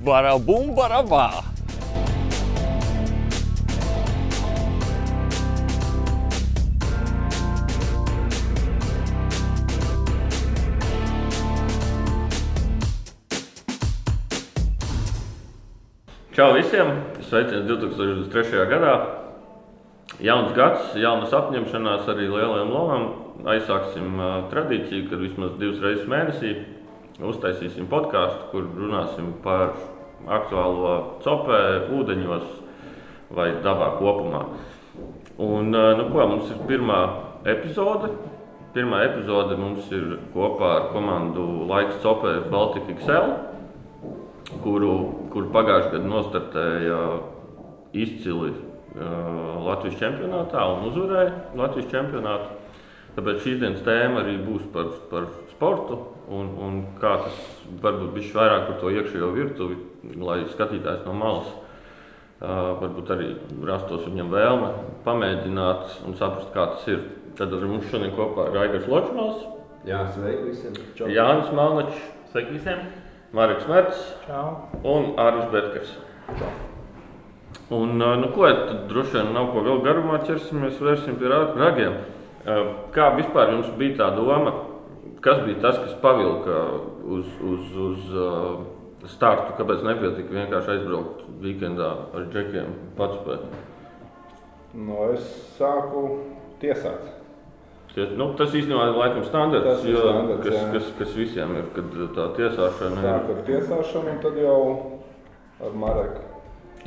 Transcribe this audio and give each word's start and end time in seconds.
Barabum, 0.00 0.72
barabā! 0.72 1.44
Čau 16.32 16.54
visiem! 16.56 16.96
Sveiciens 17.20 17.68
2023. 17.68 18.64
gadā! 18.72 18.96
Jauns 20.24 20.56
gads, 20.56 20.96
jaunas 20.96 21.36
apņemšanās 21.36 22.08
arī 22.08 22.24
lielajām 22.32 22.72
lomām. 22.72 23.08
Aizsāksim 23.52 24.16
uh, 24.16 24.36
tradīciju, 24.48 25.10
kad 25.12 25.20
vismaz 25.20 25.52
divas 25.60 25.84
reizes 25.84 26.08
mēnesī 26.08 26.56
uztaisīsim 27.26 27.88
podkāstu, 27.90 28.48
kur 28.52 28.68
runāsim 28.78 29.32
par 29.44 29.74
aktuālo 30.28 30.94
cepē, 31.24 31.60
ūdeņos 31.96 32.46
vai 33.36 33.50
dabā 33.64 33.94
kopumā. 34.00 34.44
Un, 35.40 35.70
nu, 35.72 36.08
ko, 36.12 36.26
mums 36.28 36.50
ir 36.52 36.60
pirmā 36.68 37.00
epizode. 37.48 38.12
Pirmā 38.74 39.02
epizode 39.08 39.56
mums 39.58 39.88
ir 39.94 40.18
kopā 40.34 40.74
ar 40.76 40.90
komandu 40.92 41.46
Laiks 41.66 41.96
Cepē 42.04 42.36
Baltika 42.52 42.94
XL 42.94 43.32
kuru, 44.62 44.92
kuru 45.32 45.50
pagājušajā 45.54 45.92
gadā 45.94 46.10
nostartēja 46.10 47.00
izcili 47.96 48.52
uh, 48.52 49.60
Latvijas 49.66 49.98
čempionātā 50.00 50.64
un 50.74 50.88
uzvarēja 50.90 51.34
Latvijas 51.58 51.90
čempionātu. 51.92 52.58
Tāpēc 53.16 53.40
šīs 53.44 53.58
dienas 53.62 53.82
tēma 53.86 54.22
arī 54.22 54.36
būs 54.44 54.66
par, 54.74 54.92
par 55.10 55.26
sportu 55.60 55.98
un, 56.32 56.46
un 56.56 56.76
kā 57.00 57.18
tas 57.26 57.36
varbūt 57.82 58.14
bija 58.16 58.32
vairāk 58.38 58.62
par 58.70 58.78
to 58.80 58.92
iekšējo 58.96 59.28
virtuvi, 59.36 59.76
lai 60.16 60.38
skatītājs 60.48 61.02
no 61.04 61.12
malas 61.20 61.50
uh, 61.52 62.80
varbūt 62.80 63.12
arī 63.12 63.26
rastos 63.68 64.06
viņam 64.08 64.32
vēlme 64.32 64.70
pamēģināt 65.04 65.98
un 66.08 66.16
saprast, 66.16 66.48
kā 66.56 66.64
tas 66.72 66.88
ir. 66.88 67.02
Tad 67.36 67.52
ar 67.52 67.62
mums 67.68 67.86
šodien 67.92 68.16
kopā 68.16 68.48
ir 68.48 68.56
Raigars 68.56 68.88
Ločmals, 68.88 69.44
Jā, 69.88 70.02
sveiki 70.12 70.42
visiem. 70.50 70.74
Čau. 70.96 71.06
Jānis 71.08 71.52
Malnačs, 71.56 72.00
Sveiki 72.32 72.52
visiem! 72.58 72.82
Marks 73.32 73.64
Merts 73.70 74.00
Čau! 74.26 74.66
un 74.84 75.14
Arvis 75.16 75.46
Betkers. 75.52 75.94
Un, 77.70 77.94
ā, 78.02 78.10
nu, 78.20 78.28
ko, 78.34 78.48
tad 78.50 78.88
droši 78.90 79.16
vien 79.16 79.30
nav 79.34 79.52
ko 79.54 79.62
vēl 79.64 79.80
garumā 79.86 80.18
ķersimies, 80.26 80.80
vērsim 80.82 81.16
pie 81.20 81.30
rag- 81.30 81.56
ragiem. 81.58 81.96
Kā 82.94 83.12
vispār 83.16 83.54
jums 83.54 83.70
bija 83.78 83.96
tā 84.02 84.08
doma, 84.16 84.52
kas 85.20 85.40
bija 85.46 85.60
tas, 85.60 85.78
kas 85.78 85.94
pavilka 86.02 86.56
uz, 87.04 87.26
uz, 87.42 87.64
uz 87.76 88.10
uh, 88.16 89.06
startu? 89.10 89.52
Kāpēc 89.58 89.82
nepietika 89.86 90.34
vienkārši 90.36 90.74
aizbraukt 90.76 91.24
weekendā 91.44 91.90
ar 92.16 92.26
džekiem 92.32 92.72
pats 92.98 93.18
pēc? 93.26 93.46
Nu, 94.74 95.00
es 95.14 95.24
sāku 95.58 96.04
tiesāt. 96.62 97.08
Ties- 97.94 98.12
Nu, 98.16 98.28
tas 98.38 98.52
īstenībā 98.54 98.84
ir 98.92 98.98
laikam 99.00 99.24
standarts, 99.26 99.66
Tas 99.66 99.84
jo, 99.84 99.98
standarts, 99.98 100.44
kas, 100.46 100.54
jā. 100.54 100.66
kas, 100.72 100.90
kas 100.98 101.14
visiem 101.18 101.56
ir, 101.58 101.64
kad 101.74 101.88
tā 102.14 102.26
tiesāšana 102.36 103.00
ir 103.00 103.06
Sāku 103.08 103.34
ar 103.34 103.40
tiesāšanu, 103.48 104.12
un 104.12 104.20
tad 104.22 104.36
jau 104.38 104.58
ar 105.66 105.72
Mareku. 105.74 106.22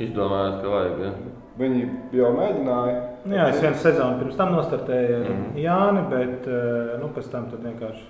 izdomājot, 0.00 0.62
ka 0.62 0.68
vajag. 0.72 1.02
Ja? 1.04 1.10
Viņi 1.60 1.82
jau 2.16 2.30
mēģināja. 2.38 2.94
Nu, 3.26 3.36
jā, 3.36 3.44
es 3.52 3.60
vienu 3.62 3.76
sezonu 3.78 4.18
pirms 4.22 4.36
tam 4.40 4.54
nostartēju 4.56 5.18
ar 5.20 5.28
Mhm. 5.28 5.44
Jāni, 5.60 6.08
bet 6.10 6.48
eh, 6.48 6.96
nu, 7.02 7.08
pēc 7.14 7.28
tam 7.30 7.50
tad 7.52 7.60
vienkārši 7.62 8.02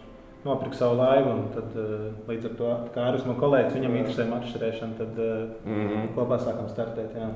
nopirku 0.44 0.74
savu 0.74 0.96
laivu. 1.00 1.30
un 1.30 1.42
Tad, 1.54 1.74
eh, 1.76 2.12
līdz 2.28 2.44
ar 2.50 2.54
to, 2.58 2.70
kā 2.94 3.00
arī 3.10 3.26
mans 3.26 3.40
kolēģis, 3.40 3.76
viņam 3.78 3.98
interesē 4.00 4.24
mačstrēšana, 4.30 4.96
tad 4.98 5.18
eh, 5.18 5.46
Mm 5.66 5.88
-hmm. 5.88 6.08
kopā 6.16 6.38
sākām 6.38 6.68
startēt. 6.68 7.14
Jā. 7.16 7.28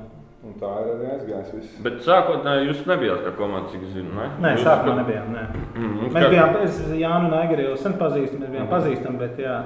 Un 0.43 0.53
tā 0.55 0.69
ir 0.81 0.87
arī 0.95 1.05
aizgājis. 1.13 1.53
Viss. 1.55 1.79
Bet 1.83 1.93
sākotnēji 1.99 2.67
jūs 2.69 2.85
nebijāt 2.87 3.25
kā 3.25 3.31
komanda, 3.37 3.69
cik 3.69 3.81
es 3.83 3.89
zinu. 3.93 4.09
Ne, 4.15 4.29
Nē, 4.41 4.55
Jūs 4.55 4.63
sākumā 4.63 4.93
kā- 4.93 4.99
nebijām. 5.01 5.27
Nē. 5.35 5.43
Mhm, 5.75 6.13
Mēs 6.13 6.23
kā- 6.23 6.29
bijām, 6.29 6.63
es 6.63 6.79
Jānu 6.91 7.25
un 7.27 7.33
Aigari 7.33 7.63
jau 7.67 7.77
sen 7.77 7.93
pazīstam, 7.93 8.39
mēs 8.39 8.49
bijām 8.51 8.67
Mhm. 8.67 8.73
pazīstami, 8.73 9.17
bet 9.19 9.37
jā, 9.37 9.63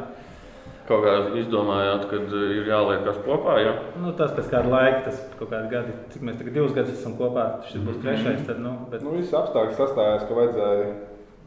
Kaut 0.87 0.99
kā 1.03 1.31
izdomājāt, 1.39 2.09
ka 2.09 2.15
ir 2.15 2.65
jāliekas 2.67 3.17
kopā. 3.23 3.53
Ja? 3.65 3.73
nu, 4.01 4.11
tas 4.11 4.31
pēc 4.31 4.49
kāda 4.51 4.67
laika, 4.69 5.03
tas 5.05 5.29
kaut 5.39 5.49
kādi 5.49 5.69
gadi, 5.71 5.91
cik 6.09 6.21
mēs 6.21 6.37
tagad 6.37 6.53
divus 6.53 6.73
gadus 6.73 6.91
esam 6.99 7.13
kopā, 7.13 7.63
šis 7.63 7.81
būs 7.81 8.01
trešais. 8.03 8.45
Tad, 8.47 8.59
nu, 8.59 8.69
bet, 8.91 9.01
Nu, 9.01 9.11
viss 9.11 9.31
apstākļi 9.33 9.75
sastājās, 9.77 10.27
ka 10.27 10.33
vajadzēja 10.33 10.93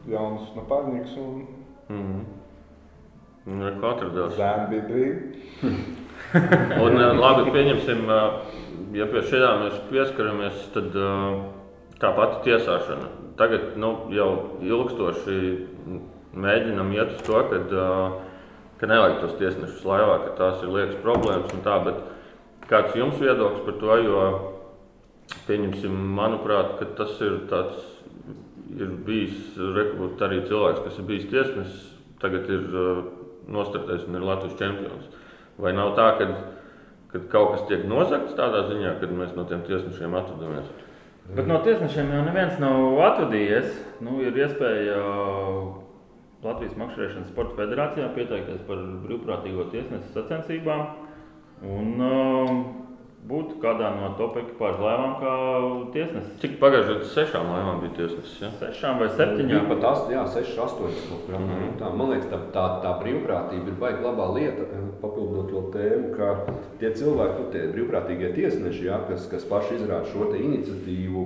jaunus 0.09 0.47
napārņus, 0.55 1.17
un 1.17 1.45
Un 3.47 3.63
ar 3.63 3.77
ko 3.79 3.93
atradās? 3.93 4.35
zēni 4.35 4.81
bija. 4.89 5.13
Un, 6.83 6.97
eh, 6.99 7.13
labi, 7.15 7.51
pieņemsim, 7.53 8.03
eh, 8.11 8.57
ja 8.99 9.07
pie 9.07 9.23
šādām 9.29 9.63
mēs 9.63 9.79
pieskaramies, 9.91 10.67
tad 10.73 10.95
eh, 10.99 11.39
tā 12.01 12.11
pati 12.17 12.43
tiesāšana. 12.49 13.07
Tagad 13.39 13.77
nu, 13.79 13.93
jau 14.11 14.29
ilgstoši 14.65 15.37
mēģinam 16.37 16.91
iet 16.95 17.15
uz 17.15 17.23
to, 17.25 17.39
eh, 17.39 18.11
ka 18.77 18.89
nevajag 18.89 19.19
tos 19.21 19.37
tiesnešus 19.39 19.85
laivā, 19.87 20.19
ka 20.25 20.35
tās 20.37 20.63
ir 20.63 20.73
liekas 20.73 21.01
problēmas 21.01 21.53
un 21.53 21.63
tā, 21.65 21.77
bet 21.85 22.67
kāds 22.69 22.95
jums 22.95 23.17
viedoklis 23.21 23.65
par 23.65 23.79
to, 23.81 23.97
jo 24.03 24.23
pieņemsim, 25.47 25.93
manuprāt, 26.17 26.77
ka 26.79 26.85
tas 26.99 27.15
ir 27.21 27.39
tāds, 27.49 27.96
ir 28.77 28.91
bijis 29.07 29.55
rekrut 29.75 30.21
arī 30.25 30.41
cilvēks, 30.49 30.83
kas 30.85 30.99
ir 30.99 31.07
bijis 31.07 31.29
tiesnesis, 31.31 31.87
tagad 32.21 32.49
ir 32.51 32.67
uh, 32.73 33.01
nostartējis 33.51 34.07
un 34.09 34.19
ir 34.19 34.27
Latvijas 34.27 34.59
čempions. 34.59 35.09
Vai 35.57 35.73
nav 35.73 35.95
tā, 35.97 36.11
ka 36.19 36.29
kad 37.11 37.27
kaut 37.31 37.53
kas 37.53 37.65
tiek 37.69 37.85
nozagts 37.87 38.35
tādā 38.37 38.65
ziņā, 38.67 38.97
kad 39.01 39.13
mēs 39.15 39.33
no 39.37 39.47
tiem 39.47 39.63
tiesnešiem 39.67 40.15
atvadāmies? 40.19 40.67
Bet 41.35 41.47
no 41.47 41.59
tiesnešiem 41.63 42.11
jau 42.13 42.23
neviens 42.23 42.59
nav 42.63 42.99
atvadījies. 43.09 43.71
Nu, 44.03 44.19
ir 44.23 44.35
iespēja 44.37 44.97
Latvijas 46.43 46.77
Makšķerēšanas 46.79 47.31
sporta 47.31 47.57
federācijā 47.57 48.07
pieteikties 48.15 48.61
par 48.67 48.83
brīvprātīgo 49.03 49.67
tiesnesu 49.73 50.13
sacensībām 50.13 50.85
un 51.67 52.03
uh, 52.05 52.51
būt 53.27 53.57
kādā 53.61 53.89
no 53.95 54.13
top 54.17 54.37
ekipāžu 54.39 54.83
laivām 54.85 55.13
kā 55.19 55.31
tiesnesis. 55.93 56.33
Cik 56.41 56.53
pagājušajā 56.61 56.93
gadā 56.95 57.09
sešām 57.11 57.49
laivām 57.51 57.81
bija 57.83 57.93
tiesnesis? 57.99 58.35
Ja? 58.41 58.49
Sešām 58.61 59.01
vai 59.01 59.09
septiņām. 59.11 59.67
pat 59.71 59.87
8, 59.91 60.13
jā, 60.15 60.23
6, 60.37 60.59
8. 60.65 61.01
kaut 61.09 61.25
kur 61.25 61.35
apmēram. 61.39 61.63
Mhm. 61.65 61.73
Tā, 61.81 61.91
man 61.99 62.11
liekas, 62.13 62.29
tā, 62.31 62.39
tā, 62.55 62.65
tā 62.85 62.93
brīvprātība 63.03 63.67
ir 63.73 63.79
baigta 63.83 64.07
labā 64.07 64.27
lieta. 64.37 64.67
eh, 64.67 64.85
Papildinot 65.01 65.51
vēl 65.53 65.65
tēmu, 65.75 66.11
ka 66.17 66.55
tie 66.79 66.89
cilvēki, 66.91 67.39
nu, 67.43 67.49
tie 67.53 67.65
brīvprātīgie 67.75 68.33
tiesneši, 68.35 68.85
jā, 68.89 68.99
kas, 69.09 69.27
kas 69.31 69.43
paši 69.45 69.75
izrāda 69.81 70.07
šo 70.11 70.31
te 70.31 70.39
iniciatīvu, 70.41 71.25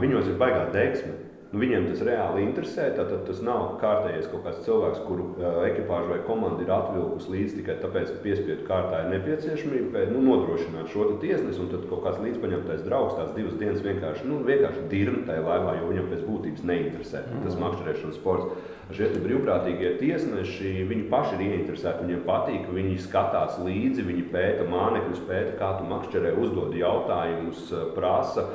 viņos 0.00 0.26
ir 0.32 0.38
baigā 0.40 0.64
deksme. 0.72 1.12
Nu, 1.50 1.58
viņiem 1.58 1.88
tas 1.90 2.02
reāli 2.06 2.44
interesē. 2.44 2.84
Tātad 2.94 3.24
tas 3.26 3.40
nav 3.42 3.72
kārtējais 3.80 4.28
kaut 4.30 4.44
kāds 4.44 4.60
cilvēks, 4.62 5.00
kuru 5.02 5.24
uh, 5.32 5.64
ekipāža 5.66 6.12
vai 6.12 6.18
komanda 6.28 6.62
ir 6.62 6.70
atvilkusi 6.70 7.32
līdzi 7.34 7.56
tikai 7.58 7.76
tāpēc, 7.82 8.12
ka 8.14 8.22
piespiedu 8.22 8.66
kārtā 8.68 9.00
ir 9.02 9.10
nepieciešamība 9.16 9.90
pēc, 9.96 10.12
nu, 10.14 10.22
nodrošināt 10.28 10.92
šo 10.94 11.08
tiesnesi. 11.22 11.58
Un 11.58 11.72
tad 11.72 11.88
kaut 11.90 12.04
kāds 12.06 12.22
līdzpaņemtais 12.22 12.86
draugs 12.86 13.18
tās 13.18 13.34
divas 13.34 13.58
dienas 13.58 13.82
vienkārši, 13.82 14.28
nu, 14.30 14.38
vienkārši 14.46 14.86
dirna 14.94 15.26
tajā 15.26 15.42
laivā, 15.48 15.74
jo 15.80 15.90
viņam 15.90 16.10
pēc 16.14 16.26
būtības 16.28 16.68
neinteresē 16.70 17.24
tas 17.42 17.58
makšķerēšanas 17.64 18.20
sports. 18.20 18.68
Šie 18.94 19.06
brīvprātīgie 19.22 19.92
tiesneši, 20.00 20.70
viņi 20.90 21.04
paši 21.10 21.36
ir 21.36 21.42
ieinteresēti, 21.46 22.06
viņiem 22.08 22.24
patīk, 22.26 22.64
viņi 22.74 22.96
skatās 23.04 23.58
līdzi, 23.62 24.02
viņi 24.06 24.24
pēta 24.32 24.66
mānekļus, 24.70 25.22
pēta, 25.28 25.54
kā 25.60 25.76
tu 25.78 25.86
makšķerē, 25.90 26.32
uzdod 26.42 26.74
jautājumus, 26.78 27.70
prasa. 27.94 28.48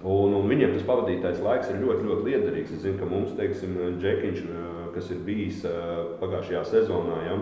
Un, 0.00 0.32
un 0.32 0.46
viņiem 0.48 0.72
tas 0.72 0.84
pavadītais 0.88 1.42
laiks 1.44 1.68
ir 1.68 1.82
ļoti, 1.82 2.06
ļoti 2.08 2.22
liederīgs. 2.24 2.72
Es 2.72 2.84
zinu, 2.86 2.96
ka 3.02 3.08
mums, 3.08 3.34
teiksim, 3.36 3.74
Džekiņš, 4.00 4.38
eh, 4.44 4.78
kas 4.94 5.10
ir 5.12 5.18
bijis 5.26 5.64
eh, 5.68 5.90
pagājušajā 6.22 6.62
sezonā, 6.70 7.18
ja, 7.26 7.34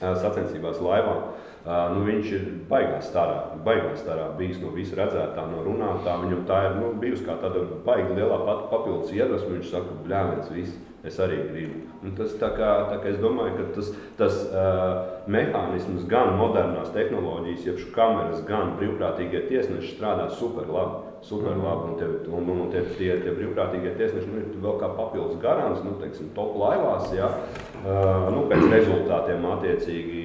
eh, 0.00 0.14
sacensībās 0.22 0.80
laivā, 0.80 1.18
nu, 1.66 2.04
viņš 2.06 2.32
ir 2.32 2.42
baigās 2.70 3.08
starā, 3.10 3.58
baigās 3.66 3.98
starā 3.98 4.28
bijis 4.38 4.60
no 4.62 4.70
visa 4.70 4.94
redzētā, 5.00 5.48
no 5.50 5.64
runātā. 5.66 6.14
Viņam 6.22 6.44
tā 6.46 6.60
ir 6.68 6.76
nu, 6.78 6.92
bijusi 7.02 7.26
kā 7.26 7.34
tāda 7.42 7.64
baigta 7.84 8.14
lielā 8.14 8.38
papildus 8.70 9.10
iedvesma. 9.10 9.56
Viņš 9.56 9.72
saka, 9.72 9.96
bļāviens, 10.06 10.52
viss. 10.54 10.76
Es 11.06 11.20
arī 11.22 11.38
gribu. 11.46 11.84
Un 12.02 12.14
tas 12.18 12.32
tā 12.40 12.48
kā, 12.56 12.70
tā 12.90 12.96
kā 13.02 13.10
es 13.12 13.18
domāju, 13.22 13.54
ka 13.56 13.66
tas, 13.76 13.90
tas 14.18 14.38
uh, 14.50 15.20
mehānisms, 15.30 16.06
gan 16.10 16.34
modernās 16.38 16.90
tehnoloģijas, 16.94 17.66
jeb 17.68 17.78
šīs 17.82 17.92
kameras, 17.94 18.42
gan 18.48 18.74
brīvprātīgie 18.80 19.44
tiesneši 19.46 19.94
strādā 19.94 20.26
super 20.34 20.66
labi. 20.70 21.04
Super 21.26 21.54
labi. 21.58 21.92
Un, 21.92 21.96
tie, 22.00 22.10
un, 22.30 22.50
un 22.56 22.72
tie, 22.74 22.82
tie, 22.98 23.12
tie 23.22 23.34
brīvprātīgie 23.38 23.94
tiesneši 24.00 24.32
nu, 24.32 24.42
ir 24.42 24.60
vēl 24.66 24.80
kā 24.82 24.90
papildus 24.98 25.38
garants, 25.42 25.84
nu, 25.86 25.94
teiksim, 26.02 26.32
top 26.36 26.58
laivās, 26.58 27.08
ja, 27.14 27.30
uh, 27.84 28.26
nu, 28.34 28.46
pēc 28.50 28.66
rezultātiem 28.74 29.46
attiecīgi 29.54 30.24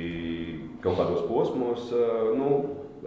kaut 0.82 0.98
kādos 0.98 1.26
posmos, 1.30 1.92
nu, 2.34 2.48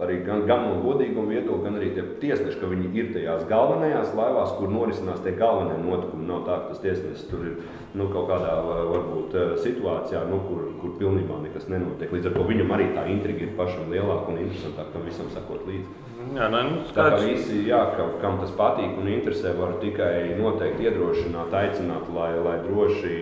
arī 0.01 0.17
gan, 0.25 0.43
gan 0.47 0.65
no 0.67 0.79
godīguma 0.83 1.31
viedokļa, 1.31 1.63
gan 1.63 1.77
arī 1.79 1.91
tie 1.95 2.03
tiesneši, 2.19 2.59
ka 2.59 2.69
viņi 2.71 2.89
ir 2.99 3.11
tajās 3.15 3.45
galvenajās 3.47 4.11
laivās, 4.17 4.55
kur 4.57 4.71
norisinās 4.73 5.21
tie 5.23 5.35
galvenie 5.39 5.77
notikumi. 5.83 6.27
Nav 6.27 6.41
tā, 6.47 6.57
ka 6.63 6.73
tas 6.73 6.81
tiesnesis 6.83 7.29
tur 7.29 7.45
ir 7.47 7.53
nu, 7.95 8.09
kaut 8.11 8.27
kādā 8.31 8.57
varbūt, 8.65 9.37
situācijā, 9.63 10.25
nu, 10.27 10.41
kur, 10.49 10.65
kur 10.81 10.97
pilnībā 10.99 11.39
nekas 11.45 11.69
nenotiek. 11.71 12.11
Līdz 12.11 12.31
ar 12.31 12.35
to 12.35 12.47
viņam 12.49 12.75
arī 12.75 12.89
tā 12.97 13.05
intriga 13.13 13.47
ir 13.47 13.55
pašam 13.59 13.93
lielāka 13.93 14.33
un 14.33 14.41
interesantāka 14.43 14.97
tam 14.97 15.07
visam 15.07 15.31
sekot 15.31 15.63
līdzi. 15.69 16.03
Jā, 16.35 16.49
nē, 16.51 16.61
nu, 16.67 16.83
tā 16.89 17.07
kā 17.13 17.21
visi, 17.21 17.61
jā, 17.69 17.79
ka, 17.95 18.09
kam 18.23 18.39
tas 18.41 18.51
patīk 18.57 18.97
un 18.99 19.11
interesē, 19.13 19.53
var 19.55 19.77
tikai 19.79 20.35
noteikti 20.39 20.89
iedrošināt, 20.89 21.53
aicināt, 21.55 22.09
lai, 22.15 22.31
lai 22.41 22.57
droši 22.65 23.15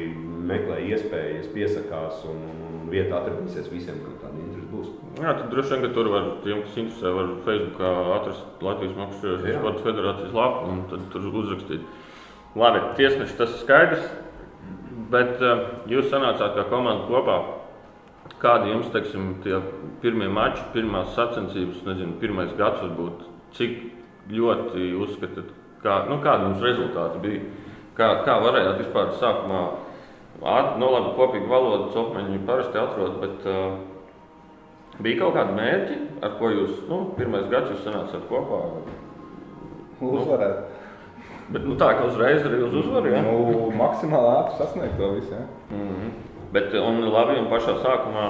meklē 0.47 0.79
iespējas, 0.89 1.51
piesakās 1.53 2.23
un, 2.31 2.47
un 2.63 2.87
vieta 2.93 3.19
atradīsies 3.19 3.69
visiem, 3.71 3.99
kam 4.01 4.17
tāda. 4.23 4.42
Jā, 5.13 5.33
tad 5.37 5.49
droši 5.51 5.75
vien, 5.75 5.83
ka 5.83 5.89
tur 5.93 6.09
var, 6.09 6.29
tiem, 6.41 6.63
kas 6.65 6.77
interesē, 6.81 7.11
var 7.13 7.27
Facebookā 7.45 7.89
atrast 8.15 8.63
Latvijas 8.65 8.95
Mākslinieku 8.97 9.59
sporta 9.59 9.85
federācijas 9.85 10.33
lapu 10.33 10.71
un 10.73 10.79
tad 10.89 11.03
tur 11.13 11.27
uzrakstīt. 11.29 11.83
Labi, 12.57 12.81
tiesneši 12.97 13.37
tas 13.37 13.53
ir 13.53 13.61
skaidrs, 13.61 14.07
bet 15.13 15.41
uh, 15.41 15.67
jūs 15.89 16.09
sanācāt 16.09 16.57
kā 16.57 16.65
komanda 16.71 17.05
kopā. 17.09 17.37
Kādi 18.41 18.73
jums, 18.73 18.89
teiksim, 18.91 19.29
tie 19.43 19.59
pirmie 20.01 20.27
mači, 20.33 20.65
pirmās 20.73 21.13
sacensības, 21.15 21.83
nezinu, 21.85 22.17
pirmais 22.19 22.51
gads 22.57 22.81
varbūt, 22.81 23.23
cik 23.55 23.77
ļoti 24.33 24.89
uzskatāt, 25.05 25.53
kā, 25.85 26.03
nu, 26.09 26.17
kādi 26.25 26.49
jums 26.49 26.65
rezultāti 26.65 27.23
bija? 27.23 27.45
Kā, 27.93 28.09
kā 28.25 28.39
varējāt 28.41 28.81
vispār 28.81 29.13
sākumā 29.21 29.63
Nu, 30.41 30.87
labi, 30.89 31.13
kopīgu 31.15 31.47
valodu 31.47 31.91
copmeņi 31.93 32.41
parasti 32.47 32.79
atrod, 32.81 33.19
bet 33.21 33.45
uh, 33.47 33.75
bija 35.01 35.19
kaut 35.23 35.33
kādi 35.37 35.57
mērķi, 35.57 35.97
ar 36.23 36.37
ko 36.39 36.51
jūs, 36.53 36.83
nu, 36.89 36.99
pirmais 37.17 37.49
gads 37.51 37.73
jūs 37.73 37.83
sanācāt 37.87 38.27
kopā? 38.29 38.61
Uzvarēt. 40.03 40.61
Nu, 40.61 41.55
bet 41.55 41.65
nu, 41.67 41.75
tā, 41.79 41.89
ka 41.97 42.07
uzreiz 42.09 42.45
arī 42.45 42.61
uz 42.67 42.77
uzvaru, 42.83 43.11
ja? 43.13 43.23
Nu, 43.25 43.71
maksimāli 43.77 44.31
ātri 44.35 44.59
sasniegt 44.61 44.97
to 44.99 45.11
visu, 45.15 45.33
ja? 45.33 45.45
Mm 45.71 45.89
-hmm. 45.89 46.13
Bet, 46.53 46.73
un 46.73 47.01
labi, 47.09 47.39
un 47.39 47.49
pašā 47.49 47.73
sākumā, 47.81 48.25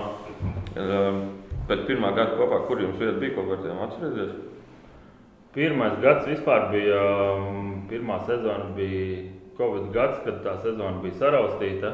uh, 0.80 1.24
pēc 1.68 1.86
pirmā 1.88 2.16
gada 2.16 2.38
kopā, 2.38 2.68
kur 2.68 2.82
jums 2.82 3.00
vieta 3.00 3.20
bija, 3.20 3.36
ko 3.36 3.44
par 3.50 3.58
tiem 3.58 3.84
atcerēties? 3.86 4.34
Pirmais 5.54 6.00
gads 6.02 6.28
vispār 6.28 6.72
bija, 6.72 7.02
um, 7.38 7.84
pirmā 7.90 8.26
sezona 8.26 8.72
bija 8.76 9.30
Covid 9.58 9.92
gads, 9.94 10.18
kad 10.26 10.42
tā 10.46 10.56
sezona 10.64 11.02
bija 11.04 11.14
saraustīta. 11.14 11.94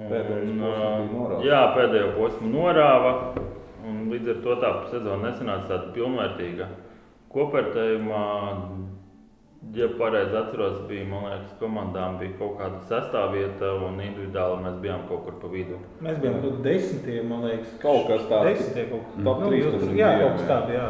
Un, 0.00 0.62
un, 0.64 1.34
jā, 1.44 1.58
pēdējo 1.76 2.14
posmu 2.16 2.48
norāva. 2.48 3.34
Līdz 3.82 4.30
ar 4.32 4.38
to 4.44 4.54
tā 4.62 4.70
sezona 4.92 5.28
nesanāca 5.28 5.68
tāda 5.68 5.90
pilnvērtīga. 5.92 6.68
Kopvērtējumā, 7.32 8.22
ja 9.76 9.88
pareizi 9.98 10.36
atceros, 10.38 10.78
bija 10.88 11.04
liekas, 11.10 11.52
komandām 11.60 12.18
bija 12.20 12.36
kaut 12.38 12.54
kāda 12.60 12.80
sastāvvieta, 12.88 13.72
un 13.84 14.00
individuāli 14.04 14.62
mēs 14.64 14.78
bijām 14.84 15.02
kaut 15.10 15.26
kur 15.26 15.36
pa 15.42 15.50
vidu. 15.52 15.80
Mēs 16.04 16.20
bijām 16.22 16.38
kaut 16.40 16.54
kādi 16.56 16.62
desmitie, 16.68 17.18
man 17.26 17.44
liekas, 17.48 17.74
kaut 17.82 18.08
kas 18.08 18.24
tāds. 18.30 18.48
Desmitie 18.48 18.86
kaut 18.92 19.02
kas 19.08 19.14
tāds. 19.18 19.40
Nu, 19.90 19.98
jā, 19.98 20.10
kaut 20.22 20.32
kas 20.38 20.46
tāds, 20.52 20.70
jā. 20.72 20.88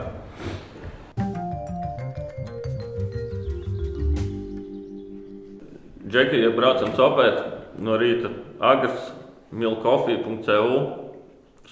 Džeki, 6.13 6.43
ja 6.45 6.51
braucam 6.55 6.91
copēt 6.93 7.37
no 7.81 7.97
rīta 7.97 8.29
agrs, 8.63 9.11
milkofija.cu, 9.53 10.79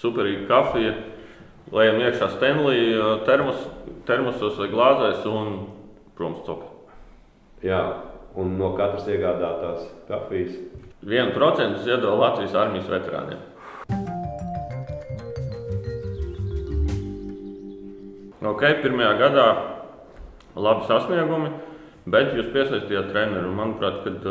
superīga 0.01 0.47
kafija, 0.51 0.95
lejam 1.73 2.01
iekšā 2.03 2.31
Stanley 2.35 2.99
termos, 3.29 3.63
termosos 4.09 4.59
vai 4.59 4.69
glāzēs 4.73 5.25
un 5.31 5.55
protams 6.19 6.45
copē. 6.49 6.69
Jā, 7.65 7.81
un 8.41 8.57
no 8.59 8.73
katras 8.79 9.09
iegādātās 9.11 9.87
kafijas. 10.09 10.59
1% 11.07 11.87
iedod 11.89 12.19
Latvijas 12.21 12.57
armijas 12.61 12.91
veterāniem. 12.91 13.47
Ok, 18.51 18.65
pirmajā 18.83 19.17
gadā 19.21 19.49
labi 20.57 20.89
sasniegumi. 20.89 21.51
Bet 22.11 22.33
jūs 22.35 22.49
piesaistījāt 22.55 23.11
treneru. 23.13 23.53
Manuprāt, 23.55 24.01
kad, 24.07 24.25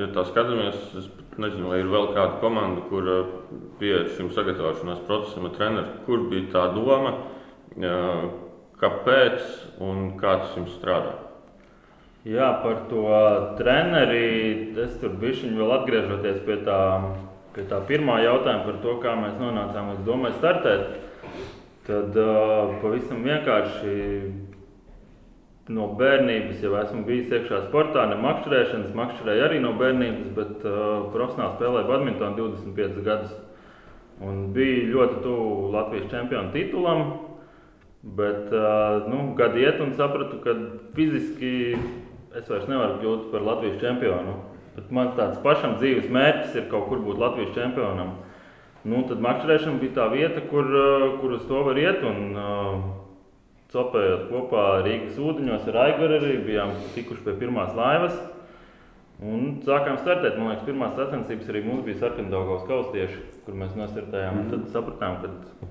ja 0.00 0.08
tā 0.12 0.24
skatāmies, 0.26 0.76
es 0.98 1.06
nezinu, 1.42 1.70
vai 1.72 1.80
ir 1.82 1.90
vēl 1.92 2.10
kāda 2.14 2.40
komanda, 2.42 2.82
kur 2.90 3.08
pie 3.80 3.92
šim 4.16 4.30
sagatavošanās 4.34 5.04
procesam 5.08 5.48
treneris. 5.54 5.92
Kur 6.06 6.26
bija 6.30 6.50
tā 6.54 6.64
doma, 6.74 7.12
kāpēc 8.80 9.40
un 9.84 10.12
kā 10.20 10.38
tas 10.42 10.56
jums 10.58 10.74
strādā? 10.78 11.14
Jā, 12.26 12.48
par 12.64 12.88
to 12.90 13.04
treneri 13.60 14.74
es 14.82 14.96
tur 14.98 15.12
biju 15.20 15.52
vēl 15.60 15.76
atgriežoties 15.76 16.40
pie 16.48 16.56
tā, 16.66 16.80
pie 17.54 17.66
tā 17.70 17.78
pirmā 17.86 18.18
jautājuma 18.24 18.66
par 18.66 18.80
to, 18.82 18.96
kā 19.04 19.12
mēs 19.20 19.36
nonācām 19.38 19.92
līdz 19.92 20.08
domai 20.08 20.32
startēt. 20.40 20.88
Tad 21.86 22.18
pavisam 22.82 23.22
vienkārši 23.22 23.92
no 25.72 25.88
bērnības 25.98 26.62
jau 26.62 26.74
esmu 26.78 27.02
bijis 27.06 27.32
iekšā 27.34 27.64
sportā, 27.66 28.04
ne 28.10 28.18
makšķerēšanas, 28.22 28.94
makšķerēju 28.94 29.44
arī 29.48 29.60
no 29.62 29.72
bērnības, 29.78 30.28
bet 30.36 30.62
uh, 30.62 31.08
profesionāli 31.14 31.56
spēlēju 31.56 31.90
badmintonu 31.90 32.48
25 32.54 33.00
gadus. 33.06 33.32
Un 34.22 34.52
bija 34.56 34.84
ļoti 34.92 35.22
tuvu 35.24 35.72
Latvijas 35.74 36.06
čempionu 36.12 36.52
titulam, 36.54 37.02
bet 38.16 38.52
uh, 38.54 39.08
nu, 39.10 39.32
gadi 39.38 39.64
iet 39.66 39.82
un 39.82 39.92
sapratu, 39.98 40.38
ka 40.44 40.54
fiziski 40.94 41.54
es 42.36 42.46
vairs 42.48 42.68
nevaru 42.70 43.00
kļūt 43.00 43.26
par 43.32 43.44
Latvijas 43.44 43.80
čempionu. 43.82 44.36
Bet 44.76 44.92
man 44.92 45.14
tāds 45.16 45.40
pašam 45.42 45.78
dzīves 45.80 46.06
mērķis 46.12 46.60
ir 46.60 46.70
kaut 46.70 46.86
kur 46.90 47.00
būt 47.02 47.18
Latvijas 47.20 47.54
čempionam. 47.56 48.14
Nu, 48.86 49.02
tad 49.08 49.18
makšķerēšana 49.24 49.80
bija 49.82 49.96
tā 49.96 50.06
vieta, 50.12 50.44
kur, 50.46 50.68
uh, 50.70 51.16
kur 51.18 51.34
uz 51.40 51.44
to 51.50 51.64
var 51.66 51.80
iet. 51.80 52.04
Un, 52.06 52.38
uh, 52.38 53.05
Copējot 53.72 54.28
kopā 54.30 54.64
Rīgas 54.86 55.16
ūdeņos 55.18 55.64
ar 55.72 55.78
Aigaru 55.88 56.20
arī 56.20 56.36
bijām 56.46 56.74
tikuši 56.94 57.24
pie 57.24 57.32
pirmās 57.40 57.72
laivas. 57.74 58.14
Un 59.16 59.56
sākām 59.64 59.96
startēt. 59.98 60.36
Man 60.36 60.52
liekas, 60.52 60.66
pirmās 60.68 60.94
sacensības 60.98 61.48
arī 61.50 61.62
mums 61.64 61.86
bija 61.86 62.02
Sarkandaugavas 62.02 62.66
kaustieši, 62.68 63.22
kur 63.46 63.56
mēs 63.58 63.72
nostartējām. 63.78 64.42
Mm. 64.42 64.50
Tad 64.52 64.68
sapratām, 64.74 65.16
ka 65.22 65.70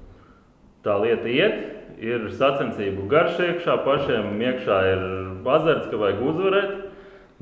tā 0.85 0.97
lieta 1.03 1.29
iet. 1.31 1.61
Ir 2.01 2.25
sacensību 2.35 3.05
garš 3.07 3.37
iekšā, 3.45 3.77
pašiem 3.85 4.41
iekšā 4.43 4.79
ir 4.89 5.05
azarts, 5.53 5.87
ka 5.91 6.01
vajag 6.01 6.25
uzvarēt. 6.25 6.73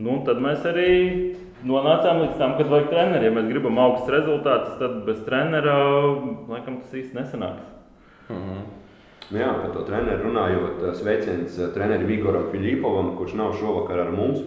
Nu, 0.03 0.19
tad 0.27 0.43
mēs 0.43 0.67
arī 0.69 0.91
nonācām 1.65 2.21
līdz 2.21 2.37
tam, 2.37 2.57
kad 2.59 2.69
vajag 2.69 2.91
treneri. 2.91 3.29
Ja 3.29 3.33
mēs 3.33 3.49
gribam 3.49 3.79
augstus 3.81 4.13
rezultātus, 4.13 4.77
tad 4.83 5.01
bez 5.07 5.23
trenera 5.25 5.79
laikam 6.51 6.83
tas 6.83 6.93
īsti 6.99 7.17
nesanāks. 7.17 7.65
Mm 8.29 8.37
-hmm. 8.37 8.82
Jā, 9.31 9.53
par 9.61 9.71
to 9.71 9.85
treneru 9.87 10.27
runājot, 10.27 10.81
sveiciens 10.99 11.55
trenerim 11.73 12.09
Vigoram 12.09 12.49
Filipovam, 12.51 13.13
kurš 13.15 13.37
nav 13.39 13.53
šovakar 13.55 14.03
ar 14.03 14.11
mums, 14.11 14.41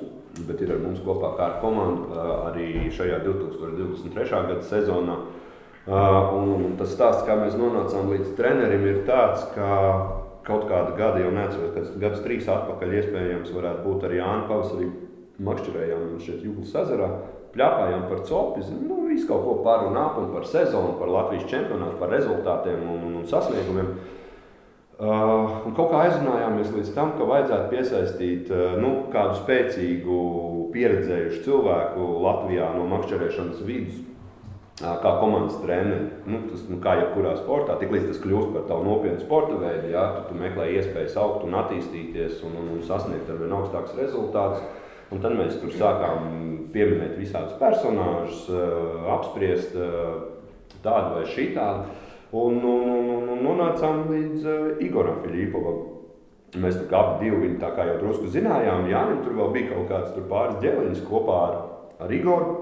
bet 0.44 0.60
ir 0.60 0.74
ar 0.74 0.82
mums 0.82 1.00
kopā 1.04 1.32
kā 1.38 1.46
ar 1.46 1.56
komandu 1.62 2.12
arī 2.50 2.90
šajā 2.92 3.22
2023. 3.24 4.28
gada 4.50 4.60
sezonā. 4.68 5.16
Un 5.86 6.74
tas 6.76 6.92
stāsts, 6.92 7.24
kā 7.24 7.38
mēs 7.40 7.56
nonācām 7.56 8.10
līdz 8.12 8.34
trenerim, 8.36 8.84
ir 8.90 9.02
tāds, 9.08 9.46
ka 9.54 9.70
kaut 10.46 10.66
kāda 10.68 10.92
gada, 10.98 11.22
jau 11.22 11.32
neatceros, 11.34 11.72
kad 11.74 11.96
gadus 12.02 12.22
trīs 12.26 12.50
atpakaļ 12.50 12.98
iespējams 13.00 13.54
varētu 13.54 13.86
būt 13.86 14.06
arī 14.06 14.20
Jāna 14.20 14.44
pavasarī 14.50 14.90
makšķerējām 15.46 16.04
šeit 16.22 16.44
Jūglas 16.44 16.74
ezerā, 16.82 17.08
pļāpājām 17.56 18.04
par 18.10 18.22
copi, 18.28 18.62
nu, 18.84 19.06
visu 19.08 19.28
kaut 19.30 19.42
ko 19.46 19.56
par 19.64 19.86
un 19.88 19.96
ap 20.00 20.18
un 20.20 20.30
par 20.34 20.46
sezonu, 20.48 20.94
par 21.00 21.10
Latvijas 21.12 21.48
čempionātu, 21.50 21.98
par 22.00 22.12
rezultātiem 22.12 22.84
un, 22.84 23.04
un 23.20 23.26
sasniegumiem. 23.30 23.90
Uh, 24.96 25.58
kaut 25.76 25.90
kā 25.92 25.98
aizrunājāmies 26.06 26.70
līdz 26.72 26.90
tam, 26.96 27.10
ka 27.18 27.26
vajadzētu 27.28 27.66
piesaistīt 27.68 28.46
uh, 28.48 28.78
nu, 28.80 28.92
kādu 29.12 29.34
spēcīgu, 29.42 30.20
pieredzējušu 30.72 31.42
cilvēku 31.44 32.06
Latvijā 32.24 32.70
no 32.72 32.86
makšķerēšanas 32.94 33.60
vidus, 33.68 33.98
uh, 34.80 34.94
kā 35.02 35.12
komandas 35.20 35.58
treneri. 35.60 36.06
Nu, 36.24 36.40
tas, 36.48 36.62
nu, 36.72 36.78
kā 36.80 36.94
jebkurā 37.02 37.34
sportā, 37.36 37.76
tiklīdz 37.82 38.08
tas 38.08 38.22
kļūst 38.24 38.54
par 38.54 38.64
tādu 38.70 38.88
nopietnu 38.88 39.20
sporta 39.20 39.60
veidu, 39.60 39.92
jā, 39.92 40.06
tu, 40.14 40.24
tu 40.30 40.40
meklē 40.40 40.70
iespējas 40.78 41.18
augt 41.20 41.44
un 41.44 41.58
attīstīties 41.60 42.40
un, 42.48 42.56
un, 42.62 42.72
un 42.78 42.88
sasniegt 42.88 43.28
ar 43.28 43.44
vien 43.44 43.52
augstākus 43.58 44.00
rezultātus. 44.00 44.64
Un 45.12 45.20
tad 45.22 45.36
mēs 45.36 45.60
tur 45.60 45.76
sākām 45.76 46.24
pieminēt 46.72 47.20
visādus 47.20 47.52
personāžus, 47.60 48.48
apspriest 49.12 49.76
tādu 50.82 51.12
vai 51.20 51.28
šitādu. 51.36 52.05
Un, 52.34 52.56
un, 52.58 52.88
un, 52.90 53.28
un 53.30 53.44
nonācām 53.44 54.08
līdz 54.10 54.46
uh, 54.50 54.80
Igoram 54.82 55.20
Filipovam. 55.22 55.84
Mēs 56.56 56.78
tā 56.80 56.86
kā 56.90 56.98
abi 56.98 57.26
divi 57.26 57.42
viņu 57.44 57.60
tā 57.62 57.70
kā 57.76 57.84
jau 57.86 58.00
drusku 58.00 58.30
zinājām. 58.32 58.88
Jā, 58.90 59.04
tur 59.22 59.36
vēl 59.38 59.52
bija 59.54 59.70
kaut 59.70 59.90
kāds 59.92 60.26
pāris 60.30 60.58
ģēliņš 60.64 61.04
kopā 61.06 61.38
ar, 61.46 61.56
ar 62.02 62.14
Igoru. 62.16 62.56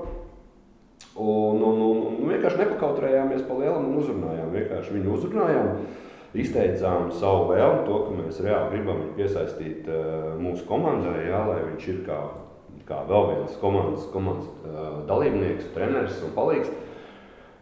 Un, 1.15 1.63
un, 1.63 1.81
un, 1.81 2.01
un 2.11 2.31
vienkārši 2.33 2.61
nepakautrējāmies 2.61 3.45
pa 3.49 3.57
lielam 3.57 3.89
un 3.89 4.01
uzrunājām. 4.03 4.53
Vienkārši 4.53 4.97
viņu 4.97 5.13
uzrunājām, 5.15 5.69
izteicām 6.45 7.13
savu 7.15 7.53
vēlmu, 7.53 7.85
to, 7.87 8.01
ka 8.07 8.17
mēs 8.19 8.41
reāli 8.45 8.73
gribam 8.75 9.01
viņu 9.01 9.15
piesaistīt 9.17 9.87
uh, 9.89 10.33
mūsu 10.43 10.67
komandai, 10.69 11.29
jā, 11.29 11.45
lai 11.49 11.61
viņš 11.69 11.87
ir 11.93 12.01
kā, 12.09 12.19
kā 12.89 13.05
vēl 13.09 13.31
viens 13.31 13.61
komandas, 13.63 14.09
komandas 14.13 14.51
uh, 14.67 15.05
dalībnieks, 15.09 15.71
treneris 15.77 16.19
un 16.27 16.35
palīgs. 16.37 16.73
Un, 16.73 16.91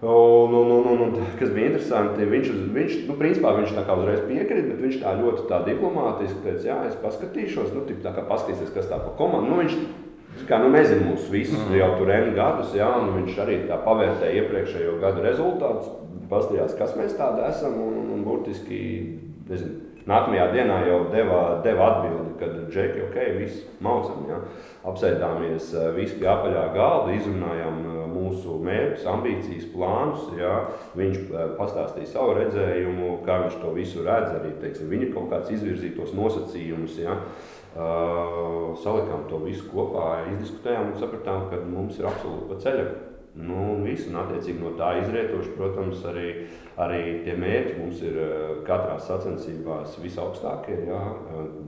un, 0.02 0.54
un, 0.58 0.70
un, 0.92 1.02
un, 1.06 1.16
kas 1.38 1.52
bija 1.54 1.70
interesanti, 1.70 2.26
viņš, 2.26 2.48
viņš, 2.74 2.94
nu, 3.06 3.16
principā, 3.20 3.52
viņš 3.58 3.74
tā 3.76 3.84
kā 3.86 3.94
uzreiz 4.00 4.24
piekrita, 4.26 4.72
bet 4.72 4.80
viņš 4.82 4.96
tā 5.02 5.12
ļoti 5.20 5.44
tā 5.50 5.60
diplomātiski 5.68 6.40
teica, 6.42 6.64
jā, 6.66 6.78
es 6.88 6.96
paskatīšos, 7.04 7.74
nu, 7.76 7.84
tā 8.02 8.14
kā 8.16 8.24
paskatīsies, 8.26 8.72
kas 8.74 8.90
tā 8.90 8.98
pa 9.02 9.14
komandu. 9.18 9.52
Nu, 9.52 9.60
viņš, 9.62 9.76
Kā, 10.48 10.56
nu, 10.62 10.70
nezinu, 10.72 11.10
mūsu 11.10 11.28
visus 11.28 11.60
mm. 11.60 11.74
jau 11.76 11.90
tur 11.98 12.08
ir 12.08 12.30
gadus, 12.32 12.70
jā, 12.72 12.86
un 13.02 13.10
viņš 13.18 13.40
arī 13.44 13.58
tā 13.68 13.76
pavērtēja 13.84 14.40
iepriekšējo 14.40 14.94
gadu 15.02 15.20
rezultātus, 15.26 15.90
paskatījās, 16.30 16.72
kas 16.78 16.94
mēs 16.96 17.18
tādi 17.18 17.44
esam. 17.50 17.76
Un, 17.76 17.98
un, 18.00 18.06
un 18.16 18.22
burtiski, 18.24 18.78
nezinu, 19.48 19.92
nākamajā 20.08 20.48
dienā 20.52 20.78
jau 20.88 20.98
deva, 21.12 21.40
deva 21.64 21.88
atbildi, 21.92 22.34
kad 22.40 22.56
džeki, 22.72 23.04
ok, 23.06 23.18
viss 23.38 23.62
maucam. 23.84 24.24
Ja. 24.30 24.40
Apsēdāmies 24.90 25.70
eh, 25.78 25.90
visi 25.96 26.18
pie 26.18 26.28
apaļā 26.32 26.64
galda, 26.74 27.14
izrunājām 27.14 27.78
eh, 27.84 28.00
mūsu 28.12 28.58
mērķus, 28.66 29.06
ambīcijas, 29.12 29.68
plānus. 29.74 30.26
Ja. 30.38 30.56
Viņš 30.98 31.18
eh, 31.22 31.46
pastāstīja 31.60 32.10
savu 32.16 32.36
redzējumu, 32.40 33.14
kā 33.26 33.42
viņš 33.44 33.60
to 33.62 33.72
visu 33.76 34.04
redz, 34.06 34.34
arī 34.40 34.54
teiksim, 34.62 34.90
viņa 34.92 35.12
kaut 35.14 35.30
kāds 35.32 35.54
izvirzītos 35.54 36.14
nosacījumus. 36.18 37.00
Ja. 37.02 37.18
Uh, 37.72 38.74
salikām 38.82 39.22
to 39.30 39.38
visu 39.46 39.64
kopā, 39.70 40.26
izdiskutējām 40.34 40.90
un 40.90 40.98
sapratām, 41.00 41.46
ka 41.48 41.62
mums 41.64 41.96
ir 41.96 42.04
absolūti 42.10 42.50
pa 42.50 42.58
ceļam. 42.60 42.90
Nu, 43.32 43.54
un 43.72 43.86
viss, 43.86 44.04
un 44.10 44.18
attiecīgi 44.20 44.60
no 44.60 44.74
tā 44.76 44.90
izrietoši, 45.00 45.54
protams, 45.56 46.02
arī, 46.04 46.32
arī 46.84 46.98
tie 47.24 47.32
mērķi 47.40 47.78
mums 47.78 48.02
ir 48.04 48.18
katrā 48.66 48.98
sacensībās 49.00 49.94
visaugstākie. 50.02 50.76
Jā. 50.90 51.00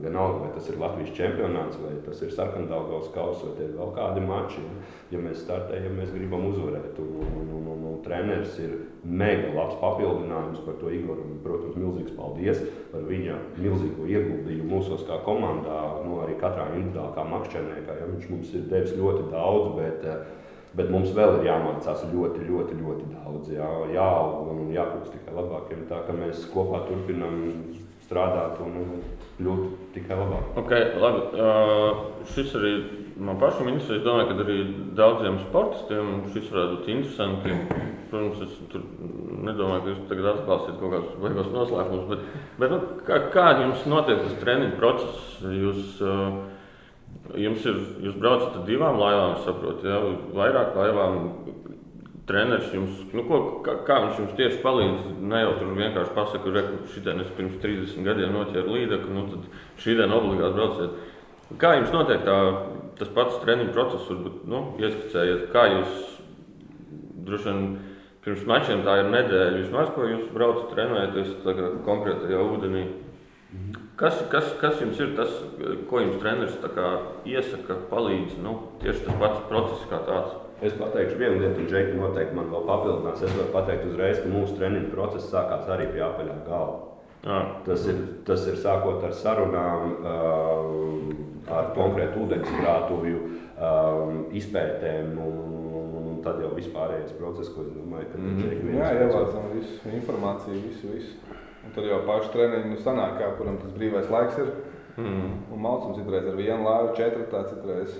Vienalga, 0.03 0.43
vai 0.43 0.51
tas 0.53 0.69
ir 0.69 0.77
Latvijas 0.77 1.15
čempionāts, 1.17 1.79
vai 1.81 1.95
tas 2.05 2.21
ir 2.21 2.35
sarkandālgals 2.37 3.09
kausa, 3.15 3.47
vai 3.47 3.55
tie 3.57 3.65
ir 3.71 3.73
vēl 3.79 3.95
kādi 3.97 4.27
mači. 4.27 4.61
Ja 5.09 5.23
mēs 5.25 5.41
startējam, 5.41 5.97
mēs 5.97 6.13
gribam 6.13 6.45
uzvarēt. 6.51 7.01
Un, 7.01 7.17
un, 7.25 7.49
un, 7.57 7.65
un, 7.73 7.89
un 7.95 7.97
treneris 8.05 8.61
ir 8.61 8.77
mega 9.01 9.49
labs 9.57 9.81
papildinājums 9.81 10.61
par 10.69 10.77
to 10.77 10.93
Igoram. 10.93 11.33
Protams, 11.41 11.81
milzīgs 11.81 12.13
paldies 12.13 12.61
par 12.93 13.09
viņa 13.09 13.41
milzīgo 13.57 14.05
ieguldījumu 14.05 14.69
mūsos 14.69 15.01
kā 15.09 15.17
komandā, 15.25 15.81
nu, 16.05 16.21
arī 16.21 16.37
katrā 16.37 16.69
individuālā 16.75 17.09
kā 17.17 17.25
makšķerniekā. 17.33 17.99
Ja. 18.03 18.13
Viņš 18.13 18.33
mums 18.35 18.53
ir 18.53 18.69
devis 18.69 18.97
ļoti 19.01 19.31
daudz, 19.33 19.77
bet 19.81 20.09
Bet 20.75 20.89
mums 20.91 21.13
vēl 21.15 21.37
ir 21.37 21.45
jāmācās 21.47 22.03
ļoti, 22.11 22.43
ļoti, 22.49 22.75
ļoti 22.81 23.05
daudz. 23.13 23.51
Jā, 23.55 23.69
jāaug 23.95 24.49
un 24.51 24.73
jākļūst 24.75 25.13
tikai 25.15 25.35
labākiem. 25.37 25.85
Tā 25.87 26.01
kā 26.03 26.15
mēs 26.17 26.43
kopā 26.51 26.81
turpinām 26.89 27.37
strādāt 28.05 28.59
un 28.63 28.99
kļūt 29.37 29.93
tikai 29.95 30.17
labāk. 30.19 30.51
Okay, 30.61 30.89
labi. 31.01 31.23
Uh, 31.39 32.25
šis 32.33 32.53
arī 32.59 32.73
man 33.15 33.39
pašam 33.39 33.69
interesē. 33.71 33.97
Es 33.97 34.03
domāju, 34.05 34.29
ka 34.29 34.43
arī 34.43 34.57
daudziem 34.99 35.39
sportistiem 35.45 36.11
šis 36.33 36.51
varētu 36.51 36.79
būt 36.79 36.91
interesanti. 36.95 37.55
Protams, 38.11 38.43
es 38.45 38.57
tur 38.71 38.83
nedomāju, 39.47 39.81
ka 39.81 39.93
jūs 39.93 40.03
tagad 40.11 40.29
atklāsiet 40.33 40.75
kaut 40.81 40.93
kādus 40.93 41.15
beigās 41.23 41.53
noslēpumus. 41.55 42.11
Bet, 42.11 42.27
bet 42.61 42.75
nu, 42.75 42.81
kā, 43.07 43.21
kā 43.33 43.47
jums 43.63 43.87
notiek 43.89 44.21
tas 44.21 44.37
treniņu 44.43 44.75
process? 44.81 45.23
Jūs, 45.55 46.03
uh, 46.03 46.43
Jums 47.35 47.65
ir, 47.67 47.77
jūs 48.05 48.17
braucat 48.21 48.59
ar 48.59 48.65
divām 48.67 48.99
laivām, 49.01 49.39
saprotat, 49.43 49.85
ja 49.87 50.01
vairāk 50.35 50.75
laivām. 50.77 51.21
Treneris 52.25 52.71
jums, 52.73 53.03
nu, 53.13 53.21
ko, 53.27 53.37
kā, 53.61 53.75
kā 53.85 53.99
viņš 54.01 54.15
jums 54.17 54.37
tieši 54.37 54.55
palīdz? 54.63 55.11
Ne 55.29 55.43
jau 55.43 55.51
tur 55.59 55.75
vienkārši 55.77 56.15
pasakā, 56.15 56.53
ka 56.55 56.63
šī 56.89 57.03
diena 57.05 57.25
pirms 57.37 57.59
30 57.61 58.07
gadiem 58.07 58.33
noķēra 58.33 58.65
līdzekli, 58.65 59.13
nu 59.13 59.25
tad 59.29 59.43
šī 59.83 59.97
diena 59.99 60.17
obligāti 60.17 60.57
brauciet. 60.57 60.95
Kā 61.61 61.75
jums 61.77 61.93
notiek 61.93 62.25
tā, 62.25 62.39
tas 62.97 63.11
pats 63.13 63.37
treniņu 63.43 63.75
process, 63.77 64.09
varbūt 64.09 64.41
nu, 64.49 64.63
ieskicējiet, 64.81 65.45
kā 65.53 65.67
jūs 65.75 66.01
droši 67.27 67.51
vien 67.51 67.63
pirms 68.25 68.45
mačiem 68.49 68.81
tā 68.85 68.99
ir 69.03 69.11
nedēļa 69.13 69.59
vismaz, 69.59 69.93
ko 69.93 70.09
jūs 70.09 70.29
braucat 70.33 70.71
trenēties 70.73 71.35
konkrētajā 71.85 72.41
ūdenī. 72.41 72.87
Kas, 73.95 74.17
kas, 74.31 74.49
kas 74.59 74.81
jums 74.83 74.99
ir 74.99 75.13
tas, 75.15 75.35
ko 75.89 76.01
jums 76.03 76.17
treneris 76.19 76.57
iesaka, 77.31 77.77
palīdz? 77.91 78.39
Nu, 78.43 78.57
tieši 78.81 79.05
tas 79.05 79.21
pats 79.21 79.45
process 79.51 79.85
kā 79.91 80.01
tāds. 80.07 80.41
Es 80.63 80.75
pateikšu 80.79 81.19
vienu 81.19 81.39
lietu, 81.39 81.61
un 81.63 81.69
Džeki 81.71 81.95
noteikti 81.99 82.35
man 82.35 82.51
vēl 82.51 82.65
papildinās. 82.67 83.23
Es 83.23 83.31
varu 83.35 83.53
pateikt 83.53 83.87
uzreiz, 83.89 84.19
ka 84.23 84.31
mūsu 84.31 84.57
treniņu 84.59 84.91
process 84.91 85.31
sākās 85.31 85.71
arī 85.71 85.87
pie 85.93 86.03
apaļā 86.03 86.35
galva. 86.47 86.91
Ah. 87.25 87.47
Tas, 87.65 87.87
ir, 87.89 88.01
tas 88.27 88.43
ir 88.47 88.57
sākot 88.61 89.03
ar 89.03 89.15
sarunām, 89.17 89.95
uh, 90.05 91.49
ar 91.55 91.71
konkrētu 91.73 92.21
ūdenskrātuvju, 92.21 93.21
um, 93.55 94.19
izpētēm 94.37 95.15
un, 95.23 95.39
un, 95.79 95.95
un 96.01 96.19
tad 96.25 96.43
jau 96.43 96.51
vispārējais 96.53 97.15
process, 97.17 97.49
ko 97.55 97.65
es 97.65 97.71
domāju, 97.73 98.11
ka 98.11 98.21
mm 98.21 98.37
-hmm. 98.37 98.77
Jā, 98.77 98.91
ievācam 99.07 99.49
visu 99.55 99.89
informāciju, 99.89 100.61
visu, 100.67 100.93
visu. 100.93 101.41
Un 101.65 101.73
tad 101.75 101.87
jau 101.89 102.01
pašu 102.07 102.31
treniņu 102.33 102.71
nu, 102.71 102.81
sanāk, 102.81 103.17
kā, 103.19 103.31
kuram 103.39 103.57
tas 103.61 103.73
brīvais 103.75 104.09
laiks 104.13 104.41
ir. 104.43 104.51
Mm. 104.95 105.31
Un 105.51 105.63
mācām 105.63 105.95
citreiz 105.97 106.27
ar 106.29 106.37
vienu 106.37 106.63
lāvu, 106.63 106.93
četratā, 106.95 107.41
citreiz 107.49 107.97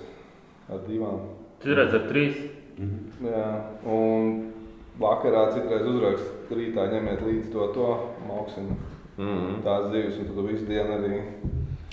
ar 0.72 0.84
divām. 0.88 1.26
Citreiz 1.64 1.94
ar 1.98 2.06
trīs. 2.12 2.38
Mm 2.78 2.90
-hmm. 2.90 3.32
Jā, 3.32 3.50
un 3.86 4.52
vakarā 5.00 5.52
citreiz 5.54 5.88
uzrakst, 5.88 6.52
rītā 6.52 6.88
ņemiet 6.92 7.22
līdzi 7.26 7.52
to, 7.52 7.68
to 7.76 7.88
mauksim 8.28 8.76
mm 9.18 9.62
tās 9.64 9.92
zivis, 9.92 10.20
un 10.20 10.28
tad 10.28 10.46
visu 10.46 10.66
dienu 10.66 10.98
arī. 10.98 11.22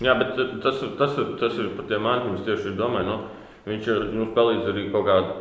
Jā, 0.02 0.18
bet 0.18 0.34
tas, 0.36 0.50
tas, 0.62 0.80
tas, 0.98 1.16
tas 1.40 1.58
ir 1.58 1.70
par 1.76 1.86
tiem 1.86 2.02
māksliem, 2.02 2.34
es 2.34 2.46
tieši 2.46 2.76
domāju, 2.76 3.06
nu, 3.06 3.18
viņš 3.66 3.86
jums 3.86 4.34
palīdz 4.34 4.68
arī 4.72 4.90
kaut 4.92 5.06
kādu 5.06 5.34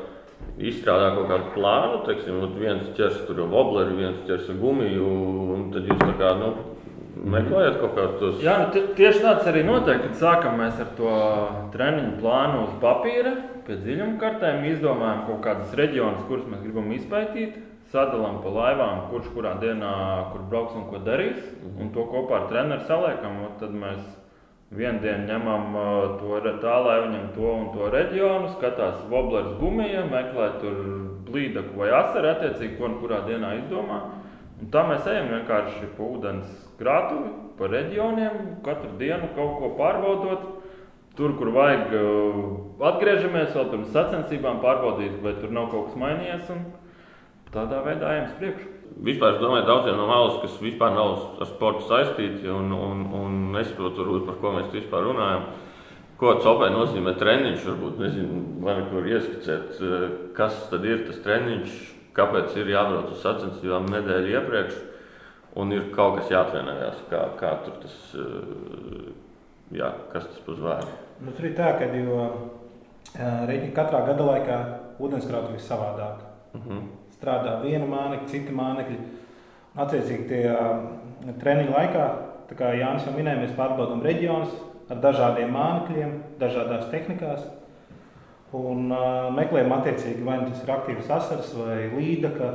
izstrādā 0.59 1.13
kaut 1.15 1.29
kādu 1.31 1.53
plānu, 1.55 2.01
teiksim, 2.07 2.41
viens 2.59 2.91
ķers 2.97 3.23
tur 3.27 3.43
wobleri, 3.51 3.95
viens 3.97 4.21
ķers 4.27 4.51
gumiju, 4.59 5.07
un 5.55 5.69
tad 5.73 5.87
jūs 5.89 6.01
tā 6.01 6.13
kā, 6.19 6.33
nu, 6.41 6.51
meklējat 7.31 7.79
kaut 7.81 7.97
kādus. 7.97 8.39
Jā, 8.43 8.57
nu, 8.63 8.85
tieši 8.97 9.23
tāds 9.23 9.49
arī 9.51 9.63
notiek, 9.67 10.01
kad 10.05 10.15
sākam 10.19 10.59
mēs 10.61 10.79
ar 10.81 10.93
to 10.97 11.15
treniņu 11.73 12.13
plānu 12.21 12.63
uz 12.67 12.77
papīra, 12.83 13.35
pie 13.67 13.77
dziļuma 13.81 14.17
kartēm, 14.21 14.63
izdomājam 14.71 15.27
kaut 15.27 15.43
kādus 15.45 15.75
reģionus, 15.77 16.25
kurus 16.29 16.47
mēs 16.49 16.63
gribam 16.65 16.89
izpētīt, 16.95 17.59
sadalām 17.91 18.39
pa 18.43 18.53
laivām, 18.55 19.05
kurš 19.11 19.29
kurā 19.35 19.57
dienā, 19.61 19.93
kur 20.31 20.45
brauks 20.49 20.77
un 20.79 20.87
ko 20.89 21.01
darīs, 21.05 21.43
un 21.75 21.91
to 21.95 22.07
kopā 22.09 22.41
ar 22.41 22.49
treneru 22.51 22.87
saliekam, 22.87 23.41
un 23.45 23.55
tad 23.59 23.75
mēs 23.75 24.01
Vienu 24.71 25.01
dienu 25.03 25.27
ņemam 25.27 25.73
to 26.21 26.37
tā, 26.61 26.75
lai 26.79 27.01
viņam 27.03 27.25
to 27.35 27.47
un 27.51 27.65
to 27.73 27.89
reģionu, 27.91 28.53
skatās 28.53 29.01
voblers 29.11 29.57
gumija, 29.59 30.05
meklē 30.07 30.45
tur 30.61 30.77
blīdaku 31.27 31.75
vai 31.81 31.89
asaru, 31.97 32.29
attiecīgi, 32.29 32.77
ko 32.77 32.87
un 32.87 32.95
kurā 33.01 33.19
dienā 33.25 33.49
izdomā. 33.57 33.97
Un 34.61 34.69
tā 34.71 34.85
mēs 34.87 35.09
ejam 35.11 35.27
vienkārši 35.33 35.89
pa 35.97 36.07
ūdens 36.07 36.53
krātuvi, 36.79 37.33
pa 37.59 37.67
reģioniem, 37.67 38.37
katru 38.63 38.93
dienu 39.01 39.33
kaut 39.35 39.59
ko 39.59 39.73
pārbaudot. 39.79 40.47
Tur, 41.19 41.33
kur 41.35 41.51
vajag, 41.51 41.91
atgriežamies 42.87 43.51
vēl 43.51 43.67
pirms 43.73 43.91
sacensībām, 43.91 44.61
pārbaudīt, 44.63 45.17
vai 45.19 45.33
tur 45.41 45.51
nav 45.51 45.67
kaut 45.73 45.89
kas 45.89 45.99
mainījies. 45.99 46.53
Tādā 47.51 47.81
veidā 47.85 48.13
ejam 48.15 48.29
uz 48.29 48.37
priekšu 48.39 48.71
vispār, 48.99 49.35
es 49.35 49.41
domāju, 49.41 49.65
daudziem 49.67 49.97
no 49.97 50.05
malas, 50.09 50.39
kas 50.43 50.59
vispār 50.61 50.93
nav 50.95 51.41
ar 51.41 51.49
sportu 51.49 51.87
saistīti 51.89 52.49
un, 52.51 52.71
un, 52.75 53.03
un 53.17 53.39
nesaprot, 53.55 53.97
varbūt, 53.97 54.27
par 54.27 54.39
ko 54.41 54.53
mēs 54.57 54.71
vispār 54.73 55.07
runājam. 55.09 55.47
Ko 56.21 56.35
copai 56.43 56.69
nozīmē 56.69 57.15
treniņš? 57.17 57.63
Varbūt 57.65 57.97
nezinu, 58.03 58.43
man 58.61 58.83
kur 58.91 59.07
ieskicēt, 59.09 59.79
eh, 59.81 60.05
kas 60.37 60.59
tad 60.69 60.85
ir 60.85 61.01
tas 61.07 61.17
treniņš, 61.25 61.79
kāpēc 62.17 62.55
ir 62.61 62.69
jābrauc 62.75 63.09
uz 63.15 63.23
sacensībām 63.23 63.89
nedēļu 63.89 64.35
iepriekš, 64.35 64.77
un 65.57 65.73
ir 65.73 65.89
kaut 65.95 66.19
kas 66.19 66.29
jātrenējās, 66.35 67.01
kā, 67.09 67.25
kā 67.41 67.55
tur 67.65 67.81
tas, 67.81 67.97
eh, 68.21 69.11
jā, 69.81 69.93
kas 70.13 70.29
tas 70.29 70.47
uzvēr. 70.53 70.85
Nu, 71.25 71.33
tur 71.33 71.49
ir 71.49 71.57
tā, 71.57 71.73
ka 71.79 71.89
jo, 71.89 72.21
uh, 73.17 73.51
katrā 73.73 74.05
gada 74.05 74.25
laikā 74.25 74.57
ūdenskrātuve 75.01 75.57
ir 75.57 75.65
savādāka. 75.65 76.29
Uh 76.53 76.59
mhm. 76.59 76.77
-huh 76.77 77.00
strādā 77.21 77.59
viena 77.61 77.85
mānekļa, 77.85 78.27
cita 78.31 78.53
mānekļa. 78.57 78.99
Attiecīgi, 79.81 80.27
tie 80.27 80.43
um, 80.51 80.87
treniņu 81.39 81.71
laikā, 81.75 82.05
kā 82.57 82.73
Jānis 82.75 83.05
jau 83.07 83.13
minēja, 83.15 83.43
mēs 83.45 83.53
pārbaudām 83.55 84.01
reģionus 84.03 84.55
ar 84.91 84.99
dažādiem 85.03 85.53
mānekļiem, 85.55 86.15
dažādās 86.41 86.89
tehnikās. 86.91 87.45
Un 88.57 88.89
uh, 88.91 89.29
meklējam, 89.31 89.71
attiecīgi, 89.77 90.25
vai 90.27 90.41
nu 90.41 90.49
tas 90.49 90.65
ir 90.65 90.73
aktīvs 90.73 91.13
asars, 91.15 91.53
vai 91.55 91.85
līdaka, 91.93 92.49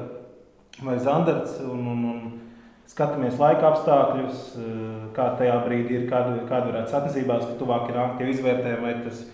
vai 0.84 0.98
zandarts. 1.00 1.54
Un, 1.64 1.86
un, 1.94 2.02
un 2.10 2.90
skatāmies 2.90 3.38
laika 3.40 3.70
apstākļus, 3.70 4.42
uh, 4.58 4.90
kā 5.16 5.30
tajā 5.38 5.56
brīdī 5.64 6.02
ir, 6.02 6.04
kāda, 6.10 6.42
kāda 6.50 6.74
varētu 6.74 6.92
sacensībās, 6.92 7.46
ka 7.46 7.56
tuvāk 7.62 7.88
ir 7.94 8.02
aktīvi 8.02 8.34
izvērtējumi, 8.34 8.84
vai 8.84 8.98
tas 9.06 9.24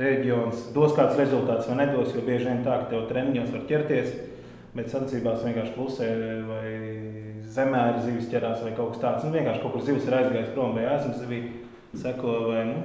reģions 0.00 0.70
dos 0.72 0.96
kāds 0.96 1.18
rezultāts 1.20 1.68
vai 1.68 1.82
nedos. 1.82 2.14
Jo 2.16 2.24
bieži 2.24 2.48
vien 2.48 2.64
tā, 2.64 2.78
ka 2.80 2.94
tev 2.94 3.04
treniņos 3.10 3.52
var 3.52 3.68
ķerties 3.68 4.16
Bet 4.76 4.90
sacensībās 4.92 5.44
vienkārši 5.44 5.72
klusē, 5.72 6.06
vai 6.44 6.70
zemē 7.56 7.82
ir 7.92 8.00
zivs 8.04 8.28
ķerās, 8.32 8.64
vai 8.64 8.74
kaut 8.76 8.94
kas 8.94 9.02
tāds. 9.02 9.24
Nu, 9.24 9.32
vienkārši 9.32 9.62
kaut 9.62 9.76
kur 9.76 9.84
zivs 9.86 10.08
ir 10.08 10.16
aizgājis 10.18 10.52
prom, 10.52 10.74
vai 10.76 10.84
esmu 10.92 11.14
zivī 11.20 11.40
seko. 11.96 12.34
Vai, 12.50 12.64
nu. 12.68 12.82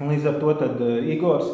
Un 0.00 0.10
līdz 0.10 0.26
ar 0.30 0.40
to 0.42 0.54
tad, 0.58 0.82
uh, 0.82 1.10
Igors 1.14 1.46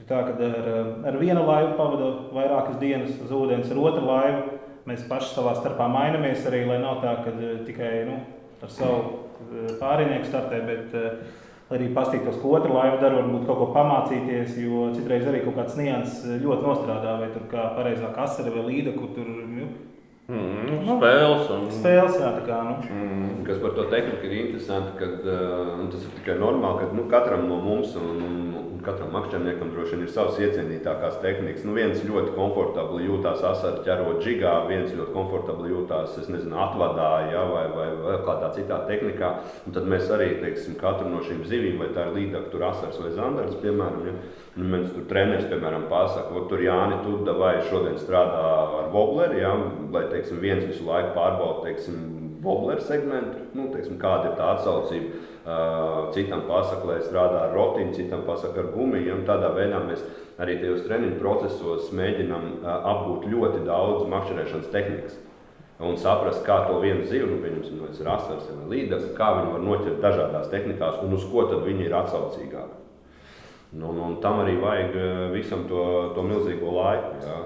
ir 0.00 0.08
tā, 0.08 0.24
ka 0.26 0.34
ar, 0.48 0.70
ar 1.10 1.18
vienu 1.20 1.44
laivu 1.46 1.76
pavada 1.78 2.10
vairākas 2.34 2.80
dienas 2.80 3.14
uz 3.22 3.34
ūdens, 3.36 3.70
ar 3.70 3.82
otru 3.84 4.08
laivu 4.08 4.58
mēs 4.88 5.06
paši 5.08 5.30
savā 5.36 5.54
starpā 5.60 5.86
mainamies 5.92 6.42
arī, 6.48 6.64
lai 6.68 6.80
nav 6.82 6.98
tā, 7.04 7.14
ka 7.22 7.34
uh, 7.36 7.60
tikai 7.68 7.92
nu, 8.08 8.18
ar 8.64 8.72
savu 8.72 9.78
pārinieku 9.78 10.26
startē. 10.32 10.62
Bet, 10.66 10.98
uh, 10.98 11.43
arī 11.72 11.88
paskatīties, 11.96 12.36
ko 12.42 12.58
otra 12.58 12.74
laiva 12.74 13.00
dara, 13.00 13.22
varbūt 13.22 13.46
kaut 13.48 13.60
ko 13.62 13.70
pamācīties, 13.72 14.58
jo 14.60 14.90
citreiz 14.96 15.24
arī 15.30 15.40
kaut 15.46 15.56
kāds 15.62 15.78
nianses 15.80 16.42
ļoti 16.44 16.68
nostrādā, 16.68 17.16
vai 17.22 17.32
tur 17.32 17.48
kā 17.50 17.70
pareizāk 17.78 18.20
asara 18.26 18.52
vai 18.52 18.66
līda, 18.68 18.92
kur 18.98 19.14
tur 19.16 19.30
nu, 19.30 19.70
Mm, 20.24 20.80
nu, 20.86 20.94
spēles. 20.96 21.48
Un... 21.52 21.64
Spēles, 21.68 22.14
jā, 22.16 22.30
kā. 22.46 22.58
Nu. 22.64 22.76
Mm, 22.88 23.42
kas 23.44 23.58
par 23.60 23.74
to 23.76 23.84
tehniku 23.92 24.24
ir 24.24 24.36
interesanti, 24.38 24.94
kad 24.96 25.26
uh, 25.28 25.82
tas 25.92 26.06
ir 26.06 26.14
tikai 26.16 26.38
normāli, 26.40 26.80
ka 26.80 26.96
nu, 26.96 27.04
katram 27.12 27.44
no 27.50 27.58
mums 27.60 27.92
un, 28.00 28.22
un, 28.24 28.46
katram 28.86 29.12
makšķerniekam 29.14 29.70
droši 29.72 29.96
vien 29.96 30.04
ir 30.04 30.12
savas 30.12 30.38
iecienītākās 30.42 31.18
tehnikas. 31.22 31.64
Nu, 31.66 31.74
viens 31.76 32.02
ļoti 32.04 32.34
komfortabli 32.36 33.06
jūtās 33.08 33.42
asaru 33.48 33.82
ķerot 33.86 34.22
žigā, 34.24 34.52
viens 34.68 34.92
ļoti 34.94 35.14
komfortabli 35.14 35.72
jūtās, 35.72 36.16
es 36.22 36.30
nezinu, 36.32 36.56
atvadā, 36.66 37.10
ja, 37.32 37.44
vai, 37.50 37.64
vai, 37.74 37.88
vai 38.04 38.16
kādā 38.26 38.50
citā 38.56 38.80
tehnikā. 38.88 39.30
Un 39.66 39.76
tad 39.76 39.88
mēs 39.90 40.08
arī, 40.14 40.30
teiksim, 40.42 40.78
katru 40.80 41.10
no 41.10 41.22
šīm 41.26 41.44
zivīm, 41.48 41.80
vai 41.82 41.90
tā 41.96 42.08
ir 42.08 42.18
līdaka, 42.18 42.52
tur 42.52 42.66
asars 42.70 43.00
vai 43.02 43.12
zandars, 43.16 43.60
piemēram, 43.64 44.08
ja, 44.08 44.16
nu, 44.56 44.68
mēs 44.76 44.90
tur 44.94 45.06
treneris, 45.10 45.48
piemēram, 45.52 45.88
pasaka, 45.92 46.44
tur 46.50 46.64
Jāni, 46.64 47.00
tu 47.04 47.36
vai 47.38 47.54
šodien 47.68 47.96
strādā 48.00 48.42
ar 48.82 48.90
wobleri, 48.94 49.40
ja, 49.42 49.54
lai, 49.94 50.06
teiksim, 50.12 50.42
viens 50.44 50.64
visu 50.68 50.86
laiku 50.86 51.14
pārbauda, 51.16 51.64
teiksim, 51.68 52.02
wobleru 52.44 52.84
segmentu, 52.84 53.48
nu, 53.56 53.70
teiksim, 53.72 53.96
kāda 54.00 54.30
ir 54.30 54.36
tā 54.38 54.50
atsaucība. 54.54 55.22
Citam 56.14 56.46
pasakā, 56.48 56.86
lai 56.88 57.00
strādā 57.04 57.42
ar 57.46 57.52
rotiņu, 57.52 57.92
citam 57.92 58.22
pasakā 58.24 58.62
ar 58.62 58.70
gumiju. 58.72 59.18
Tādā 59.28 59.50
veidā 59.52 59.82
mēs 59.84 60.00
arī 60.40 60.56
tajos 60.62 60.86
treniņu 60.86 61.18
procesos 61.20 61.90
mēģinām 61.92 62.64
apgūt 62.64 63.28
ļoti 63.28 63.60
daudz 63.66 64.06
makšķerēšanas 64.08 64.72
tehnikas. 64.72 65.18
Un 65.84 65.98
saprast, 66.00 66.44
kā 66.46 66.62
to 66.68 66.78
vienu 66.80 67.04
zivu, 67.10 67.32
nu, 67.34 67.40
pieņemsim, 67.42 67.80
no 67.82 67.90
asars 68.14 68.46
vai 68.46 68.70
līdera, 68.70 69.10
kā 69.18 69.32
viņi 69.40 69.52
var 69.52 69.64
noķert 69.66 70.00
dažādās 70.00 70.48
tehnikās 70.52 71.00
un 71.02 71.16
uz 71.16 71.26
ko 71.28 71.48
tad 71.50 71.66
viņi 71.66 71.88
ir 71.88 71.96
atsaucīgāki. 71.98 72.80
Nu, 73.74 73.90
un, 73.90 73.98
un 74.06 74.14
tam 74.22 74.38
arī 74.44 74.54
vajag 74.62 74.94
visam 75.34 75.66
to, 75.68 75.82
to 76.14 76.22
milzīgo 76.24 76.72
laiku. 76.78 77.10
Ja? 77.26 77.38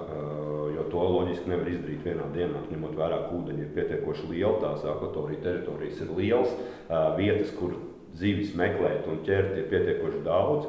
To 0.93 1.05
loģiski 1.05 1.51
nevar 1.51 1.69
izdarīt 1.71 2.05
vienā 2.07 2.27
dienā, 2.35 2.65
ņemot 2.73 2.97
vērā, 2.99 3.23
ka 3.27 3.39
ūdeņi 3.39 3.65
ir 3.65 3.71
pietiekoši 3.77 4.29
lieli, 4.33 4.59
tās 4.63 4.85
akvatorija 4.89 5.45
teritorijas 5.45 6.03
ir 6.05 6.13
lielas, 6.17 6.53
vietas, 7.19 7.55
kur 7.59 7.77
zivis 8.19 8.55
meklēt 8.59 9.09
un 9.11 9.23
ķert 9.27 9.57
ir 9.59 9.67
pietiekoši 9.71 10.23
daudz, 10.27 10.69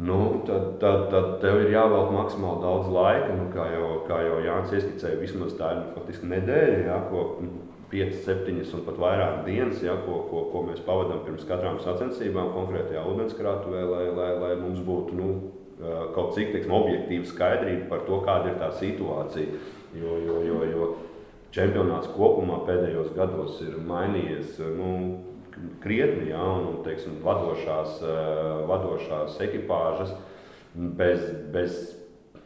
nu, 0.00 0.20
tad, 0.48 0.78
tad, 0.80 1.08
tad 1.12 1.34
tev 1.42 1.60
ir 1.64 1.74
jāvelk 1.74 2.14
maksimāli 2.14 2.64
daudz 2.64 2.88
laika. 2.94 3.34
Nu, 3.36 3.50
kā, 3.52 3.66
jau, 3.74 3.90
kā 4.08 4.22
jau 4.24 4.38
Jānis 4.44 4.72
ieskicēja, 4.78 5.20
vismaz 5.20 5.52
tā 5.58 5.74
ir 5.76 5.82
faktiski 5.96 6.30
nedēļa, 6.30 6.80
ja, 6.88 6.98
ko 7.10 7.26
5, 7.90 8.20
7 8.24 8.60
un 8.78 8.84
pat 8.86 9.00
vairāk 9.02 9.40
dienas, 9.48 9.82
ja, 9.84 9.96
ko, 10.06 10.22
ko, 10.30 10.44
ko 10.52 10.64
mēs 10.68 10.80
pavadām 10.86 11.24
pirms 11.26 11.46
katrām 11.48 11.80
sacensībām 11.82 12.52
konkrētajā 12.54 13.02
ūdenskrātuvē, 13.12 13.82
lai, 13.90 14.04
lai, 14.14 14.30
lai 14.40 14.52
mums 14.60 14.80
būtu 14.86 15.18
nu, 15.18 15.30
kaut 16.14 16.34
cik 16.36 16.52
teiksim, 16.54 16.74
objektīva 16.76 17.28
skaidrība 17.28 17.88
par 17.92 18.04
to, 18.08 18.20
kāda 18.26 18.52
ir 18.52 18.58
tā 18.60 18.70
situācija. 18.80 19.60
Jo, 19.96 20.18
jo, 20.22 20.40
jo, 20.46 20.60
jo 20.70 20.88
čempionāts 21.54 22.10
kopumā 22.14 22.60
pēdējos 22.68 23.14
gados 23.16 23.58
ir 23.64 23.78
mainījies. 23.86 24.60
Nu, 24.76 24.90
krietni, 25.82 26.30
ja, 26.30 26.42
un 26.42 26.82
teiksim, 26.86 27.18
vadošās, 27.24 28.02
eh, 28.02 28.66
vadošās 28.70 29.40
ekipāžas 29.44 30.14
bez, 30.74 31.24
bez 31.52 31.96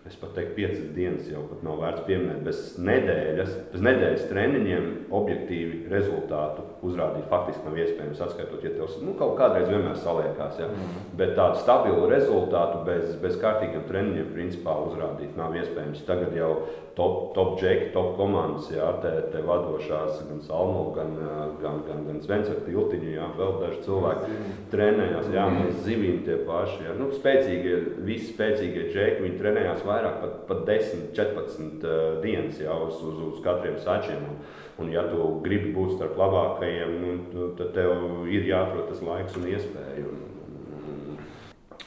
es 0.04 0.16
pat 0.20 0.34
teiktu, 0.36 0.54
piecas 0.56 0.80
dienas 0.96 1.28
jau 1.30 1.44
pat 1.48 1.62
nav 1.64 1.80
vērts 1.80 2.04
pieminēt. 2.08 2.42
Bez 2.44 2.76
nedēļas, 2.80 3.52
bez 3.72 3.84
nedēļas 3.84 4.26
treniņiem 4.30 4.88
objektīvi 5.14 5.84
rezultātu 5.92 6.63
uzrādīt 6.84 7.26
faktiski 7.30 7.66
nav 7.66 7.78
iespējams. 7.80 8.22
Atskaitot, 8.26 8.64
ja 8.64 8.72
tev 8.74 8.94
nu, 9.04 9.16
kaut 9.18 9.36
kādreiz 9.40 9.68
vienmēr 9.70 9.98
saliekās, 10.00 10.60
ja? 10.60 10.70
mm. 10.70 11.10
bet 11.18 11.34
tādu 11.38 11.60
stabilu 11.62 12.08
rezultātu 12.10 12.82
bez, 12.86 13.14
bez 13.22 13.38
kārtīgiem 13.42 13.86
treniņiem 13.88 14.32
principā 14.34 14.76
uzrādīt 14.88 15.38
nav 15.38 15.56
iespējams. 15.58 16.04
Tagad 16.08 16.34
jau 16.36 16.52
top, 16.94 17.34
top 17.34 17.56
džeki, 17.60 17.90
top 17.94 18.14
komandas, 18.18 18.68
jā, 18.70 18.86
te, 19.02 19.12
te 19.32 19.42
vadošās 19.44 20.20
gan 20.28 20.42
Salmo, 20.46 20.86
gan, 20.94 21.14
gan, 21.62 21.80
gan, 21.88 22.04
gan 22.06 22.20
Svenska 22.22 22.56
Tiltiņu, 22.66 23.10
jā, 23.16 23.28
vēl 23.38 23.56
daži 23.62 23.80
cilvēki 23.86 24.38
trenējās, 24.74 25.30
jā, 25.34 25.46
mēs 25.56 25.80
zivīm 25.86 26.20
tie 26.26 26.38
paši, 26.46 26.84
jā, 26.86 26.96
nu, 27.00 27.10
spēcīgie, 27.14 27.78
visi 28.06 28.30
spēcīgie 28.30 28.88
džeki, 28.92 29.24
viņi 29.26 29.40
trenējās 29.40 29.86
vairāk, 29.88 30.20
pat, 30.22 30.36
pat 30.50 30.62
10, 30.70 31.08
14 31.18 31.88
uh, 31.88 32.04
dienas 32.22 32.62
jau 32.62 32.84
uz, 32.88 33.00
uz, 33.02 33.24
uz 33.32 33.42
katriem 33.44 33.80
sačiem. 33.82 34.22
Un, 34.30 34.62
un, 34.78 34.92
ja 34.92 35.04
tu 35.10 35.28
gribi 35.44 35.72
būt 35.74 35.96
starp 35.96 36.18
labākajiem, 36.18 36.94
nu, 37.34 37.48
tad 37.58 37.74
tev 37.76 38.28
ir 38.30 38.46
jāatrod 38.48 38.88
tas 38.90 39.02
laiks 39.04 39.36
un 39.40 39.50
iespēja. 39.54 40.06
Un, 40.10 40.30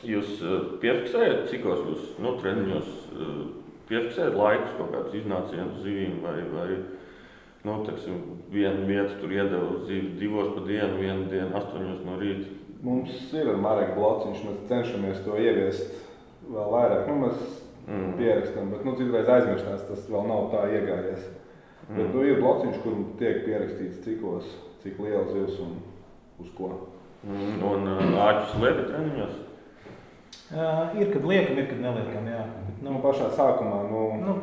Jūs 0.08 0.38
piefiksējat, 0.78 1.47
cikos 1.50 1.80
jūs 1.82 2.04
nu, 2.21 2.36
treniņos 2.38 2.89
piefiksējat 3.89 4.36
laikus, 4.38 4.76
kaut 4.78 4.91
kādus 4.93 5.15
iznācienus 5.17 5.82
zivīm 5.82 6.19
vai, 6.21 6.36
vai 6.52 6.67
nu, 7.65 7.80
teksim, 7.88 8.19
vienu 8.54 8.86
vietu 8.88 9.17
tur 9.21 9.34
iedeva 9.34 9.80
zivi 9.88 10.13
divos 10.19 10.54
pa 10.56 10.63
dienu, 10.67 11.00
vienu 11.02 11.26
dienu, 11.32 11.50
astoņos 11.60 12.04
no 12.06 12.17
rīta. 12.21 12.54
Mums 12.86 13.34
ir 13.34 13.50
ar 13.50 13.58
Marku 13.62 13.97
Blociņš, 13.97 14.43
mēs 14.45 14.67
cenšamies 14.69 15.23
to 15.26 15.38
ieviest 15.41 15.95
vēl 16.45 16.69
vairāk. 16.76 17.10
Nu, 17.10 17.17
mēs 17.26 17.41
mm. 17.88 18.12
pierakstam, 18.19 18.69
bet 18.76 18.86
nu, 18.86 18.93
citreiz 19.00 19.32
aizmirstās, 19.34 19.88
tas 19.89 20.06
vēl 20.12 20.30
nav 20.30 20.52
tā 20.54 20.67
iegājies. 20.78 21.26
Mm. 21.88 21.97
Bet 21.97 22.13
nu, 22.13 22.23
ir 22.28 22.41
blociņš, 22.43 22.80
kur 22.84 22.97
tiek 23.19 23.43
pierakstīts, 23.45 24.04
cikos, 24.04 24.50
cik 24.84 25.00
liels 25.04 25.32
zivs 25.32 25.62
un 25.63 25.78
uz 26.43 26.52
ko. 26.58 26.73
Mm. 27.23 27.62
Un 27.63 27.88
uh, 27.93 28.04
āķus 28.28 28.58
liekat 28.63 28.91
treniņos? 28.91 29.38
Uh, 30.47 31.00
ir, 31.00 31.10
kad 31.13 31.26
liekam, 31.28 31.58
ir, 31.60 31.69
kad 31.71 31.80
neliekam, 31.84 32.28
jā. 32.32 32.43
Bet, 32.67 32.78
nu, 32.82 32.91
nu, 32.91 33.02
pašā 33.04 33.32
sākumā, 33.36 33.82
nu, 33.91 34.06
nu, 34.23 34.38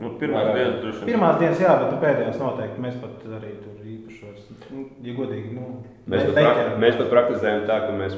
Nu, 0.00 0.14
pirmās 0.16 0.46
jā, 0.46 0.52
dienas 0.56 0.76
droši. 0.80 1.02
Pirmās 1.04 1.34
dienas, 1.36 1.58
jā, 1.60 1.72
bet 1.76 1.98
pēdējās 2.00 2.38
noteikti 2.40 2.80
mēs 2.80 2.94
pat 3.02 3.24
arī 3.36 3.50
tur 3.60 3.82
īpaši 3.84 4.22
vairs, 4.24 4.46
nu, 4.72 4.84
ja 5.04 5.12
godīgi, 5.18 5.50
nu, 5.52 5.66
mēs, 6.08 6.22
pat 6.24 6.38
prak 6.38 6.78
mēs 6.80 6.96
pat 6.96 7.10
praktizējam 7.10 7.66
tā, 7.68 7.76
ka 7.84 7.90
mēs 7.98 8.14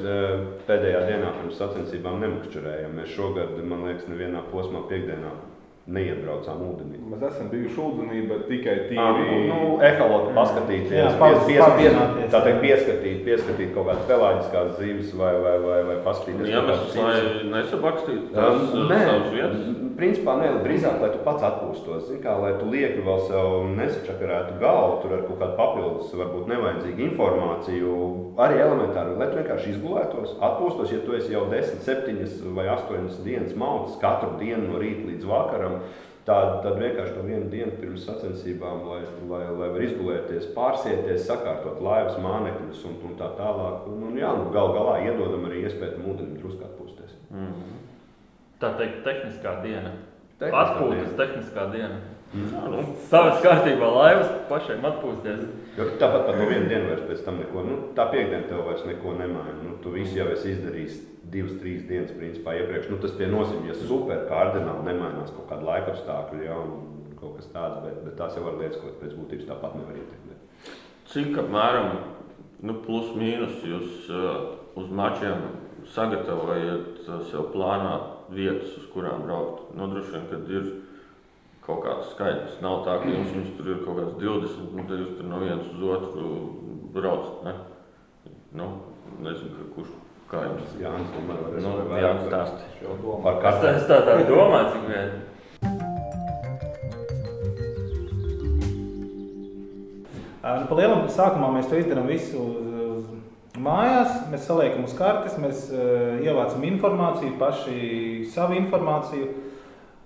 pēdējā 0.69 1.01
dienā 1.09 1.33
pirms 1.41 1.59
sacensībām 1.59 2.23
nemakšķerējam. 2.23 2.95
Mēs 3.01 3.11
šogad, 3.17 3.57
man 3.67 3.83
liekas, 3.89 4.07
nevienā 4.07 4.45
posmā 4.53 4.85
piekdienā 4.87 5.33
neiebraucām 5.83 6.61
ūdenī. 6.63 7.01
Mēs 7.11 7.23
esam 7.27 7.49
bijuši 7.51 7.79
ūdenī, 7.83 8.21
bet 8.29 8.45
tikai 8.47 8.75
tīri. 8.87 8.99
Ah, 9.03 9.17
nu, 9.19 9.39
nu, 9.49 9.57
eholotu 9.83 10.31
paskatīties, 10.37 11.17
pies, 11.19 11.41
pies, 11.49 11.63
pies, 11.75 11.97
tā 12.31 12.39
teikt, 12.45 12.61
pieskatīt, 12.63 13.17
pieskatīt 13.25 13.73
kaut 13.75 13.89
kādas 13.89 14.05
pelāģiskās 14.07 14.77
zīves 14.79 15.11
vai, 15.19 15.33
vai, 15.43 15.57
vai, 15.65 15.79
vai 15.89 15.97
paskatīties. 16.05 16.53
Jā, 16.53 16.63
mēs 16.69 16.95
lai 17.01 17.17
nesabakstītu 17.51 18.31
tās 18.31 18.61
um, 18.63 18.85
nē, 18.93 19.01
savas 19.09 19.33
vietas. 19.35 19.71
Principā 19.93 20.33
nē, 20.39 20.47
drīzāk, 20.63 20.95
lai 21.03 21.11
tu 21.13 21.19
pats 21.25 21.43
atpūstos, 21.45 22.07
zin 22.07 22.21
kā, 22.23 22.33
lai 22.41 22.55
tu 22.57 22.65
lieki 22.71 23.03
vēl 23.05 23.19
sev 23.27 23.67
nesačakarētu 23.75 24.55
galvu, 24.63 24.95
tur 25.03 25.17
ar 25.19 25.21
kaut 25.27 25.37
kādu 25.43 25.57
papildus, 25.59 26.15
varbūt 26.17 26.49
nevajadzīgu 26.49 27.05
informāciju, 27.11 27.97
arī 28.41 28.57
elementāri, 28.63 29.13
lai 29.19 29.27
tu 29.29 29.37
vienkārši 29.37 29.69
izgulētos, 29.75 30.33
atpūstos, 30.49 30.95
ja 30.95 31.03
tu 31.05 31.13
esi 31.19 31.35
jau 31.35 31.45
10, 31.51 31.83
7 31.85 32.55
vai 32.57 32.65
8 32.73 33.21
dienas 33.27 33.53
mauts 33.59 33.99
katru 34.01 34.33
dienu 34.41 34.71
no 34.71 34.81
rīta 34.81 35.05
līdz 35.11 35.29
vakaram, 35.29 35.72
Tad, 36.23 36.61
tad 36.63 36.77
vienkārši 36.79 37.17
no 37.17 37.23
vienu 37.27 37.49
dienu 37.51 37.73
pirms 37.81 38.05
sacensībām, 38.07 38.85
lai, 38.87 39.01
lai, 39.27 39.41
lai 39.59 39.67
var 39.73 39.81
izgulēties, 39.83 40.45
pārsieties, 40.55 41.25
sakārtot 41.27 41.81
laivas, 41.83 42.15
mānekļus 42.23 42.85
un, 42.87 42.93
un 43.09 43.17
tā 43.19 43.27
tālāk. 43.35 43.89
Un, 43.91 44.05
un 44.07 44.15
jā, 44.21 44.29
nu, 44.39 44.45
gal 44.55 44.71
galā 44.71 45.01
iedodam 45.03 45.43
arī 45.49 45.65
iespēju 45.65 45.97
tam 45.97 46.07
ūdenim 46.13 46.37
drusku 46.39 46.63
atpūsties. 46.63 47.17
Mm 47.27 47.49
-hmm. 47.49 47.81
Tā 48.61 48.71
teikt, 48.79 49.03
tehniskā 49.03 49.57
diena. 49.65 49.91
Tehniskā 50.39 50.63
Atpūtas 50.63 51.11
diena. 51.11 51.17
tehniskā 51.19 51.65
diena. 51.75 51.99
Mm. 52.33 52.53
Nu, 52.73 52.83
Savas 53.11 53.43
kārtībā 53.43 53.87
laivas 53.93 54.29
pašiem 54.49 54.85
atpūsties. 54.89 55.41
Jo 55.77 55.85
tāpat 56.01 56.23
par 56.25 56.37
no 56.39 56.47
vienu 56.49 56.65
dienu 56.69 56.89
vairs 56.89 57.03
pēc 57.05 57.21
tam 57.27 57.37
neko, 57.41 57.65
nu, 57.67 57.75
tā 57.97 58.07
piekdiena 58.09 58.47
tev 58.49 58.63
vairs 58.65 58.85
neko 58.89 59.13
nemaina. 59.19 59.59
Nu, 59.61 59.75
tu 59.83 59.93
visu 59.93 60.17
jau 60.17 60.31
esi 60.33 60.55
izdarījis 60.55 60.95
divas, 61.33 61.59
trīs 61.61 61.83
dienas 61.89 62.13
principā, 62.17 62.55
iepriekš. 62.57 62.89
Nu, 62.89 62.97
tas 63.03 63.13
nozīmē, 63.17 63.69
ja 63.69 63.77
super 63.77 64.25
kardināli 64.29 64.87
nemainās 64.89 65.33
kaut 65.35 65.45
kāda 65.51 65.67
laika 65.67 65.93
apstākļi 65.93 66.47
ja, 66.47 66.57
un 66.57 67.13
kaut 67.19 67.37
kas 67.37 67.51
tāds, 67.53 67.83
bet, 67.85 67.99
bet 68.07 68.17
tās 68.17 68.37
jau 68.37 68.45
var 68.47 68.57
lietas, 68.59 68.79
ko 68.81 68.95
pēc 69.01 69.13
būtības 69.17 69.49
tāpat 69.49 69.77
nevar 69.77 69.99
ietekmēt. 69.99 70.73
Cik 71.13 71.37
apmēram 71.43 71.91
nu, 72.65 72.79
plus 72.85 73.11
mīnus 73.19 73.61
jūs 73.67 74.09
uh, 74.09 74.55
uz 74.79 74.89
mačiem 74.89 75.45
sagatavojat 75.93 77.03
uh, 77.05 77.21
sev 77.29 77.51
plānā 77.53 77.93
vietas, 78.33 78.73
uz 78.81 78.89
kurām 78.93 79.27
braukt? 79.27 79.69
Nu, 79.77 79.89
droši 79.91 80.15
vien, 80.15 80.27
kad 80.31 80.49
ir 80.49 80.71
kaut 81.67 81.83
kāds 81.85 82.09
skaitlis. 82.13 82.57
Nav 82.63 82.81
tā, 82.87 82.97
ka 83.01 83.09
jums, 83.09 83.31
jums 83.35 83.51
tur 83.57 83.69
ir 83.71 83.83
kaut 83.85 83.99
kāds 83.99 84.15
20, 84.19 84.71
un 84.75 84.87
tad 84.89 85.03
jūs 85.03 85.13
tur 85.17 85.29
no 85.29 85.41
vienas 85.43 85.69
uz 85.71 85.83
otru 85.95 86.31
braucat. 86.95 87.45
Ne? 87.47 87.53
Nu, 88.59 88.67
nezinu, 89.23 89.69
kurš 89.75 89.93
kā 90.31 90.43
jums. 90.47 90.73
Jānis, 90.81 91.13
man 91.15 91.39
var 91.45 91.61
Nu, 91.63 91.75
vairāk 91.91 92.03
Jānis 92.03 92.27
stāsti. 92.27 92.63
Par 93.23 93.37
Es 93.37 93.45
katru. 93.45 93.61
tā, 93.63 93.75
es 93.77 93.87
tā, 93.87 94.01
tā 94.07 94.17
domāju, 94.27 94.73
cik 94.73 94.83
vien. 94.91 95.09
Nu, 100.43 100.67
pa 100.67 100.75
lielam 100.75 101.07
sākumā 101.09 101.53
mēs 101.55 101.69
to 101.71 101.79
izdarām 101.79 102.09
visu 102.11 102.43
mājās. 103.63 104.19
Mēs 104.33 104.43
saliekam 104.49 104.83
uz 104.83 104.93
kartes, 104.97 105.39
mēs 105.39 105.69
uh, 105.71 106.19
ievācam 106.19 106.65
informāciju, 106.67 107.37
paši 107.39 107.77
savu 108.35 108.59
informāciju. 108.59 109.29
Uh, 109.31 109.52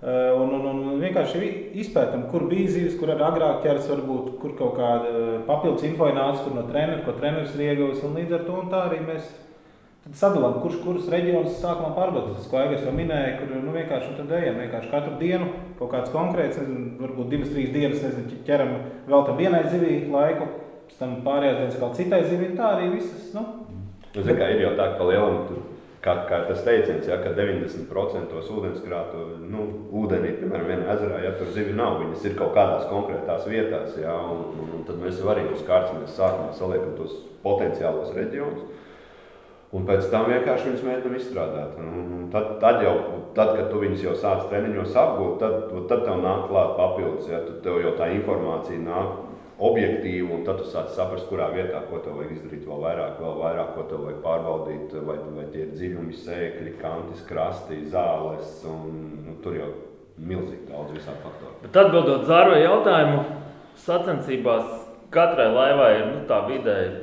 un, 0.02 0.52
un, 0.54 0.66
un 0.70 1.02
vienkārši 1.02 1.50
izpētām, 1.82 2.28
kur 2.30 2.46
bija 2.50 2.70
zīves, 2.70 2.94
kur 3.00 3.10
arī 3.14 3.24
agrāk 3.26 3.64
ķeras, 3.64 3.88
varbūt 3.90 4.36
kur 4.42 4.54
kaut 4.58 4.76
kāda 4.78 5.42
papildus 5.48 5.86
info 5.88 6.10
nācis, 6.14 6.44
kur 6.46 6.54
no 6.54 6.64
treneru, 6.68 7.02
ko 7.06 7.16
treneris 7.18 7.56
ir 7.56 7.66
ieguvis. 7.72 8.04
Līdz 8.14 8.36
ar 8.38 8.46
to 8.46 8.62
arī 8.78 9.00
mēs 9.06 9.28
sadalām, 10.16 10.60
kurš 10.62 10.78
kurus 10.84 11.08
reģionus 11.12 11.58
sākumā 11.60 11.90
pārbaudīt. 11.96 12.38
Tas, 12.38 12.46
ko 12.48 12.62
Aigars 12.62 12.86
jau 12.86 12.94
minēja, 12.94 13.34
kur 13.40 13.50
nu, 13.58 13.74
vienkārši 13.74 14.14
tad 14.20 14.32
ejam 14.38 14.62
vienkārši 14.62 14.92
katru 14.94 15.18
dienu 15.20 15.50
kaut 15.80 15.92
kāds 15.92 16.14
konkrēts, 16.14 16.62
nezinu, 16.62 16.94
varbūt 17.02 17.34
divas, 17.34 17.50
trīs 17.52 17.74
dienas, 17.74 18.00
nezinu, 18.06 18.40
ķeram 18.46 18.72
vēl 19.10 19.26
tam 19.26 19.42
vienai 19.42 19.66
zivī 19.68 19.98
laiku, 20.14 20.48
pēc 20.88 21.02
tam 21.02 21.18
pārējās 21.26 21.60
dienas 21.60 21.82
kaut 21.82 21.98
citai 21.98 22.22
zivī. 22.24 22.54
Tā 22.56 22.76
arī 22.76 22.92
visas. 22.94 23.34
Nu, 23.36 23.44
Nu, 24.14 24.22
zini, 24.24 24.38
kā 24.40 24.48
ir 24.50 24.62
jau 24.64 24.70
tā, 24.78 24.86
ka 24.96 25.06
lielam, 25.06 25.42
tur, 25.46 25.58
kā, 26.08 26.14
kā 26.28 26.38
tas 26.48 26.64
teiciens, 26.64 27.06
ja, 27.08 27.18
ka 27.20 27.34
90% 27.36 28.40
ūdenskrātu, 28.56 29.24
nu, 29.44 29.66
ūdenī, 30.00 30.32
piemēram, 30.40 30.66
vienā 30.72 30.88
ezerā, 30.94 31.20
ja 31.24 31.34
tur 31.36 31.52
zivi 31.54 31.76
nav, 31.76 32.00
viņas 32.02 32.26
ir 32.30 32.36
kaut 32.38 32.54
kādās 32.56 32.88
konkrētās 32.90 33.46
vietās, 33.50 33.96
ja, 34.00 34.16
un, 34.16 34.44
un, 34.56 34.74
un 34.78 34.84
tad 34.88 35.00
mēs 35.02 35.20
arī 35.24 35.48
uz 35.52 35.64
kārtas 35.68 35.96
mēs 35.98 36.16
sākumā 36.16 36.52
saliekam 36.56 36.96
tos 36.98 37.16
potenciālos 37.44 38.14
reģionus. 38.16 38.66
Un 39.76 39.84
pēc 39.84 40.06
tam 40.08 40.30
vienkārši 40.30 40.70
viņas 40.70 40.84
mēģinām 40.86 41.16
izstrādāt. 41.18 41.74
Un, 41.76 41.88
un 42.16 42.28
tad, 42.32 42.54
tad, 42.62 42.78
jau, 42.80 42.94
tad, 43.36 43.52
kad 43.52 43.66
tu 43.68 43.82
viņus 43.82 44.06
jau 44.06 44.14
sāc 44.16 44.46
treniņos 44.48 44.94
apgūt, 44.96 45.42
tad, 45.42 45.74
tad 45.90 46.06
tev 46.06 46.22
nāk 46.22 46.46
klāt 46.48 46.72
papildus. 46.78 47.28
Ja, 47.28 47.42
tad 47.44 47.58
tev 47.66 47.82
jau 47.84 47.92
tā 47.98 48.08
informācija 48.14 48.80
nāk 48.80 49.27
objektīvi, 49.58 50.28
un 50.30 50.44
tad 50.46 50.60
tu 50.62 50.68
sāc 50.70 50.92
saprast, 50.94 51.26
kurā 51.30 51.48
vietā, 51.54 51.80
ko 51.90 51.98
tev 52.02 52.18
vajag 52.20 52.36
izdarīt 52.36 52.66
vēl 52.68 52.82
vairāk, 52.84 53.16
vēl 53.18 53.38
vairāk, 53.42 53.72
ko 53.74 53.86
tev 53.90 54.04
vajag 54.06 54.20
pārbaudīt, 54.22 54.94
vai, 55.08 55.16
vai 55.34 55.46
tie 55.54 55.64
ir 55.64 55.72
dziļumi, 55.74 56.14
sēkļi, 56.22 56.74
kantis, 56.82 57.24
krasti, 57.26 57.80
zāles, 57.90 58.52
un 58.70 59.00
nu, 59.26 59.36
tur 59.42 59.58
jau 59.58 59.70
milzīgi 60.18 60.70
daudz 60.70 60.94
visādi 60.94 61.22
faktori. 61.24 61.56
Bet 61.64 61.78
atbildot 61.82 62.26
Zāro 62.30 62.54
jautājumu, 62.58 63.22
sacensībās 63.82 64.70
katrai 65.14 65.50
laivai 65.54 65.92
ir 65.96 66.06
nu, 66.12 66.22
tā 66.30 66.42
vidēji 66.46 66.94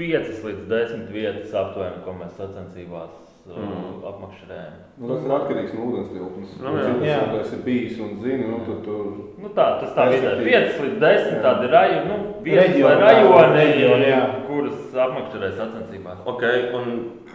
5 0.00 0.44
līdz 0.46 0.68
10 0.70 1.10
vietas 1.12 1.56
aptuveni, 1.56 2.00
ko 2.04 2.16
mēs 2.16 2.36
sacensībās 2.40 3.29
mm. 3.56 3.86
apmakšķerējam. 4.10 4.76
Nu, 5.00 5.08
tas 5.10 5.22
ir 5.24 5.32
atkarīgs 5.36 5.74
no 5.76 5.86
ūdens 5.88 6.10
tilpnes. 6.12 6.50
Nu, 6.60 6.72
jā. 6.76 6.90
Jā. 7.08 7.18
tas 7.32 7.46
esi 7.48 7.58
bijis 7.64 8.00
un 8.04 8.10
zini, 8.22 8.48
nu, 8.50 8.58
tad 8.66 8.82
tur 8.86 9.06
Nu, 9.40 9.48
tā, 9.56 9.66
tas 9.80 9.94
tā 9.96 10.04
vidēji 10.12 10.44
Respektīvi. 10.44 10.74
5 10.76 10.82
līdz 10.84 10.98
10 11.00 11.38
tādi 11.46 11.70
raju, 11.72 12.00
nu, 12.10 12.16
vietas 12.44 12.74
vai 12.84 12.92
Reģioni, 13.00 13.00
rajoni, 13.06 13.54
reģioni, 13.56 14.08
jā. 14.10 14.20
kuras 14.50 14.98
apmakšķerē 15.06 15.50
sacensībās. 15.56 16.20
Ok, 16.34 16.44
un 16.76 16.90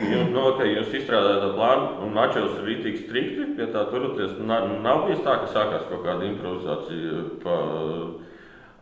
jūs, 0.05 0.29
nu, 0.35 0.43
okay, 0.51 0.69
jūs 0.75 0.93
izstrādājat 1.01 1.41
to 1.47 1.49
plānu, 1.57 1.89
un 2.05 2.13
mačos 2.13 2.53
ir 2.59 2.69
rītīgi 2.69 3.01
strikti 3.07 3.49
pie 3.57 3.67
tā 3.73 3.87
turaties. 3.89 4.37
Na- 4.45 4.61
Nav 4.85 5.07
bijis 5.07 5.25
tā, 5.25 5.39
ka 5.41 5.49
sākās 5.49 5.89
kaut 5.89 6.05
kāda 6.05 6.29
improvizācija. 6.29 7.25
Pa, 7.43 7.57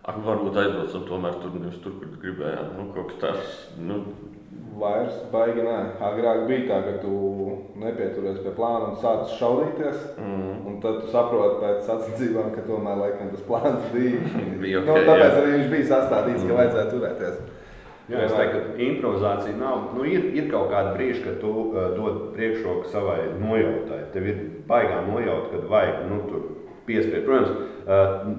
Ak, 0.04 0.17
varbūt 0.19 0.58
aizbraucam 0.60 1.04
tomēr 1.08 1.36
tur, 1.39 1.54
nevis 1.56 1.78
tur, 1.80 1.93
kur 1.96 2.10
gribējām. 2.19 2.74
Nu, 2.76 2.89
kaut 2.91 3.13
kas 3.13 3.19
tāds. 3.22 3.52
Nu, 3.80 4.02
vairs 4.80 5.18
baigi 5.32 5.63
nē. 5.66 5.78
Agrāk 6.04 6.46
bija 6.50 6.68
tā, 6.70 6.80
ka 6.88 6.94
tu 7.04 7.13
nepieturies 7.80 8.39
pie 8.44 8.54
plāna 8.58 8.92
un 8.92 9.00
sāc 9.02 9.34
šaudīties. 9.39 10.06
mm, 10.18 10.54
Un 10.68 10.80
tad 10.84 11.02
tu 11.02 11.12
saproti 11.13 11.60
pēc 11.63 11.84
sacensībām, 11.88 12.54
ka 12.56 12.66
tomēr 12.68 13.00
laikam, 13.02 13.34
tas 13.34 13.44
plāns 13.48 13.89
bija. 13.94 14.22
Bija 14.63 14.82
ok, 14.82 14.88
nu, 14.89 14.96
tāpēc 15.10 15.28
jā. 15.28 15.42
arī 15.42 15.52
viņš 15.58 15.70
bija 15.76 15.89
sastādīts, 15.92 16.48
ka 16.48 16.58
vajadzēja 16.60 16.88
turēties. 16.94 17.44
Jā, 18.12 18.26
es 18.26 18.34
teiktu, 18.36 18.62
ka 18.66 18.82
improvizācija 18.84 19.56
nav. 19.56 19.86
Nu, 19.96 20.04
ir, 20.04 20.26
ir 20.36 20.50
kaut 20.52 20.68
kāda 20.74 20.92
brīža, 20.98 21.22
kad 21.24 21.38
tu 21.39 21.52
uh, 21.70 21.94
dod 21.96 22.34
priekšroku 22.36 22.89
savai 22.92 23.30
nojautai. 23.39 24.02
Tev 24.12 24.28
ir 24.28 24.42
baigā 24.68 25.00
nojauta, 25.08 25.54
kad 25.54 25.70
vajag 25.72 26.02
nu, 26.10 26.18
tur 26.28 26.50
piespiest. 26.88 27.26
Protams, 27.28 27.72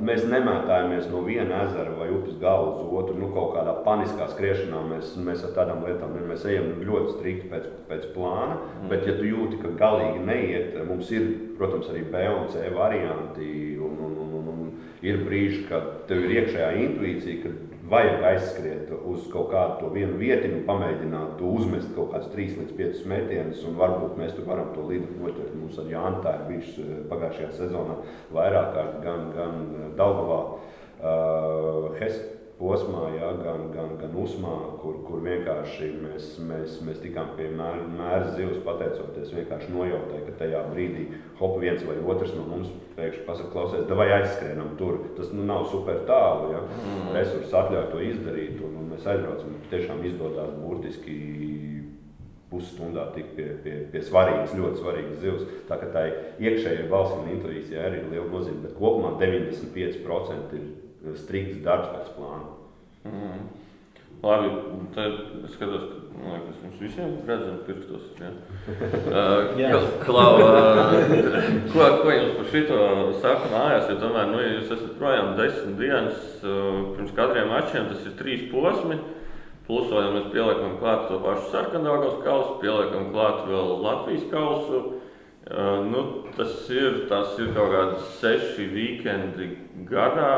mēs 0.04 0.24
nemētājamies 0.30 1.08
no 1.12 1.22
viena 1.26 1.64
ezera 1.66 1.92
vai 1.98 2.08
upes 2.14 2.38
gala 2.40 2.70
uz 2.72 2.94
otru. 3.00 3.16
Nu, 3.20 3.30
kaut 3.34 3.54
kādā 3.56 3.74
paniskā 3.86 4.28
skriešanā 4.32 4.80
mēs, 4.92 5.14
mēs 5.26 5.44
ar 5.48 5.54
tādām 5.58 5.84
lietām 5.86 6.16
mēs 6.28 6.46
ejam 6.48 6.72
ļoti 6.84 7.16
strikti 7.18 7.50
pēc, 7.52 7.68
pēc 7.90 8.08
plāna. 8.16 8.58
Mm. 8.60 8.88
Bet, 8.92 9.06
ja 9.08 9.16
tu 9.18 9.28
jūti, 9.28 9.60
ka 9.62 9.74
galīgi 9.80 10.24
neiet, 10.24 10.80
mums 10.88 11.12
ir, 11.14 11.28
protams, 11.58 11.90
arī 11.92 12.06
B 12.12 12.24
un 12.32 12.48
C 12.52 12.66
varianti. 12.74 13.52
Un, 13.84 14.00
un, 14.08 14.18
un, 14.24 14.34
un, 14.40 14.50
un 14.54 15.04
ir 15.04 15.22
brīži, 15.26 15.66
kad 15.68 16.06
tev 16.08 16.24
ir 16.24 16.38
iekšējā 16.40 16.74
intuīcija, 16.86 17.42
ka 17.44 17.73
vajag 17.90 18.22
aizskriet 18.30 18.92
uz 19.04 19.26
kaut 19.32 19.50
kādu 19.52 19.80
to 19.80 19.90
vienu 19.94 20.16
vietiņu, 20.20 20.62
pamēģināt 20.68 21.34
to 21.40 21.50
uzmest 21.58 21.90
kaut 21.96 22.14
kādus 22.14 22.30
3 22.32 22.60
līdz 22.60 22.76
5 22.78 23.02
metienus, 23.10 23.64
un 23.68 23.76
varbūt 23.80 24.16
mēs 24.20 24.36
tur 24.36 24.48
varam 24.48 24.70
to 24.74 24.86
līdzi 24.88 25.18
noķert. 25.18 25.56
Mums 25.58 25.80
ar 25.82 25.90
Jānu 25.92 26.22
tā 26.24 26.36
ir 26.38 26.46
bijis 26.48 26.78
eh, 26.80 26.94
pagājušajā 27.10 27.50
sezonā 27.58 27.98
vairāk 28.34 28.72
kārt 28.76 28.96
gan, 29.04 29.28
gan 29.36 29.60
Daugavā, 29.98 30.40
uh, 31.04 31.92
Hes 32.00 32.16
posmā, 32.58 33.08
ja, 33.16 33.32
gan, 33.40 33.66
gan, 33.74 33.94
gan 33.98 34.14
Usmā, 34.20 34.54
kur, 34.78 35.00
kur 35.06 35.22
vienkārši 35.24 35.88
mēs, 36.04 36.28
mēs, 36.46 36.78
mēs 36.86 37.00
tikām 37.02 37.32
pie 37.38 37.48
mēra, 37.50 37.82
mēra 37.90 38.30
zivs, 38.36 38.60
pateicoties 38.66 39.32
vienkārši 39.34 39.72
nojautai, 39.74 40.22
ka 40.26 40.36
tajā 40.42 40.62
brīdī 40.70 41.08
hop 41.40 41.58
viens 41.62 41.82
vai 41.86 41.96
otrs 41.98 42.34
no 42.36 42.46
mums 42.48 42.70
pēkšņi 42.94 43.24
pasaka, 43.26 43.50
klausies, 43.50 43.88
vai 43.98 44.08
aizskrienam 44.20 44.76
tur. 44.78 45.00
Tas 45.18 45.32
nu, 45.34 45.46
nav 45.48 45.66
super 45.72 46.04
tālu, 46.08 46.52
ja 46.54 46.62
mm. 46.68 47.10
resursi 47.16 47.58
atļauj 47.58 47.90
to 47.90 48.04
izdarīt, 48.12 48.62
un, 48.62 48.78
un 48.82 48.94
mēs 48.94 49.08
aizbraucam. 49.10 49.58
Tiešām 49.72 50.04
izdodas 50.06 50.54
burtiski 50.60 51.18
pusstundā 52.54 53.08
tik 53.16 53.34
pie, 53.34 53.48
pie, 53.64 53.74
pie 53.90 54.02
svarīgas, 54.04 54.54
ļoti 54.54 54.78
svarīgas 54.78 55.20
zivs. 55.24 55.46
Tā 55.66 55.78
kā 55.80 55.90
tā 55.94 56.06
iekšējai 56.38 56.86
balss 56.92 57.16
un 57.16 57.32
intuīcijai 57.34 57.82
arī 57.88 58.02
ir 58.04 58.10
liela 58.12 58.30
nozīme, 58.30 58.62
bet 58.62 58.76
kopumā 58.78 59.16
95% 59.18 60.54
ir 60.58 60.68
strikts 61.20 61.60
darbs 61.64 61.92
pēc 61.94 62.14
plāna. 62.16 62.56
mm. 63.10 63.44
Labi, 64.24 64.48
tad 64.94 65.16
es 65.44 65.52
skatos, 65.52 65.82
ka 65.90 66.30
liekas, 66.30 66.60
mums 66.62 66.78
visiem 66.80 67.10
redzam 67.28 67.58
pirkstos. 67.66 68.06
Ja? 68.20 68.30
Uh, 69.04 69.98
Klau, 70.00 70.38
uh, 70.40 70.94
ko, 71.72 71.84
ko 72.00 72.12
jums 72.12 72.38
par 72.38 72.46
šito 72.48 72.78
saka 73.20 73.50
mājās? 73.52 73.90
Jo 73.90 73.98
tomēr, 74.00 74.30
nu, 74.30 74.40
ja 74.40 74.54
jūs 74.54 74.72
esat 74.72 74.94
projām 74.98 75.34
desmit 75.36 75.76
dienas, 75.82 76.22
uh, 76.40 76.94
pirms 76.96 77.12
kadriem 77.16 77.52
mačiem 77.52 77.90
tas 77.90 78.06
ir 78.08 78.16
trīs 78.18 78.46
posmi. 78.52 78.96
Plus 79.68 79.92
ja 79.92 80.10
mēs 80.12 80.26
pieliekam 80.32 80.78
klāt 80.80 81.06
to 81.08 81.20
pašu 81.24 81.52
sarkanākos 81.52 82.18
kausu, 82.24 82.58
pieliekam 82.64 83.10
klāt 83.12 83.44
vēl 83.48 83.76
Latvijas 83.84 84.26
kausu. 84.32 84.82
Uh, 85.44 85.84
nu, 85.84 86.02
tas, 86.38 86.56
ir, 86.72 87.04
tas 87.10 87.36
ir 87.40 87.52
kaut 87.56 87.72
kādi 87.72 88.02
seši 88.22 88.68
vīkendi 88.72 89.50
gadā, 89.90 90.32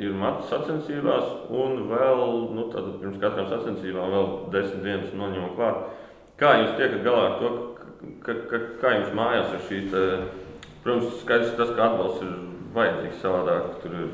ir 0.00 0.14
matas 0.18 0.50
sacensībās, 0.50 1.28
un 1.54 1.84
vēl 1.90 2.24
nu, 2.56 2.66
pirms 2.72 3.20
katrām 3.22 3.46
sacensībām 3.50 4.14
vēl 4.14 4.28
desmit 4.54 4.82
dienas 4.86 5.14
noņemam 5.14 5.54
klāt. 5.58 5.84
Kā 6.40 6.56
jūs 6.58 6.74
tiekat 6.78 7.04
galā 7.06 7.26
ar 7.28 7.36
to, 7.38 7.50
ka, 8.24 8.34
ka, 8.50 8.60
kā 8.82 8.94
jums 8.96 9.14
mājās 9.14 9.54
ir 9.54 9.62
šī, 9.68 9.80
te, 9.92 10.04
protams, 10.82 11.20
skaidrs 11.22 11.54
tas, 11.60 11.70
ka 11.76 11.88
atbalsts 11.88 12.26
ir 12.26 12.34
vajadzīgs 12.74 13.22
savādāk, 13.22 13.70
tur 13.84 13.96
ir 14.00 14.10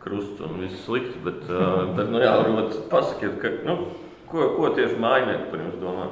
krusts 0.00 0.46
un 0.46 0.62
viss 0.62 0.84
slikti, 0.86 1.18
bet, 1.26 1.42
uh, 1.50 1.90
bet 1.96 2.12
nu, 2.12 2.22
jā, 2.22 2.36
varbūt 2.40 2.78
pasakiet, 2.92 3.36
ka, 3.42 3.52
nu, 3.66 3.90
ko, 4.30 4.52
ko 4.54 4.70
tieši 4.78 5.00
mājnieki 5.02 5.50
par 5.50 5.64
jums 5.66 5.80
domā? 5.82 6.08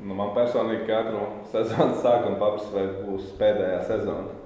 Nu, 0.00 0.16
man 0.16 0.34
personīgi 0.36 0.86
katru 0.88 1.26
sezonas 1.52 2.02
sākumu 2.02 2.40
paprasa, 2.40 2.70
vai 2.74 2.86
būs 3.04 3.34
pēdējā 3.40 3.80
sezona. 3.86 4.39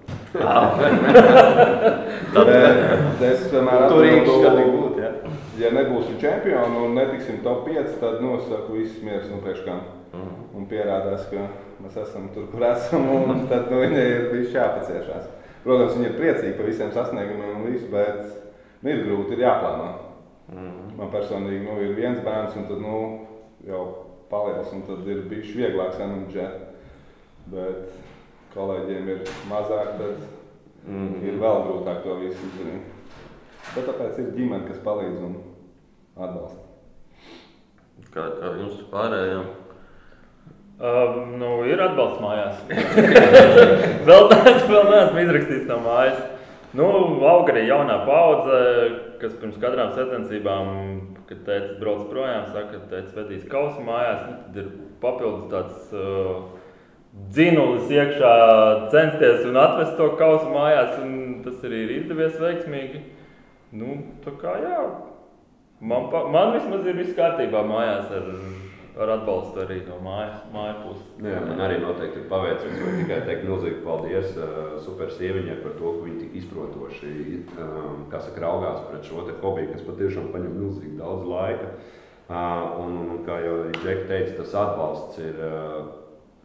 Bet 2.35 3.21
es 3.31 3.45
vienmēr 3.53 3.85
skatīgi 3.87 4.71
būt, 4.75 4.97
ja? 4.99 5.11
ja 5.61 5.69
nebūsim 5.77 6.17
čempioni 6.23 6.81
un 6.83 6.97
netiksim 6.99 7.39
top 7.45 7.69
5, 7.69 7.93
tad 8.01 8.19
nosaku 8.25 8.81
visus 8.81 9.03
mierus 9.07 9.31
un 9.31 9.45
priekškām. 9.45 9.81
Un 10.55 10.67
pierādās, 10.71 11.27
ka 11.31 11.41
mēs 11.83 11.97
esam 11.99 12.29
tur, 12.35 12.47
kur 12.51 12.63
esam, 12.67 13.09
un 13.15 13.47
tad 13.51 13.71
nu, 13.71 13.81
viņai 13.83 14.05
ir 14.11 14.29
bijis 14.33 14.55
jāpaciešās. 14.55 15.25
Protams, 15.65 15.95
viņi 15.97 16.09
ir 16.11 16.17
priecīgi 16.19 16.57
par 16.59 16.69
visiem 16.69 16.91
sasniegumiem 16.95 17.55
un 17.59 17.67
visu, 17.71 17.89
bet 17.93 18.21
nu, 18.83 18.91
ir 18.91 19.05
grūti, 19.07 19.35
ir 19.35 19.45
jāplāno. 19.47 19.89
Man 20.99 21.11
personīgi 21.11 21.63
nu, 21.65 21.79
ir 21.83 21.95
viens 21.97 22.21
bērns, 22.27 22.55
un 22.59 22.67
tad 22.69 22.83
nu, 22.83 22.99
jau 23.67 23.85
paliels, 24.31 24.71
un 24.75 24.83
tad 24.87 25.07
ir 25.09 25.25
bijis 25.31 25.55
vieglāk 25.57 25.95
samanģēt. 25.99 26.55
Bet 27.55 27.79
kolēģiem 28.55 29.13
ir 29.15 29.29
mazāk, 29.51 29.97
tad 29.99 30.25
Mm 30.89 31.09
-hmm. 31.09 31.29
Ir 31.29 31.39
vēl 31.41 31.63
grūtāk 31.65 32.03
to 32.03 32.15
visu 32.21 32.47
izdarīt. 32.47 32.83
Bet 33.75 33.87
tāpēc 33.89 34.19
ir 34.19 34.33
ģimene, 34.37 34.67
kas 34.69 34.79
palīdz 34.85 35.23
un 35.25 35.37
atbalsta. 36.17 36.61
Kā, 38.13 38.25
kā 38.41 38.51
jums 38.59 38.83
pārējām? 38.93 39.47
Um, 40.75 41.39
nu, 41.39 41.65
ir 41.65 41.81
atbalsts 41.81 42.21
mājās. 42.21 42.57
vēl 44.09 44.29
tāds 44.29 44.69
vēl 44.69 44.91
neesmu 44.91 45.21
izrakstījis 45.25 45.67
no 45.69 45.79
mājas. 45.87 46.21
Nu, 46.75 46.85
aug 47.31 47.49
arī 47.49 47.65
jaunā 47.69 48.05
paudze, 48.07 48.61
kas 49.21 49.33
pirms 49.41 49.57
katrām 49.63 49.93
sacensībām, 49.95 51.01
kad 51.29 51.45
teica, 51.47 51.79
brauc 51.81 52.11
projām, 52.11 52.45
saka, 52.53 52.73
ka 52.73 52.79
teica, 52.91 53.17
vedīs 53.23 53.49
kausu 53.49 53.81
mājās. 53.81 54.21
Nu, 54.29 54.37
tad 54.47 54.57
ir 54.57 54.69
papildus 55.01 55.51
tāds 55.51 55.97
uh, 55.97 56.54
dzinulis 57.35 57.91
iekšā, 57.95 58.35
censties 58.95 59.45
un 59.49 59.59
atvest 59.61 59.97
to 59.99 60.11
kausu 60.19 60.51
mājās, 60.55 60.99
tas 61.45 61.67
arī 61.67 61.85
ir 61.85 61.97
izdevies 62.01 62.39
veiksmīgi. 62.43 63.03
Nu, 63.75 63.99
kā 64.41 64.55
jā, 64.63 64.79
man, 65.83 66.11
man 66.35 66.55
vismaz 66.55 66.87
ir 66.87 66.99
viss 66.99 67.17
kārtībā 67.19 67.65
mājās 67.67 68.13
ar 68.15 68.31
ar 68.95 69.11
atbalstu 69.11 69.59
arī 69.65 69.81
no 69.89 69.97
mājas, 70.03 70.43
mājas 70.55 70.77
puses. 70.85 71.07
Nu 71.19 71.33
jā, 71.33 71.41
man 71.43 71.63
arī 71.65 71.81
noteikti 71.83 72.21
ir 72.21 72.29
paveicies. 72.31 72.77
Es 72.79 73.01
tikai 73.01 73.19
teikt 73.27 73.47
milzīgi 73.49 73.81
paldies 73.83 74.37
uh, 74.39 74.77
super 74.85 75.11
sieviņai 75.17 75.57
par 75.65 75.75
to, 75.81 75.97
ka 75.97 76.07
viņa 76.07 76.21
tik 76.21 76.37
izprotoši 76.43 77.11
um, 77.65 78.05
saka, 78.13 78.39
raugās 78.45 78.85
pret 78.87 79.09
šo 79.09 79.27
hobiju, 79.43 79.73
kas 79.73 79.83
patiešām 79.89 80.31
paņem 80.35 80.55
milzīgi 80.61 80.95
daudz 81.01 81.27
laika. 81.27 81.73
Uh, 82.25 82.79
un, 82.85 82.95
un, 83.03 83.19
kā 83.27 83.41
jau 83.43 83.57
Džeki 83.75 84.07
teica, 84.09 84.37
tas 84.39 84.55
atbalsts 84.63 85.19
ir 85.21 85.43
uh, 85.43 85.83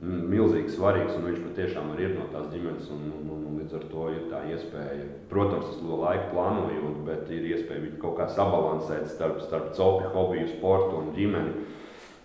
milzīgi 0.02 0.72
svarīgs, 0.72 1.16
un 1.18 1.26
viņš 1.28 1.42
patiešām 1.44 1.90
ir 2.00 2.14
no 2.16 2.28
tās 2.32 2.48
ģimenes. 2.54 2.88
Un, 2.96 3.02
un, 3.10 3.26
un, 3.34 3.42
un 3.50 3.58
līdz 3.60 3.76
ar 3.80 3.88
to 3.92 4.06
ir 4.14 4.22
tā 4.32 4.44
iespēja, 4.54 5.10
protams, 5.32 5.68
tas 5.68 5.82
no 5.84 6.00
laika 6.04 6.30
plānojot, 6.32 7.02
bet 7.08 7.28
ir 7.36 7.50
iespēja 7.52 7.84
viņu 7.84 8.00
kaut 8.04 8.16
kā 8.22 8.30
sabalansēt 8.32 9.10
starp, 9.12 9.44
starp 9.44 9.74
copi, 9.76 10.08
hobiju, 10.16 10.48
sportu 10.56 11.04
un 11.04 11.12
ģimeni. 11.18 11.68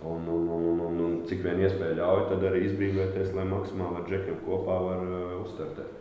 Un, 0.04 0.26
un, 0.28 0.48
un, 0.52 0.80
un, 0.84 0.96
un 1.00 1.12
cik 1.24 1.40
vien 1.46 1.62
iespēja 1.64 1.96
ļauj, 1.96 2.24
tad 2.28 2.42
arī 2.44 2.66
izbrīvoties, 2.66 3.32
lai 3.34 3.46
maksimāli 3.48 4.02
ar 4.02 4.08
džekiem 4.10 4.42
kopā 4.44 4.78
var 4.84 5.04
uh, 5.06 5.36
uzstartēt. 5.40 6.00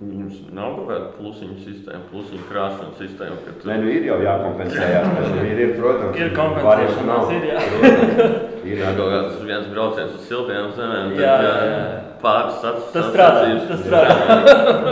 Jums 0.00 0.38
nav 0.56 0.78
kaut 0.78 0.88
kāda 0.88 1.08
plusiņu 1.18 1.58
sistēma, 1.60 2.06
plusiņu 2.10 2.46
krāšņu 2.48 2.92
sistēma. 2.98 3.36
Kad... 3.44 3.66
Nē, 3.68 3.76
nu 3.84 3.90
ir 3.92 4.06
jau 4.08 4.16
jākompensējās. 4.24 5.34
ir, 5.44 5.60
ir, 5.66 5.74
protams, 5.76 6.16
ir 6.18 6.32
kompensēšanās, 6.38 7.34
ir, 7.36 7.50
jā. 7.52 8.46
Ir 8.64 8.82
jā, 8.82 8.94
kaut 8.98 9.12
kāds 9.14 9.42
viens 9.46 9.68
brauciens 9.72 10.16
uz 10.16 10.24
siltajām 10.28 10.72
zemēm. 10.76 11.12
Jā, 11.18 11.34
jā, 11.46 11.52
jā. 11.70 11.82
Pāris 12.20 12.58
sats, 12.62 12.88
tas 12.94 13.10
strādā. 13.10 13.44
Tas 13.68 13.84
strādā. 13.84 14.16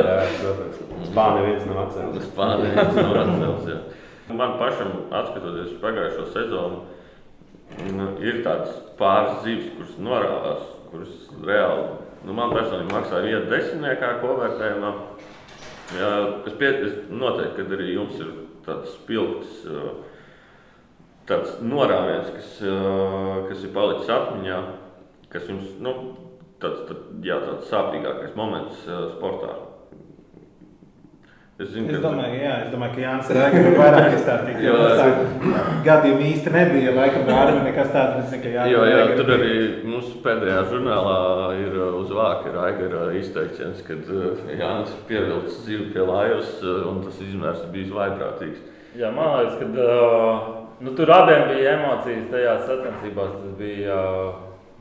jā, 0.09 0.19
protams. 0.43 0.85
Spāni 1.09 1.47
viens 1.47 1.67
nav 1.69 1.83
atcēlis. 1.87 2.29
Spāni 2.33 2.71
viens 2.75 3.03
nav 3.03 3.19
atcēlis, 3.25 3.97
Man 4.29 4.59
pašam, 4.61 4.91
atskatoties 5.17 5.79
pagājušo 5.81 6.27
sezonu, 6.35 6.83
Nu, 7.79 8.09
ir 8.25 8.41
tādas 8.43 8.73
pāris 8.99 9.43
zīves, 9.45 9.73
kuras 9.77 9.97
norādās, 10.03 10.63
kuras 10.91 11.13
reāli 11.47 11.85
nu, 12.25 12.35
man 12.35 12.53
personīgi 12.55 12.91
maksā 12.91 13.21
vienu 13.23 13.45
desmitniekā 13.51 14.15
kopvērtējumā. 14.23 14.93
Jā, 15.99 16.09
es 16.49 16.57
piekrītu, 16.59 17.05
noteikti, 17.17 17.65
ka 17.65 17.77
arī 17.77 17.93
jums 17.95 18.17
ir 18.21 18.33
tāds 18.67 18.97
spilgts, 18.97 19.63
tāds 21.29 21.59
norāviens, 21.61 22.33
kas, 22.35 22.53
kas 23.49 23.65
ir 23.65 23.75
palicis 23.75 24.13
atmiņā, 24.17 24.61
kas 25.33 25.49
jums 25.51 25.75
nu, 25.85 25.95
tāds, 26.63 26.85
tā, 26.89 27.01
jā, 27.27 27.41
tāds 27.45 27.73
sāpīgākais 27.73 28.37
moments 28.39 28.87
sportā. 29.17 29.57
Es, 31.59 31.73
zinu, 31.73 31.89
es, 31.91 31.99
domāju, 31.99 32.37
jā, 32.39 32.51
es 32.63 32.69
domāju, 32.71 32.93
ka 32.95 33.01
Jānis 33.03 33.31
Rēgers 33.35 33.65
ir 33.67 33.75
vairāk 33.81 34.13
izstāstījis. 34.15 34.61
jo 34.63 34.75
tā 34.95 35.07
gadījumi 35.89 36.29
īsti 36.29 36.53
nebija. 36.55 36.93
Laikam 36.95 37.25
Bārbi 37.27 37.65
nekas 37.65 37.91
tāds, 37.91 38.13
bet 38.15 38.29
zinu, 38.31 38.43
ka 38.45 38.53
jā, 38.53 38.67
jā, 38.93 39.01
tur 39.19 39.33
arī 39.35 39.57
mūsu 39.83 40.21
pēdējā 40.23 40.61
žurnālā 40.71 41.17
ir 41.59 41.75
uh, 41.75 41.97
uz 41.99 42.13
vāka 42.15 42.53
Rēgera 42.55 43.09
izteiciens, 43.19 43.83
kad 43.89 44.07
uh, 44.07 44.39
Jānis 44.53 44.95
ir 44.95 45.03
pievilcis 45.11 45.59
dzīvi 45.65 45.89
pie 45.97 46.07
lājus 46.13 46.55
uh, 46.63 46.79
un 46.93 47.03
tas 47.09 47.19
izmērs 47.27 47.67
ir 47.67 47.75
bijis 47.75 47.91
vaiprātīgs. 47.97 48.63
Jā, 49.03 49.11
man 49.19 49.35
liekas, 49.41 49.59
ka 49.59 50.58
nu, 50.81 50.95
tur 50.99 51.11
abiem 51.11 51.49
bija 51.53 51.77
emocijas 51.79 52.31
tajās 52.33 52.67
sacensībās. 52.69 53.37
Tas 53.43 53.55
bija 53.59 53.99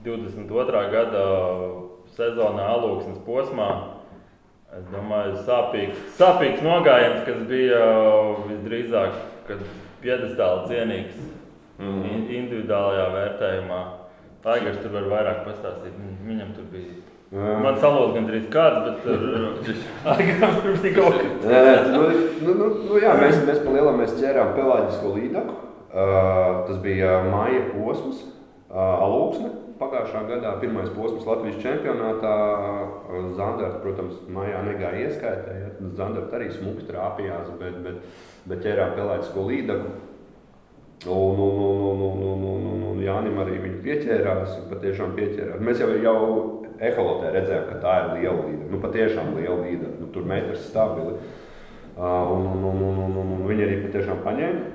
22. 0.06 0.84
gada 0.94 1.24
sezonā 2.18 2.68
alūksnes 2.76 3.22
posmā. 3.26 3.70
Es 4.78 4.84
domāju, 4.92 5.38
sāpīgs, 5.48 6.00
sāpīgs 6.20 6.62
nogājiens, 6.62 7.22
kas 7.26 7.44
bija 7.50 7.82
visdrīzāk 8.50 9.16
piedestāli 10.04 10.68
cienīgs 10.68 11.22
mm 11.80 12.02
-hmm. 12.02 12.26
individuālajā 12.40 13.06
vērtējumā. 13.14 13.84
Taigars 14.44 14.82
tur 14.84 14.92
var 14.92 15.08
vairāk 15.14 15.46
pastāstīt. 15.46 15.96
Viņam 16.28 16.52
tur 16.56 16.68
bija. 16.72 16.98
Jā. 17.28 17.56
Man 17.64 17.76
salūza 17.76 18.14
gandrīz 18.16 18.46
kāds, 18.52 18.86
bet 18.86 19.00
Aigaram 20.14 20.62
tur 20.64 20.78
bija 20.84 20.94
kaut 20.96 21.18
kas 21.18 21.90
nu, 21.92 22.04
nu, 22.46 22.68
nu, 22.90 23.00
jā, 23.04 23.16
mēs, 23.20 23.42
mēs 23.48 23.60
pa 23.66 23.74
lielam 23.74 24.00
mēs 24.00 24.14
ķērām 24.20 24.54
pelāģisko 24.56 25.12
līdaku. 25.16 25.58
Uh, 25.98 26.68
tas 26.68 26.78
bija 26.84 27.24
māja 27.26 27.64
posms, 27.72 28.20
uh, 28.70 28.76
alūksne 28.78 29.50
pagājušā 29.80 30.24
gadā 30.30 30.52
pirmais 30.62 30.90
posms 30.94 31.26
Latvijas 31.28 31.62
čempionātā. 31.62 32.34
Zandarta, 33.38 33.80
protams, 33.84 34.20
mājā 34.34 34.62
negāja 34.66 35.08
ieskaitē. 35.08 35.56
Ja? 35.62 35.72
Zandarta 35.98 36.38
arī 36.40 36.52
smuki 36.54 36.86
trāpījās, 36.90 37.50
bet, 37.62 37.80
bet, 37.86 38.22
bet 38.50 38.62
ķērām 38.66 38.96
pelēcisko 38.98 39.48
līdagu. 39.48 39.96
Un, 41.08 41.40
un, 41.40 41.60
un, 41.62 41.82
un, 41.88 42.00
un, 42.04 42.24
un, 42.28 42.46
un, 42.52 42.70
un, 42.74 42.86
un 42.92 43.02
Jānis 43.06 43.42
arī 43.44 43.60
viņu 43.64 43.84
pieķērās. 43.86 44.56
Patiešām 44.72 45.14
pieķērās. 45.18 45.62
Mēs 45.64 45.84
jau, 45.84 45.92
jau 46.04 46.16
eholotē 46.78 47.34
redzējām, 47.36 47.68
ka 47.70 47.82
tā 47.84 47.98
ir 48.00 48.16
liela 48.18 48.40
līnija. 48.48 48.72
Nu, 48.74 48.82
patiešām 48.82 49.36
liela 49.38 49.60
līnija. 49.62 49.94
Nu, 50.02 50.10
tur 50.14 50.26
metrs 50.30 50.66
stabili. 50.72 51.20
Uh, 51.98 52.34
un, 52.34 52.50
un, 52.54 52.66
un, 52.70 52.82
un, 52.86 53.16
un, 53.22 53.32
un 53.38 53.46
viņi 53.50 53.66
arī 53.66 53.78
patiešām 53.86 54.26
paņēma. 54.26 54.66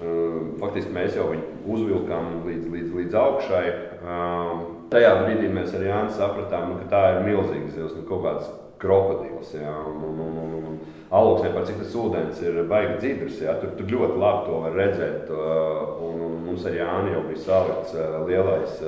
Uh, 0.00 0.54
faktiski 0.56 0.94
mēs 0.96 1.16
jau 1.18 1.26
viņu 1.28 1.58
uzvilkām 1.68 2.38
līdz, 2.46 2.68
līdz, 2.72 2.92
līdz 2.96 3.16
augšai. 3.20 3.64
Um, 4.00 4.62
tajā 4.92 5.10
brīdī 5.18 5.50
mēs 5.52 5.74
ar 5.76 5.84
Jānu 5.84 6.14
sapratām, 6.16 6.70
nu, 6.70 6.78
ka 6.80 6.88
tā 6.88 7.02
ir 7.10 7.26
milzīga 7.26 7.68
zivs, 7.74 7.92
nu, 7.98 8.06
kaut 8.08 8.24
kāds 8.24 8.46
krokodils. 8.80 9.52
Jā, 9.52 9.74
un, 9.90 10.00
un, 10.08 10.22
un, 10.24 10.38
un, 10.40 10.54
un 10.70 10.78
aluksnē 11.12 11.52
par 11.52 11.68
cik 11.68 11.82
tas 11.82 11.98
ūdens 12.00 12.40
ir 12.40 12.62
baigi 12.70 12.96
dzidrs, 13.02 13.42
jā, 13.44 13.58
tur, 13.60 13.74
tur 13.76 13.92
ļoti 13.92 14.16
labi 14.24 14.48
to 14.48 14.62
var 14.64 14.80
redzēt. 14.80 15.28
Uh, 15.28 16.00
un, 16.08 16.24
un 16.30 16.40
mums 16.48 16.64
ar 16.64 16.80
Jānu 16.80 17.12
jau 17.18 17.22
bija 17.28 17.44
salikts 17.44 17.94
lielais, 18.30 18.80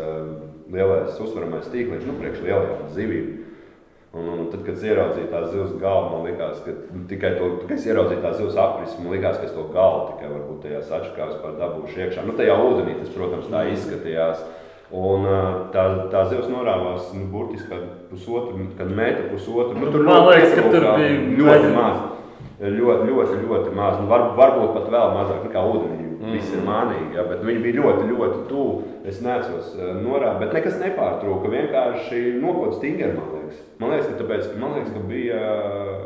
lielais 0.73 1.21
uzvaramais 1.21 1.69
tīkliņš, 1.75 2.09
nu, 2.09 2.17
priekš 2.23 2.45
lielajām 2.49 2.89
zivīm. 2.97 3.42
Un, 4.13 4.27
un 4.29 4.49
tad, 4.53 4.61
kad 4.67 4.75
es 4.77 4.83
ieraudzīju 4.85 5.29
tās 5.33 5.47
zivs 5.55 5.77
galvu, 5.81 6.11
man 6.13 6.27
liekas, 6.29 6.59
ka 6.67 6.73
tikai 7.09 7.31
to, 7.39 7.47
kad 7.63 7.71
es 7.73 7.87
ieraudzīju 7.89 8.21
tās 8.21 8.35
zivs 8.37 8.59
apris, 8.61 8.99
man 9.01 9.15
liekas, 9.15 9.39
ka 9.41 9.47
es 9.49 9.55
to 9.57 9.65
galvu 9.73 10.11
tikai 10.11 10.29
varbūt 10.35 10.59
tajā 10.67 10.83
sačakās 10.85 11.39
par 11.41 11.55
dabūšu 11.57 12.03
iekšā. 12.03 12.27
Nu, 12.27 12.35
tajā 12.37 12.59
ūdenī 12.61 12.99
tas, 12.99 13.09
protams, 13.15 13.49
tā 13.49 13.65
izskatījās. 13.73 14.43
Un 14.93 15.25
tā, 15.73 15.87
tā 16.13 16.27
zivs 16.29 16.51
norāvās 16.53 17.09
nu, 17.17 17.25
burtiski 17.33 17.79
pusotru, 18.11 18.67
kad 18.77 18.93
metru 18.93 19.31
pusotru. 19.31 19.81
Nu, 19.81 19.89
tur 19.95 20.05
man 20.05 20.29
liekas, 20.29 20.53
ka 20.59 20.67
tur 20.69 20.91
bija 21.01 21.15
ļoti 21.41 21.73
maz. 21.73 22.03
Ļoti, 22.61 23.09
ļoti, 23.09 23.39
ļoti 23.47 23.73
maz. 23.81 23.97
Nu, 23.97 24.11
var, 24.13 24.29
varbūt 24.37 24.77
pat 24.77 24.93
vēl 24.93 25.17
mazāk 25.17 25.47
nekā 25.49 25.65
ūdenī. 25.73 26.12
Mm. 26.23 26.37
Viss 26.37 26.53
ir 26.55 26.61
mānīgi, 26.63 27.17
ja, 27.17 27.25
bet 27.27 27.41
viņi 27.43 27.63
bija 27.65 27.81
ļoti, 27.81 28.05
ļoti 28.13 28.43
tuvu. 28.47 28.75
Es 29.11 29.17
nesos 29.25 29.73
norādīt, 29.75 30.45
bet 30.45 30.53
nekas 30.55 30.77
nepārtrūka. 30.79 31.51
Vienkārši 31.51 32.21
nokots 32.39 32.77
stingri, 32.79 33.09
man 33.17 33.33
liekas. 33.33 33.65
Man 33.81 33.91
liekas, 33.91 34.07
ka, 34.13 34.19
tāpēc, 34.21 34.53
man 34.63 34.77
liekas, 34.77 34.93
ka 34.95 35.03
bija 35.09 35.41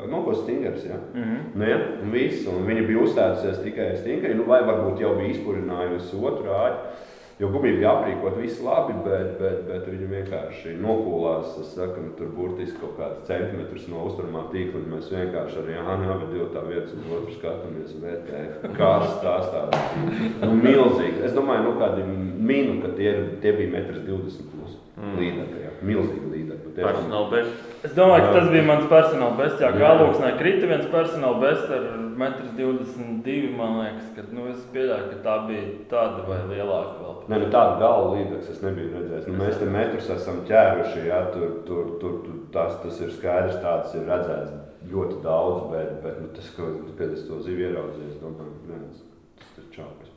nokots 0.08 0.40
stingrs. 0.46 0.86
Ja? 0.88 0.96
Mm 1.12 1.22
-hmm. 1.22 1.42
nu, 1.54 1.68
ja? 1.68 1.76
un, 2.02 2.14
viss, 2.14 2.46
un 2.48 2.64
viņa 2.64 2.86
bija 2.86 3.02
uzstājusies 3.02 3.60
tikai 3.66 3.90
stingri, 3.96 4.32
nu, 4.34 4.48
vai 4.48 4.62
varbūt 4.64 5.04
jau 5.04 5.12
bija 5.18 5.34
izpurinājusi 5.34 6.22
otru 6.22 6.56
āķi. 6.64 7.04
Jo 7.36 7.50
gumija 7.52 7.76
bija 7.76 7.90
aprīkota, 7.92 8.38
viss 8.40 8.62
labi, 8.64 8.94
bet, 9.04 9.34
bet, 9.36 9.58
bet 9.68 9.88
viņi 9.90 10.06
vienkārši 10.08 10.70
nokūlās. 10.80 11.58
Es 11.60 11.74
saku, 11.76 12.06
nu, 12.06 12.14
tur 12.16 12.30
burtiski 12.32 12.80
kaut 12.80 12.94
kāds 12.96 13.26
centimetrs 13.28 13.84
no 13.92 14.06
uzturmā 14.08 14.46
tīkla. 14.54 14.80
Mēs 14.94 15.10
vienkārši 15.12 15.60
ar 15.60 15.68
Jānu 15.74 16.16
divi 16.30 16.46
tā 16.54 16.62
vietas 16.64 16.94
uz 16.96 17.10
otru 17.18 17.36
skatāmies, 17.36 17.92
vērtējam, 18.00 18.72
kāds 18.78 19.18
tās 19.20 19.52
tādas. 19.52 20.00
Nu, 20.40 20.54
milzīgi. 20.64 21.20
Es 21.28 21.36
domāju, 21.36 21.66
nu 21.68 21.76
kādi 21.82 22.08
minu, 22.08 22.80
ka 22.80 22.94
tie, 22.96 23.12
tie 23.44 23.52
bija 23.60 23.74
metrs 23.74 24.00
20 24.08 24.50
plus 24.54 24.80
mm. 24.96 25.14
līdzekļi. 25.20 25.72
Milzīgi 25.92 26.32
līdzekļi. 26.32 26.76
Personāla 26.80 27.32
best. 27.36 27.75
Es 27.86 27.92
domāju, 27.94 28.24
ka 28.26 28.30
tas 28.34 28.48
bija 28.50 28.64
mans 28.66 28.88
personāla 28.90 29.36
best. 29.38 29.60
Jā, 29.62 29.68
galvā 29.78 30.30
krita 30.40 30.66
viens 30.66 30.88
personāla 30.90 31.38
best 31.38 31.70
ar 31.70 31.84
1,22 32.18 33.36
m. 33.46 33.54
Man 33.60 33.76
liekas, 33.78 34.08
ka 34.16 34.24
nu, 34.34 34.48
es 34.50 34.64
pieļauju, 34.74 35.06
ka 35.12 35.16
tā 35.22 35.34
bija 35.46 35.66
tāda 35.92 36.24
vai 36.26 36.40
lielāka 36.50 36.96
vēl. 36.98 37.14
Nē, 37.30 37.38
nu, 37.44 37.46
tādu 37.54 37.78
galvu 37.84 38.16
līdzekļu 38.16 38.54
es 38.56 38.64
nebiju 38.64 38.90
redzējis. 38.96 39.28
Nu, 39.30 39.36
mēs 39.38 39.60
tam 39.60 39.70
metrus 39.76 40.10
esam 40.16 40.42
ķēruši, 40.50 41.00
ja 41.06 41.20
tur, 41.30 41.48
tur, 41.68 41.94
tur, 42.02 42.18
tur 42.26 42.36
tas, 42.56 42.74
tas 42.82 42.96
ir 43.06 43.14
skaidrs, 43.14 43.62
tāds 43.62 43.94
ir 43.94 44.02
redzēts 44.10 44.50
ļoti 44.90 45.22
daudz, 45.22 45.58
bet, 45.70 45.88
bet 46.02 46.14
nu, 46.24 46.26
tas, 46.34 46.50
ko 46.58 46.62
tu 46.82 46.92
pēc 46.98 47.14
to 47.28 47.38
zivju 47.46 47.70
ieraudzīji, 47.70 48.12
es 48.16 48.20
domāju, 48.22 48.52
nē, 48.66 48.76
tas, 48.90 49.00
tas 49.46 49.62
ir 49.62 49.66
čāpes. 49.78 50.10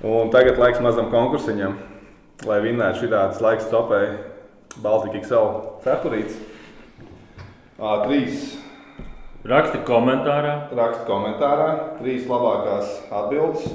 Un 0.00 0.30
tagad 0.32 0.56
laiks 0.58 0.80
mazam 0.80 1.10
konkursiņam, 1.12 1.74
lai 2.48 2.60
vinnētu 2.64 3.02
šī 3.02 3.12
tāds 3.12 3.42
laiks 3.44 3.68
stopēji 3.68 4.16
Baltika 4.80 5.20
XL 5.20 5.52
cepurītes. 5.84 6.40
Trīs 7.80 8.50
Raksti 9.40 9.78
komentārā. 9.88 10.68
raksta 10.76 11.06
komentārā, 11.08 11.96
trīs 11.98 12.26
labākās 12.28 12.90
atbildes 13.10 13.70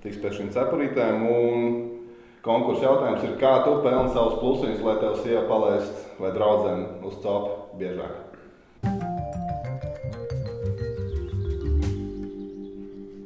tiks 0.00 0.16
pēc 0.16 0.38
šīm 0.38 0.48
cepurītēm. 0.54 1.26
Un 1.28 1.66
konkursa 2.40 2.86
jautājums 2.86 3.26
ir, 3.26 3.34
kā 3.36 3.60
tu 3.66 3.76
pelni 3.84 4.14
savus 4.14 4.38
plusiņus, 4.40 4.80
lai 4.80 4.96
tev 5.02 5.18
sieva 5.20 5.44
palaist 5.44 6.06
vai 6.18 6.32
draudzene 6.32 6.86
uz 7.04 7.20
copu 7.20 7.76
biežāk. 7.76 8.16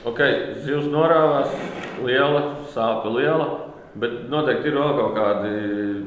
Ok, 0.05 0.21
zivs 0.67 0.91
norāvās, 0.91 1.55
liela, 2.03 2.43
sāpe 2.75 3.15
liela. 3.15 3.64
Bet 3.95 4.15
noteikti 4.27 4.73
ir 4.73 4.75
vēl 4.75 4.97
kaut 4.99 5.13
kādi 5.15 5.51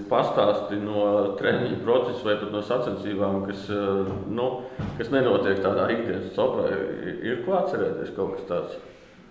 pastāsti 0.10 0.76
no 0.82 1.04
treniņa 1.40 1.78
procesa 1.86 2.26
vai 2.26 2.34
pat 2.42 2.50
no 2.52 2.60
sacensībām, 2.68 3.38
kas, 3.48 3.62
eh, 3.72 4.10
nu, 4.28 4.48
kas 4.98 5.12
nenotiek 5.14 5.62
tādā 5.64 5.86
ikdienas 5.94 6.34
copā. 6.36 6.68
Ir 7.24 7.46
ko 7.46 7.56
atcerēties 7.62 8.12
kaut 8.18 8.36
kas 8.36 8.50
tāds. 8.50 8.76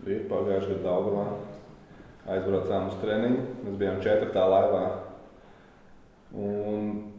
Ir 0.06 0.24
pagājušajā 0.30 0.78
gadā 0.78 0.86
Daugavā. 0.86 1.26
Aizbraucām 2.26 2.88
uz 2.88 2.96
treniņu. 3.02 3.42
Mēs 3.66 3.76
bijām 3.76 4.00
četrtā 4.00 4.46
laivā. 4.48 4.84
Un, 6.32 7.12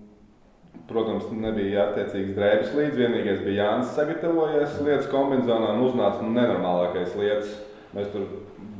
protams, 0.89 1.29
nebija 1.31 1.91
attiecīgs 1.91 2.33
drēbes 2.33 2.73
līdzi. 2.73 2.97
Vienīgais 2.97 3.43
bija 3.45 3.67
Jānis 3.67 3.93
sagatavojies 3.93 4.81
lietas 4.81 5.11
kombinācijā 5.11 5.75
un 5.75 5.85
uznāca 5.85 6.25
nu, 6.25 6.33
nenormālākais 6.33 7.13
lietas. 7.19 7.53
Mēs 7.93 8.09
tur 8.11 8.25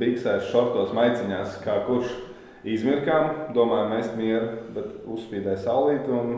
biksēs, 0.01 0.49
šortos, 0.51 0.89
maiciņās, 0.97 1.61
kā 1.63 1.77
kurš 1.85 2.09
izmirkām, 2.73 3.29
domājām, 3.55 3.95
mēs 3.95 4.11
mieru, 4.17 4.51
bet 4.75 5.07
uzspīdēja 5.07 5.63
saulīt. 5.63 6.07
Un... 6.11 6.37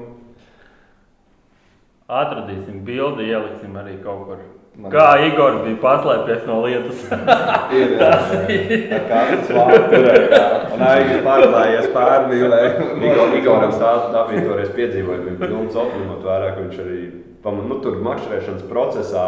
Atradīsim 2.09 2.81
bildi, 2.87 3.27
ieliksim 3.29 3.75
arī 3.77 3.99
kaut 4.03 4.25
kur. 4.27 4.47
Man- 4.79 4.93
Kā 4.93 5.07
Igor 5.27 5.57
bija 5.65 5.75
paslēpies 5.81 6.45
no 6.47 6.61
lietas. 6.63 7.01
Ir 7.79 7.95
tā 7.99 8.99
kā 9.09 9.23
tas 9.33 9.49
vārds, 9.51 9.95
un 10.75 10.83
Aigi 10.87 11.17
pārklājies 11.25 11.89
pārvīlē. 11.95 12.61
Igor- 13.09 13.35
Igoram 13.41 13.73
tā, 13.75 13.95
tā 14.13 14.27
bija 14.29 14.45
toreiz 14.45 14.69
piedzīvojumi, 14.77 15.35
bija 15.35 15.49
pilns 15.49 15.75
optimot 15.75 16.23
vērā, 16.23 16.53
ka 16.55 16.63
viņš 16.63 16.79
arī 16.85 17.01
nu, 17.43 17.79
tur 17.83 17.99
makšķerēšanas 18.03 18.63
procesā 18.69 19.25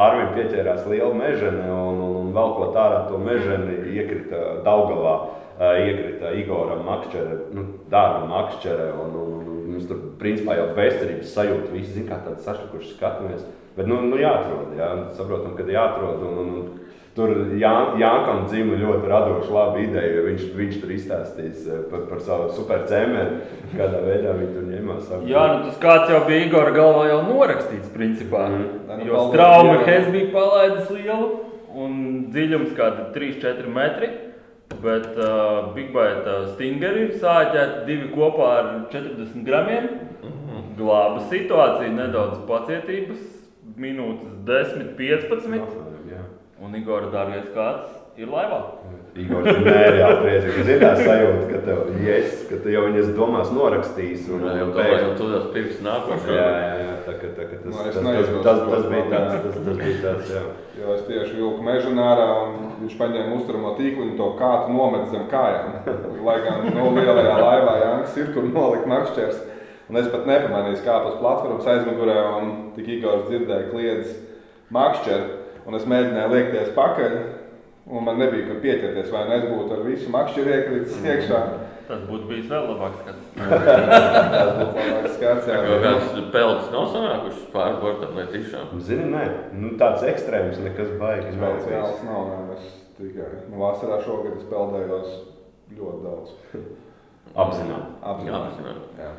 Arvim 0.00 0.30
pieķērās 0.36 0.86
liela 0.88 1.14
mežene 1.16 1.64
un, 1.70 1.98
un, 2.00 2.14
un 2.22 2.30
velkot 2.36 2.76
ārā 2.76 3.02
to 3.08 3.18
meženi 3.20 3.80
iekrita 3.96 4.60
Daugavā. 4.64 5.16
Ā, 5.58 5.72
Iekrita 5.86 6.32
Igoram 6.40 6.84
makšķere, 6.86 7.36
nu, 7.54 7.66
dārga 7.92 8.24
makšķere, 8.30 8.88
un, 9.04 9.18
un, 9.24 9.34
un 9.50 9.60
mums 9.74 9.86
tur 9.90 10.00
principā 10.20 10.56
jau 10.58 10.70
vēsturības 10.76 11.34
sajūta, 11.34 11.72
visi 11.74 11.96
zin, 11.98 12.08
kā 12.10 12.20
tāds 12.26 12.46
sašķelkuši 12.46 12.94
skatāmies. 12.96 13.44
Bet, 13.74 13.88
nu, 13.90 14.00
nu 14.06 14.18
jāatrod, 14.20 14.74
jā, 14.78 14.90
saprotam, 15.18 15.56
kad 15.58 15.70
jāatrod, 15.70 16.22
un, 16.22 16.40
un, 16.44 16.50
un 16.62 16.80
Tur 17.14 17.30
Jā, 17.54 17.70
Jānkam 17.94 18.40
dzimta 18.50 18.74
ļoti 18.80 19.06
radoša, 19.06 19.50
laba 19.54 19.78
ideja. 19.78 20.24
Viņš, 20.26 20.46
viņš 20.58 20.78
tur 20.82 20.90
izstāstīs 20.96 21.60
eh, 21.70 21.84
par, 21.86 22.00
par 22.10 22.18
savu 22.26 22.48
supercēmēnu, 22.56 23.36
kādā 23.76 24.00
veidā 24.02 24.32
viņi 24.34 24.48
tur 24.56 24.64
ņēmās. 24.66 25.12
ap- 25.14 25.28
Jā, 25.30 25.44
nu 25.52 25.68
tas 25.68 25.78
kāds 25.78 26.10
jau 26.10 26.24
bija 26.26 26.48
Igor 26.48 26.72
galvā 26.74 27.04
jau 27.12 27.20
norakstīts, 27.28 27.92
principā. 27.94 28.48
Nu, 28.50 29.06
Jo 29.06 29.28
strauma. 29.28 29.76
Hez 29.86 30.10
bija 30.10 30.32
palaidis 30.34 30.90
lielu 30.90 31.28
un 31.84 31.94
dziļums 32.34 32.74
kādi 32.74 33.06
3-4 33.14 33.70
metri. 33.70 34.10
Bet 34.82 35.18
uh, 35.18 35.70
Big 35.76 35.92
Bite 35.94 36.34
stingeri 36.54 37.06
sāķēti 37.20 37.84
divi 37.88 38.10
kopā 38.14 38.50
ar 38.58 38.70
40 38.92 39.44
gramiem. 39.46 39.88
Glāba 40.74 41.22
situāciju, 41.30 41.92
nedaudz 41.94 42.40
pacietības, 42.48 43.22
minūtes 43.78 44.40
10, 44.48 44.94
15. 44.98 45.68
Jā. 46.10 46.24
Un 46.64 46.74
Igor, 46.80 47.10
dārgais, 47.14 47.46
kāds 47.54 48.18
ir 48.18 48.32
laivā? 48.32 48.60
Igor, 49.14 49.44
tu 49.46 49.60
nereāli 49.62 50.16
priecīgi. 50.24 50.62
Zini 50.66 50.80
tā 50.82 50.88
sajūta, 50.98 51.42
ka 51.52 51.58
tev, 51.62 51.82
yes, 52.02 52.40
ka 52.48 52.56
tu 52.64 52.72
jau 52.72 52.80
viņas 52.88 53.12
domās 53.14 53.52
norakstīs. 53.54 54.24
Un, 54.34 54.42
Jā, 54.42 54.54
jau 54.58 54.66
tā 54.74 54.86
jau 54.90 55.12
tur 55.20 55.30
tas 55.36 55.44
pirks 55.54 55.78
nākošais. 55.86 56.32
Jā, 56.34 56.46
jā, 56.58 56.72
jā, 56.80 56.96
tā, 57.06 57.14
ka, 57.20 57.30
tā, 57.36 57.46
ka 57.46 57.58
tas, 57.60 57.68
Nu, 57.68 57.76
tas, 57.78 57.86
es 57.92 58.00
tas, 58.00 58.32
tas, 58.42 58.58
to 58.64 58.72
tas, 58.72 58.88
bija 58.90 59.04
tāds, 59.12 59.36
tas, 59.44 59.60
tas 59.68 59.78
bija 59.78 60.00
tāds, 60.02 60.32
jā. 60.34 60.42
Jo 60.80 60.96
es 60.96 61.04
tieši 61.06 61.38
vilku 61.38 61.62
mežu 61.68 61.92
ārā, 62.02 62.26
un 62.48 62.74
viņš 62.80 62.96
paņēma 63.04 63.38
uzturamo 63.38 63.76
tīklu 63.78 64.08
un 64.08 64.16
to 64.18 64.28
kātu 64.40 64.74
nomet 64.74 65.06
zem 65.14 65.28
kājām. 65.30 65.78
Lai 66.26 66.36
gan 66.42 66.66
no 66.74 66.90
lielajā 66.98 67.38
laivā 67.38 67.76
Jānis 67.84 68.18
ir, 68.18 68.34
kur 68.34 68.50
nolikt 68.50 68.90
makšķers. 68.90 69.38
Un 69.92 70.00
es 70.00 70.10
pat 70.10 70.26
nepamanīju, 70.26 70.82
kāpēc 70.82 71.12
uz 71.12 71.22
platformas 71.22 71.70
aizmugurē, 71.70 72.18
un 72.40 72.52
tik 72.74 72.90
Igors 72.96 73.28
dzirdēja 73.28 73.70
kliedz 73.70 74.14
makšķeru. 74.74 75.32
Un 75.68 75.78
es 75.78 75.86
mēģināju 75.88 76.32
liekties 76.34 76.74
pakaļ, 76.76 77.18
un 77.86 78.04
man 78.04 78.18
nebija 78.20 78.48
kur 78.48 78.60
pieķerties, 78.64 79.10
vai 79.12 79.24
ne 79.28 79.38
es 79.40 79.46
būtu 79.50 79.76
ar 79.76 79.82
visu 79.86 80.12
makšķeru 80.12 80.52
iekritis 80.56 81.00
iekšā. 81.04 81.40
Tas 81.84 82.06
būtu 82.08 82.30
bijis 82.30 82.46
vēl 82.48 82.70
labāks 82.70 83.02
skats. 83.02 83.24
Tas 83.36 84.54
būtu 84.56 84.78
labāks 84.78 85.18
skats, 85.18 85.50
jā. 85.50 85.58
Kaut 85.66 85.84
kāds 85.84 86.22
pelds 86.32 86.70
nav 86.72 86.86
sanākušas 86.94 87.50
pāri 87.52 87.82
bortam 87.82 88.16
vai 88.16 88.24
tiešām. 88.32 88.72
Zini, 88.86 89.10
nē, 89.12 89.26
nu, 89.58 89.74
tāds 89.80 90.06
ekstrēms, 90.08 90.62
nekas 90.64 90.94
bijis. 91.02 91.36
Speciāls 91.36 92.00
nav, 92.08 92.30
nē, 92.30 92.56
es 92.56 92.72
tikai 92.96 93.28
nu, 93.50 93.60
vasarā 93.60 94.00
šogad 94.06 94.38
es 94.38 94.48
peldējos 94.48 95.20
ļoti 95.76 96.00
daudz. 96.06 96.34
Apzināti. 97.44 97.94
Apzināti. 98.06 98.80
Jā. 99.00 99.12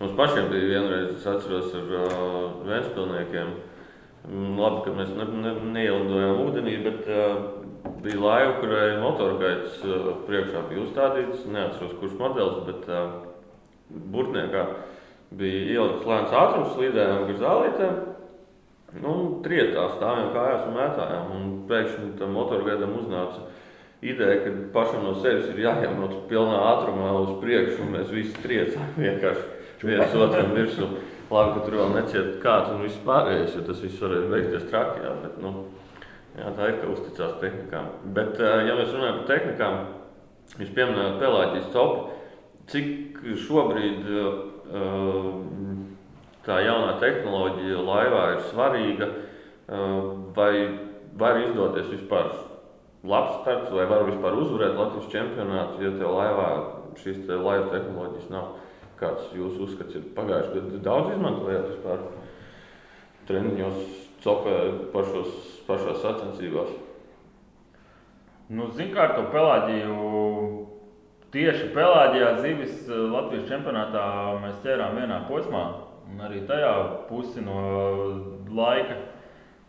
Mums 0.00 0.14
pašiem 0.16 0.46
bija 0.48 0.68
vienreiz, 0.74 1.10
es 1.12 1.26
atceros, 1.28 1.74
ar 1.76 1.90
uh, 1.92 2.60
Vēnspilsniekiem. 2.64 3.50
Mm, 4.28 4.54
Labi, 4.60 4.80
ka 4.84 4.94
mēs 4.96 5.10
ne, 5.16 5.26
ne, 5.42 5.52
neielidojām 5.74 6.40
ūdenī, 6.46 6.76
bet 6.84 7.08
uh, 7.08 7.59
bija 8.04 8.20
laiva, 8.20 8.54
kurai 8.60 9.00
motorgaitas 9.02 9.80
uh, 9.84 10.12
priekšā 10.26 10.64
bija 10.68 10.84
uzstādīts. 10.84 11.46
Neatceros, 11.50 11.96
kurš 12.00 12.16
modelis, 12.20 12.62
bet 12.68 12.88
uh, 12.90 13.12
burtniekā 14.14 14.64
bija 15.40 15.66
ielikts 15.76 16.08
lēns 16.08 16.34
ātrums, 16.34 16.74
slīdējām 16.74 17.26
gar 17.28 17.40
zālītēm. 17.44 18.00
Nu, 19.00 19.14
trietā 19.44 19.86
stāvjām 19.94 20.32
kājās 20.34 20.66
un 20.66 20.76
mētājām. 20.76 21.34
Un 21.36 21.50
pēkšņi 21.70 22.14
tam 22.18 22.34
motorgaidam 22.34 22.96
uznāca 22.98 23.46
ideja, 24.02 24.40
ka 24.44 24.54
pašam 24.74 25.04
no 25.06 25.14
sevis 25.20 25.50
ir 25.52 25.62
jāiemot 25.66 26.24
pilnā 26.30 26.58
ātrumā 26.72 27.12
uz 27.20 27.36
priekšu, 27.42 27.84
un 27.84 27.94
mēs 27.98 28.10
visi 28.14 28.42
triecām 28.42 28.96
vienkārši 28.98 29.86
viens 29.86 30.16
otram 30.16 30.54
virsū. 30.56 30.88
Labi, 31.30 31.52
ka 31.54 31.60
tur 31.62 31.76
vēl 31.78 31.92
neciet 31.94 32.30
kāds 32.42 32.72
un 32.74 32.80
viss 32.82 33.02
pārējais, 33.06 33.52
jo 33.54 33.60
tas 33.68 33.82
viss 33.84 34.02
varēja 34.02 34.30
beigties 34.32 34.64
traki. 34.72 35.04
Jā, 35.04 35.12
bet, 35.22 35.36
nu, 35.44 35.52
jā, 36.38 36.52
tā 36.56 36.68
ir, 36.70 36.78
ka 36.80 36.92
uzticās 36.92 37.38
tehnikām. 37.42 37.90
Bet, 38.16 38.38
eh, 38.40 38.66
ja 38.68 38.76
mēs 38.78 38.92
runājam 38.94 39.20
par 39.20 39.28
tehnikām, 39.32 39.80
jūs 40.58 40.74
pieminējāt 40.76 41.18
pelāķijas 41.22 41.72
copu, 41.74 42.08
cik 42.70 43.18
šobrīd 43.46 44.06
uh, 44.06 44.28
tā 46.46 46.60
jaunā 46.62 46.92
tehnoloģija 47.02 47.82
laivā 47.82 48.22
ir 48.36 48.44
svarīga, 48.50 49.08
uh, 49.10 49.96
vai 50.36 50.52
var 51.18 51.40
izdoties 51.42 51.90
vispār 51.90 52.30
labs 53.02 53.40
starts, 53.40 53.72
vai 53.74 53.86
var 53.90 54.04
vispār 54.08 54.36
uzvarēt 54.38 54.78
Latvijas 54.78 55.10
čempionātu, 55.12 55.82
ja 55.84 55.92
tev 55.96 56.14
laivā 56.14 56.48
šīs 57.00 57.24
te 57.26 57.38
laiva 57.38 57.70
tehnoloģijas 57.72 58.30
nav. 58.32 58.56
Kāds 59.00 59.30
jūsu 59.32 59.64
uzskats 59.64 59.96
ir 59.96 60.10
pagājušajā 60.16 60.60
gadā? 60.60 60.80
Daudz 60.84 61.14
izmantojāt 61.14 61.70
vispār 61.70 62.02
treniņos, 63.30 63.78
copē 64.24 64.56
pašos, 64.94 65.30
pašās 65.68 66.00
sacensībās. 66.04 66.72
Nu, 68.50 68.66
Zinām, 68.74 68.94
kā 68.96 69.06
ar 69.06 69.14
to 69.18 69.28
pelāģiju. 69.30 69.96
Tieši 71.30 71.68
pelāģijā 71.76 72.30
zivis 72.42 72.88
eh, 72.90 73.04
Latvijas 73.12 73.46
čempionātā 73.46 74.04
mēs 74.42 74.58
ķērām 74.64 74.98
vienā 74.98 75.20
posmā. 75.28 75.62
Un 76.10 76.24
arī 76.26 76.40
tajā 76.48 76.72
pusi 77.06 77.44
no 77.44 77.60
laika 78.50 78.96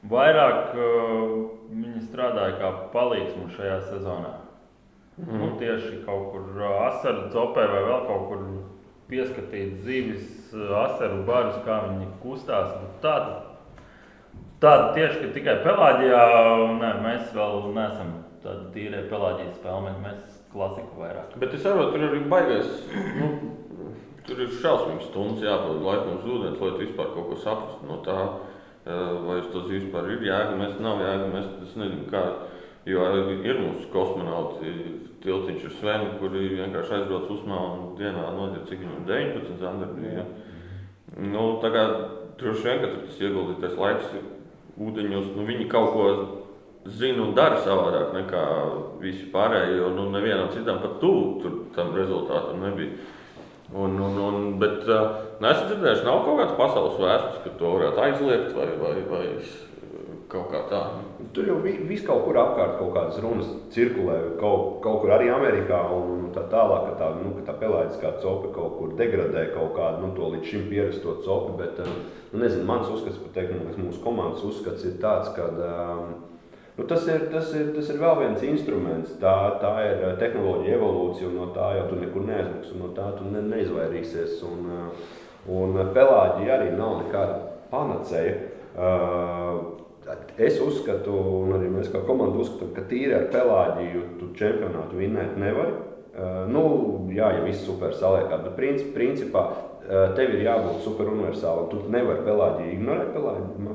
vairāk 0.10 0.72
uh, 0.74 1.34
viņi 1.70 2.02
strādāja 2.08 2.56
kā 2.58 2.72
palīgs 2.95 3.36
mums 3.38 3.54
šajā 3.54 3.76
sezonā. 3.91 4.32
Mm. 5.20 5.38
Nu, 5.38 5.49
tieši 5.60 5.99
kaut 6.08 6.32
kur 6.34 6.64
asaru 6.88 7.28
copē 7.34 7.68
vai 7.70 7.84
vēl 7.86 8.08
kaut 8.08 8.26
kur 8.32 8.41
pieskatīt 9.12 9.84
zivis, 9.86 10.26
asaru 10.56 11.22
barus, 11.28 11.60
kā 11.68 11.82
viņi 11.86 12.10
kustās. 12.24 12.74
Nu, 12.80 12.89
Tāda, 13.04 13.51
tāda 14.62 14.91
tieši 14.95 15.24
ka 15.24 15.32
tikai 15.36 15.55
pelāģijā, 15.66 16.22
ne, 16.78 16.91
mēs 17.05 17.34
vēl 17.36 17.72
neesam 17.76 18.14
tādi 18.43 18.70
tīrie 18.76 19.01
pelāģijas 19.09 19.57
spēlēni, 19.57 20.03
mēs 20.03 20.39
klasiku 20.53 21.01
vairāk. 21.01 21.36
Bet 21.41 21.55
es 21.57 21.66
saprotu, 21.66 21.95
tur 21.95 22.07
arī 22.09 22.22
baigais. 22.30 22.72
Nu, 23.18 23.32
tur 24.28 24.41
ir 24.45 24.55
šausmīgs 24.62 25.09
stundas 25.09 25.45
jāpavada 25.45 25.86
laikam 25.86 26.18
uz 26.20 26.30
ūdens, 26.30 26.62
lai 26.62 26.72
tu 26.76 26.84
vispār 26.86 27.14
kaut 27.16 27.30
ko 27.32 27.38
saprastu 27.41 27.89
no 27.89 27.99
tā, 28.05 28.18
vai 28.86 29.38
uz 29.41 29.49
to 29.53 29.66
vispār 29.70 30.09
ir 30.14 30.26
jēga, 30.26 30.57
mēs 30.59 30.82
nav 30.82 31.01
jēga, 31.01 31.30
mēs 31.34 31.47
es 31.68 31.78
nezinu, 31.80 32.07
kā, 32.12 32.24
jo 32.89 33.07
ir 33.45 33.62
mūsu 33.62 33.89
kosmonauti, 33.93 34.74
tiltiņš 35.22 35.66
ir 35.68 35.76
Sveni, 35.78 36.14
kuri 36.22 36.47
vienkārši 36.57 36.97
aizbrauc 36.97 37.30
uzmā 37.34 37.59
un 37.74 37.84
dienā 37.99 38.26
nodir, 38.38 38.66
cik 38.70 38.82
viņam 38.82 39.05
19 39.09 39.62
zandarbi, 39.62 40.16
ja. 40.18 40.26
Nu, 41.22 41.43
tā 41.62 41.70
kā 41.74 41.84
droši 42.39 42.66
vien, 42.66 42.82
ka 42.82 42.93
tas 42.95 43.20
ieguldītais 43.22 43.78
laiks 43.78 44.14
ūdeņos, 44.88 45.32
nu 45.38 45.47
viņi 45.47 45.67
kaut 45.71 45.91
ko 45.95 46.05
zina 46.97 47.21
un 47.25 47.34
dara 47.38 47.59
savādāk 47.61 48.13
nekā 48.15 48.43
visi 49.01 49.27
pārējie. 49.34 49.79
Jo 49.79 49.89
nu, 49.95 50.09
nevienam 50.13 50.51
citam 50.53 50.82
pat 50.84 50.99
tuvu 51.01 51.51
tam 51.75 51.93
rezultātam 51.97 52.61
nebija. 52.65 52.97
Un, 53.71 53.95
un, 54.03 54.17
un, 54.19 54.47
bet 54.59 54.84
uh, 54.91 55.21
neesmu 55.39 55.69
dzirdējis, 55.69 56.01
nav 56.03 56.25
kaut 56.25 56.41
kāds 56.41 56.57
pasaules 56.57 56.97
vēstures, 56.99 57.43
ka 57.45 57.53
to 57.59 57.69
varētu 57.77 58.01
aizliegt 58.03 58.49
vai, 58.57 58.65
vai, 58.82 58.95
vai 59.07 59.27
kaut 60.32 60.47
kā 60.53 60.61
tā. 60.71 60.79
Tur 61.36 61.49
jau 61.49 61.57
viss 61.63 62.05
kaut 62.07 62.23
kur 62.25 62.39
apkārt 62.39 62.77
kaut 62.79 62.93
kādas 62.95 63.19
runas 63.23 63.51
cirkulē, 63.73 64.17
kaut, 64.39 64.79
kaut 64.84 65.03
kur 65.03 65.13
arī 65.15 65.29
Amerikā 65.34 65.82
un 65.95 66.32
tā 66.36 66.45
tālāk, 66.51 66.88
ka 66.89 66.97
tā, 67.01 67.11
nu, 67.19 67.34
ka 67.38 67.45
tā 67.51 67.57
pelēdiskā 67.59 68.15
copa 68.23 68.53
kaut 68.55 68.79
kur 68.79 68.95
degradē 68.99 69.49
kaut 69.51 69.75
kādu 69.75 70.05
nu, 70.05 70.11
to 70.15 70.32
līdz 70.34 70.51
šim 70.53 70.67
pierasto 70.71 71.17
copu, 71.25 71.57
bet, 71.59 71.84
nu, 72.32 72.41
nezinu, 72.43 72.65
mans 72.67 72.91
uzskats, 72.91 73.19
pat 73.21 73.39
teikt, 73.39 73.55
mūsu 73.75 74.03
komandas 74.03 74.43
uzskats 74.47 74.88
ir 74.88 74.99
tāds, 75.03 75.34
ka 75.36 75.49
um, 75.51 76.11
Nu, 76.77 76.86
tas, 76.88 77.03
ir, 77.07 77.27
tas, 77.32 77.49
ir, 77.53 77.73
tas 77.75 77.89
ir 77.91 77.97
vēl 77.99 78.15
viens 78.21 78.43
instruments. 78.47 79.11
Tā, 79.21 79.34
tā 79.61 79.73
ir 79.86 80.05
eh, 80.07 80.13
tehnoloģija 80.17 80.77
evolūcija, 80.77 81.27
un 81.27 81.36
no 81.38 81.49
tā 81.53 81.67
jau 81.75 81.84
tu 81.89 81.99
nekur 81.99 82.23
neaizmuks, 82.25 82.71
un 82.71 82.86
no 82.86 82.88
tā 82.95 83.09
tu 83.17 83.27
ne, 83.27 83.43
neizvairīsies. 83.51 84.39
Un, 84.47 84.71
eh, 84.71 85.11
un 85.51 85.75
pelāģija 85.93 86.55
arī 86.55 86.71
nav 86.77 87.03
nekāda 87.03 87.36
panacēja. 87.73 88.38
Es 90.41 90.58
uzskatu, 90.64 91.14
un 91.43 91.56
arī 91.60 91.70
mēs 91.70 91.91
kā 91.93 92.02
komanda 92.08 92.41
uzskatām, 92.41 92.72
ka 92.76 92.86
tīri 92.89 93.14
ar 93.14 93.28
pelāģiju 93.34 94.06
tu 94.20 94.32
čempionātu 94.39 94.97
vinnēt 94.97 95.36
nevari. 95.39 95.76
Nu, 96.52 96.64
jā, 97.14 97.30
ja 97.38 97.43
viss 97.45 97.64
super 97.64 97.93
saliekā, 97.95 98.41
bet 98.43 98.58
princip, 98.58 98.89
principā 98.97 99.45
Eh, 99.82 100.12
tev 100.14 100.36
ir 100.36 100.43
jābūt 100.45 100.84
superuniversālam. 100.86 101.66
Tu 101.72 101.80
nevari 101.89 102.22
pelāģi 102.24 102.68
ignorēt 102.76 103.16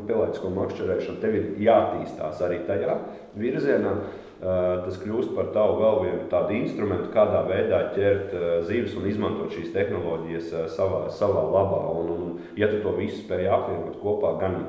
pelāģisko 0.06 0.52
makšķerēšanu. 0.54 1.18
Tev 1.20 1.34
ir 1.34 1.48
jātīstās 1.66 2.44
arī 2.46 2.60
tajā 2.68 2.94
virzienā. 3.34 3.96
Eh, 4.36 4.46
tas 4.84 5.00
kļūst 5.02 5.34
par 5.34 5.50
tavu 5.52 5.80
vēl 5.82 5.98
vienu 6.04 6.28
tādu 6.30 6.54
instrumentu, 6.60 7.10
kādā 7.10 7.42
veidā 7.48 7.82
ķert 7.96 8.32
zivis 8.68 8.94
un 8.96 9.08
izmantot 9.10 9.50
šīs 9.50 9.74
tehnoloģijas 9.74 10.54
savā, 10.76 11.02
savā 11.10 11.42
labā. 11.50 11.82
Un, 11.98 12.12
un, 12.14 12.40
ja 12.56 12.70
tu 12.70 12.80
to 12.84 12.94
visu 13.00 13.24
spēj 13.24 13.50
apvienot 13.50 13.98
kopā, 14.00 14.36
gan 14.40 14.60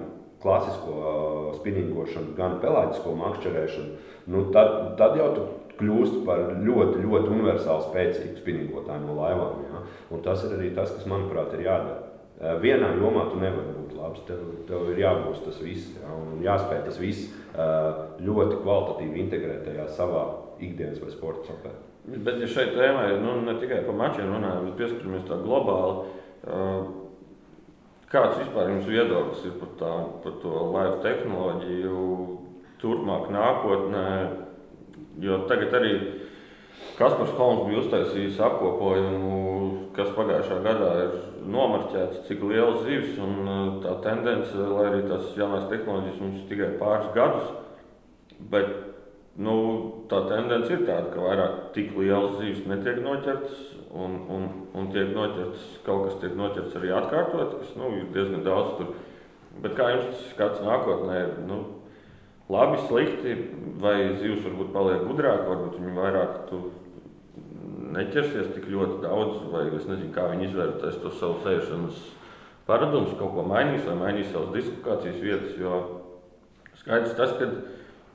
klasisko 0.41 1.53
spinningošanu, 1.57 2.35
gan 2.37 2.59
pelāģisko 2.63 3.15
makšķerēšanu, 3.21 4.11
nu 4.33 4.43
tad, 4.53 4.73
tad 4.99 5.17
jau 5.19 5.31
tu 5.35 5.47
kļūst 5.77 6.21
par 6.25 6.43
ļoti, 6.63 7.01
ļoti 7.05 7.31
universāli 7.31 7.87
spēcīgu 7.87 8.41
spinningotāju 8.41 9.05
no 9.05 9.17
laivām. 9.17 9.63
Ja? 9.67 9.81
Un 10.13 10.21
tas 10.25 10.43
ir 10.45 10.55
arī 10.57 10.71
tas, 10.75 10.93
kas, 10.93 11.07
manuprāt, 11.09 11.53
ir 11.53 11.67
jādara. 11.67 11.99
Eh, 12.37 12.53
vienā 12.61 12.91
jomā 12.99 13.27
tu 13.31 13.39
nevari 13.41 13.73
būt 13.73 13.95
labs. 13.97 14.21
Tev, 14.27 14.41
tev 14.69 14.91
ir 14.93 15.01
jābūt 15.01 15.43
tas 15.47 15.57
viss, 15.63 15.93
ja? 15.97 16.13
un 16.13 16.41
jāspēj 16.45 16.83
tas 16.85 17.01
viss 17.01 17.29
eh, 17.29 18.01
ļoti 18.25 18.61
kvalitatīvi 18.61 19.23
integrēt 19.25 19.65
tajā 19.65 19.87
savā 19.97 20.25
ikdienas 20.61 21.01
vai 21.01 21.13
sporta 21.13 21.51
sapē. 21.51 21.73
Bet, 22.07 22.37
ja 22.39 22.47
šeit 22.47 22.71
tēmā 22.77 23.09
ir 23.11 23.17
nu, 23.19 23.39
ne 23.43 23.57
tikai 23.59 23.81
par 23.83 23.97
mačiem 23.99 24.29
runājam, 24.31 24.69
bet 24.69 24.77
pieskaramies 24.79 25.25
tā 25.27 25.35
globāli, 25.41 26.05
uh, 26.47 26.85
kāds 28.11 28.39
vispār 28.41 28.71
jums 28.71 28.87
viedoklis 28.87 29.45
ir 29.49 29.57
par, 29.61 29.71
tā, 29.79 29.93
par 30.23 30.37
to 30.43 30.53
laivu 30.73 30.99
tehnoloģiju 31.03 32.05
turpmāk 32.81 33.31
nākotnē? 33.33 34.07
Jo 35.21 35.43
tagad 35.49 35.73
arī 35.79 35.93
Kaspars 36.97 37.33
Holms 37.37 37.65
bija 37.67 37.81
uztaisījis 37.81 38.39
apkopojumu, 38.47 39.37
kas 39.97 40.11
pagājušā 40.17 40.57
gadā 40.65 40.91
ir 41.03 41.15
nomarķēts, 41.49 42.23
cik 42.27 42.43
liels 42.49 42.83
zivs 42.85 43.17
un 43.21 43.39
uh, 43.43 43.61
tā 43.83 43.95
tendence, 44.05 44.53
lai 44.57 44.85
arī 44.91 45.03
tas 45.09 45.31
jaunās 45.37 45.67
tehnoloģijas 45.71 46.21
mums 46.21 46.43
tikai 46.49 46.71
pāris 46.81 47.09
gadus, 47.17 47.51
bet 48.53 48.71
nu, 49.41 49.57
tā 50.09 50.23
tendence 50.29 50.73
ir 50.73 50.85
tāda, 50.85 51.11
ka 51.13 51.25
vairāk 51.27 51.57
tik 51.77 51.93
liels 51.97 52.37
zivs 52.41 52.65
netiek 52.69 53.01
noķerts 53.05 53.61
un, 53.91 54.17
un, 54.33 54.47
un 54.77 54.89
tiek 54.93 55.13
noķerts, 55.15 55.67
kaut 55.85 56.07
kas 56.07 56.17
tiek 56.21 56.35
noķerts 56.37 56.75
arī 56.79 56.91
atkārtot, 56.95 57.59
kas 57.61 57.75
nu, 57.79 57.91
ir 57.99 58.09
diezgan 58.15 58.43
daudz 58.45 58.75
tur. 58.79 58.95
Bet 59.63 59.77
kā 59.77 59.89
jums 59.93 60.09
tas 60.11 60.25
skats 60.33 60.63
nākotnē? 60.65 61.21
Nu, 61.47 61.61
labi, 62.51 62.81
slikti, 62.87 63.37
vai 63.81 63.95
zivs 64.19 64.43
varbūt 64.45 64.73
paliek 64.75 65.07
gudrāk, 65.07 65.47
varbūt 65.47 65.79
viņi 65.79 65.95
vairāk 65.97 66.51
neķersies 67.97 68.51
tik 68.53 68.67
ļoti 68.71 69.01
daudz, 69.05 69.39
vai 69.51 69.67
es 69.71 69.87
nezinu, 69.87 70.11
kā 70.15 70.27
viņi 70.33 70.49
izvērtēs 70.49 70.99
to 71.01 71.11
savu 71.17 71.39
sēšanas 71.45 72.03
paradumus, 72.67 73.15
kaut 73.19 73.33
ko 73.35 73.45
mainīs, 73.47 73.85
vai 73.87 73.95
mainīs 74.01 74.31
savas 74.33 74.53
dislokācijas 74.55 75.21
vietas. 75.23 75.55
Jo 75.59 75.79
skaidrs 76.81 77.15
tas, 77.17 77.33
ka 77.39 77.47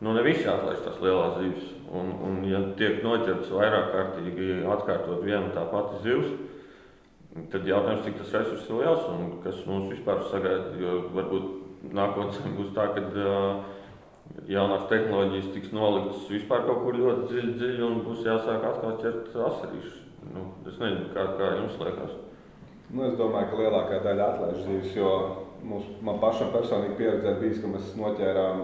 nu, 0.02 0.12
ne 0.16 0.22
visi 0.26 0.48
atlaiž 0.50 0.82
tās 0.84 1.00
lielās 1.02 1.38
zivis. 1.38 1.68
Un, 1.92 2.08
un 2.26 2.38
ja 2.48 2.62
tiek 2.78 3.02
noķerts 3.04 3.52
vairāk 3.52 3.90
kārtīgi 3.92 4.62
atkārtot 4.74 5.22
vienu 5.22 5.52
tā 5.54 5.66
pati 5.70 6.00
zivs, 6.06 6.32
tad 7.52 7.68
jautājums, 7.68 8.02
cik 8.06 8.18
tas 8.20 8.32
resurss 8.38 8.70
ir 8.70 8.80
liels 8.80 9.04
un 9.12 9.36
kas 9.44 9.60
mums 9.68 9.92
vispār 9.92 10.24
sagaida. 10.30 10.72
Jo 10.80 10.96
varbūt 11.14 11.92
nākotnē 11.94 12.52
būs 12.58 12.72
tā, 12.76 12.88
ka 12.96 13.04
uh, 13.12 13.62
jaunās 14.48 14.88
tehnoloģijas 14.90 15.50
tiks 15.54 15.72
noliktas 15.76 16.28
vispār 16.32 16.66
kaut 16.66 16.82
kur 16.86 16.98
ļoti 16.98 17.28
dziļi, 17.30 17.54
dziļi 17.60 17.86
un 17.86 18.02
būs 18.06 18.26
jāsāk 18.26 18.66
atkal 18.68 18.98
ķert 19.02 19.34
asarīšu. 19.50 19.98
Nu, 20.32 20.46
es 20.70 20.78
nezinu, 20.78 21.08
kā, 21.14 21.26
kā 21.38 21.56
jums 21.58 21.80
liekas. 21.82 22.14
Nu, 22.92 23.06
es 23.08 23.16
domāju, 23.18 23.50
ka 23.50 23.58
lielākā 23.58 23.98
daļa 24.04 24.28
atlaiž 24.32 24.62
zīves, 24.66 24.94
jo 24.96 25.10
mums, 25.66 25.88
man 26.04 26.20
pašam 26.22 26.52
personīgi 26.54 26.98
pieredze 26.98 27.34
bijis, 27.40 27.60
ka 27.62 27.70
mēs 27.72 27.94
noķērām 27.98 28.62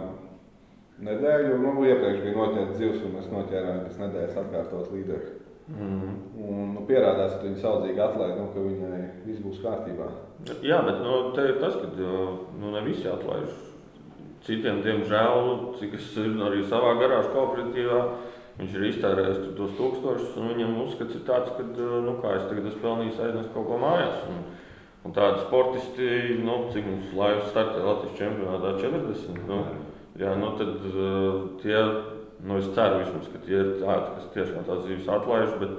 nedēļu, 1.07 1.59
nu, 1.63 1.75
iepriekš 1.87 2.25
bija 2.25 2.39
noķerta 2.39 2.79
zivs, 2.81 3.05
un 3.07 3.15
mēs 3.19 3.29
noķērām 3.33 3.85
pēc 3.85 4.01
nedēļas 4.03 4.41
atkārtot 4.43 4.91
līderi. 4.95 5.37
Mm. 5.69 6.13
Un, 6.41 6.75
nu, 6.75 6.83
pierādās, 6.89 7.37
ka 7.37 7.45
viņi 7.45 7.61
saudzīgi 7.61 8.01
atlaid, 8.01 8.39
nu, 8.41 8.49
ka 8.55 8.65
viņai 8.65 9.01
viss 9.27 9.45
būs 9.45 9.61
kārtībā. 9.65 10.11
Jā, 10.65 10.81
bet 10.87 11.03
nu, 11.05 11.19
te 11.37 11.45
ir 11.51 11.59
tas, 11.61 11.77
ka 11.77 11.91
nu, 11.99 12.71
ne 12.73 12.85
visi 12.87 13.11
atlaiž 13.11 13.51
Citiem, 14.47 14.79
diemžēl, 14.81 15.49
cik 15.77 15.97
es 15.99 16.13
arī 16.17 16.63
savā 16.65 16.95
garāžas 17.01 17.33
kooperatīvā, 17.35 17.99
viņš 18.61 18.77
ir 18.77 18.85
iztērējis 18.89 19.41
tos 19.59 19.75
tūkstošus, 19.77 20.37
un 20.39 20.53
viņam 20.53 20.79
uzskats 20.85 21.19
ir 21.19 21.25
tāds, 21.27 21.51
ka, 21.57 21.67
nu, 22.07 22.15
kā 22.23 22.37
es 22.39 22.47
tagad 22.47 22.71
esmu 22.71 22.85
pelnījis 22.85 23.21
aiznest 23.27 23.51
kaut 23.53 23.67
ko 23.69 23.81
mājās. 23.83 24.23
Un, 24.31 24.39
un 25.05 25.17
tādi 25.17 25.43
sportisti, 25.43 26.09
nu, 26.47 26.61
cik 26.73 26.87
mums 26.87 27.13
laivas 27.19 27.51
startē 27.51 27.83
Latvijas 27.83 28.17
čempionātā 28.21 28.73
40, 28.79 29.43
nu, 29.51 29.61
jā, 30.19 30.35
nu, 30.41 30.53
tad 30.59 30.75
tie, 31.63 31.79
nu, 32.43 32.59
es 32.59 32.69
ceru 32.77 33.01
vismaz, 33.05 33.31
ka 33.33 33.45
tie 33.47 33.57
ir 33.61 33.73
tādi, 33.81 34.13
kas 34.17 34.29
tiešām 34.37 34.69
tās 34.69 34.85
dzīves 34.85 35.09
atlaiž, 35.19 35.57
bet, 35.63 35.79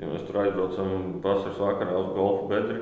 ja 0.00 0.08
mēs 0.10 0.24
tur 0.28 0.40
aizbraucam 0.44 1.20
vasaras 1.24 1.60
vakarā 1.60 1.98
uz 2.00 2.10
golfu 2.16 2.50
bedri, 2.50 2.80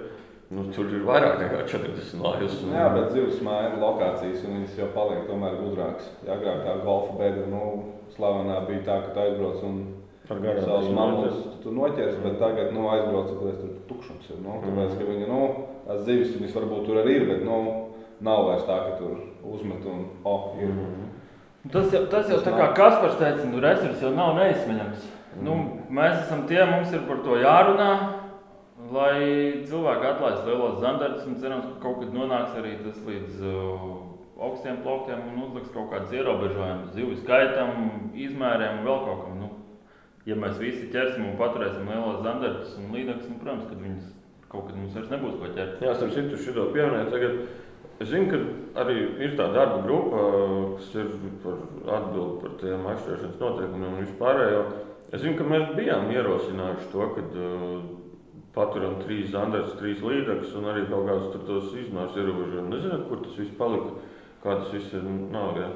Nu, 0.48 0.62
tur 0.72 0.88
ir 0.88 1.02
vairāk 1.04 1.42
nekā 1.42 1.58
40 1.68 2.22
lājas. 2.24 2.54
Un... 2.64 2.70
Jā, 2.72 2.86
bet 2.94 3.10
zivs 3.12 3.42
māja 3.44 3.66
ir 3.68 3.82
lokācijas, 3.82 4.46
un 4.48 4.54
viņas 4.56 4.78
jau 4.80 4.86
paliek 4.94 5.26
tomēr 5.28 5.58
gudrākas. 5.60 6.06
Ja 6.24 6.38
agrāk 6.38 6.62
tā 6.64 6.76
golfa 6.86 7.16
bēda, 7.18 7.42
nu, 7.52 7.64
slavenā 8.14 8.62
bija 8.64 8.80
tā, 8.86 8.96
ka 9.04 9.12
tu 9.12 9.22
aizbrauc 9.26 9.66
un 9.68 9.82
ar 10.28 10.40
garām 10.44 10.64
savus 10.64 10.88
mamus 10.96 11.42
tu 11.60 11.74
noķers, 11.76 12.16
bet 12.24 12.40
tagad, 12.40 12.72
nu, 12.72 12.86
aizbrauc, 12.94 13.28
tad 13.34 13.60
tur 13.60 13.74
tukšums 13.90 14.30
ir. 14.32 14.40
Nu, 14.46 14.56
tāpēc, 14.64 14.96
ka 14.96 15.10
viņa, 15.10 15.28
nu, 15.28 15.42
tās 15.84 16.00
zivis, 16.08 16.32
viņas 16.38 16.56
varbūt 16.56 16.88
tur 16.88 17.02
arī 17.02 17.18
ir, 17.18 17.28
bet, 17.28 17.44
nu, 17.44 17.60
nav 18.24 18.48
vairs 18.48 18.64
tā, 18.70 18.80
ka 18.86 18.96
tur 19.02 19.20
uzmet 19.42 19.84
un, 19.86 20.06
o, 20.24 20.34
oh, 20.34 20.62
ir. 20.62 20.68
-hmm. 20.68 21.72
Tas 21.72 21.92
jau, 21.92 22.06
tas 22.06 22.30
jau 22.30 22.40
tas 22.40 22.52
tā 22.52 22.56
kā 22.58 22.74
Kaspars 22.74 23.18
teica, 23.18 23.44
nu, 23.44 23.60
resurs 23.60 24.02
jau 24.02 24.14
nav 24.14 24.36
neizsmeļams. 24.36 25.10
Mm. 25.36 25.44
Nu, 25.44 25.54
mēs 25.90 26.22
esam 26.22 26.46
tie, 26.46 26.64
mums 26.64 26.92
ir 26.92 27.00
par 27.08 27.18
to 27.24 27.36
jārunā 27.36 27.92
lai 28.92 29.64
cilvēki 29.68 30.06
atlaistu 30.06 30.48
lielos 30.48 30.78
zandartus 30.82 31.26
un 31.28 31.36
cerams, 31.42 31.66
ka 31.66 31.82
kaut 31.82 32.00
kad 32.02 32.14
nonāks 32.14 32.56
arī 32.58 32.76
tas 32.82 32.98
līdz 33.06 33.40
uh, 33.44 33.88
augstiem 34.48 34.80
plauktiem 34.84 35.24
un 35.32 35.40
uzliks 35.48 35.72
kaut 35.74 35.90
kādas 35.92 36.14
ierobežojumus 36.14 36.94
zivju 36.94 37.18
skaitam, 37.22 37.72
izmēriem 38.14 38.80
un 38.80 38.86
vēl 38.88 39.00
kaut 39.06 39.24
kam. 39.24 39.40
Nu, 39.42 39.50
ja 40.28 40.36
mēs 40.38 40.60
visi 40.60 40.90
ķersim 40.92 41.26
un 41.26 41.38
paturēsim 41.40 41.88
lielos 41.90 42.22
zandartus 42.24 42.76
un 42.80 42.92
līdzekļus, 42.94 43.32
nu, 43.32 43.40
protams, 43.42 43.66
kad 43.68 43.82
viņas 43.82 44.12
kaut 44.48 44.68
kad 44.68 44.76
mums 44.78 44.94
vairs 44.96 45.10
nebūs 45.12 45.40
ko 45.40 45.50
ķert. 45.56 45.82
Jā, 45.84 45.96
starp 45.96 46.14
citu, 46.14 46.42
šito 46.44 46.68
pieminēt 46.76 47.10
tagad. 47.12 47.42
Es 47.98 48.12
zinu, 48.12 48.28
ka 48.30 48.82
arī 48.84 48.98
ir 49.26 49.32
tā 49.38 49.48
darba 49.50 49.80
grupa, 49.82 50.24
kas 50.78 50.90
ir 51.00 51.08
par 51.42 51.56
atbildi 51.98 52.42
par 52.44 52.52
tiem 52.60 52.84
aizstāšanas 52.92 53.40
noteikumiem 53.42 53.88
un 53.96 54.04
vispārējo. 54.04 54.60
Es 55.10 55.24
zinu, 55.24 55.34
ka 55.38 55.46
mēs 55.50 55.72
bijām 55.74 56.12
ierosinājuši 56.14 56.90
to, 56.92 57.08
ka 57.16 57.24
uh, 57.26 57.80
paturam 58.54 59.00
trīs 59.02 59.32
zandars, 59.32 59.74
trīs 59.80 60.04
līdzekļus 60.04 60.54
un 60.60 60.68
arī 60.72 60.84
kaut 60.86 61.08
kādus 61.08 61.32
tur 61.32 61.42
tos 61.48 61.74
izmērus 61.74 62.18
ierobežojam. 62.20 62.70
Nezināt, 62.72 63.06
kur 63.10 63.24
tas 63.24 63.38
viss 63.40 63.56
palika, 63.58 63.96
kā 64.44 64.58
tas 64.60 64.70
viss 64.76 64.94
ir 64.94 65.08
nav. 65.34 65.58
Ja. 65.58 65.72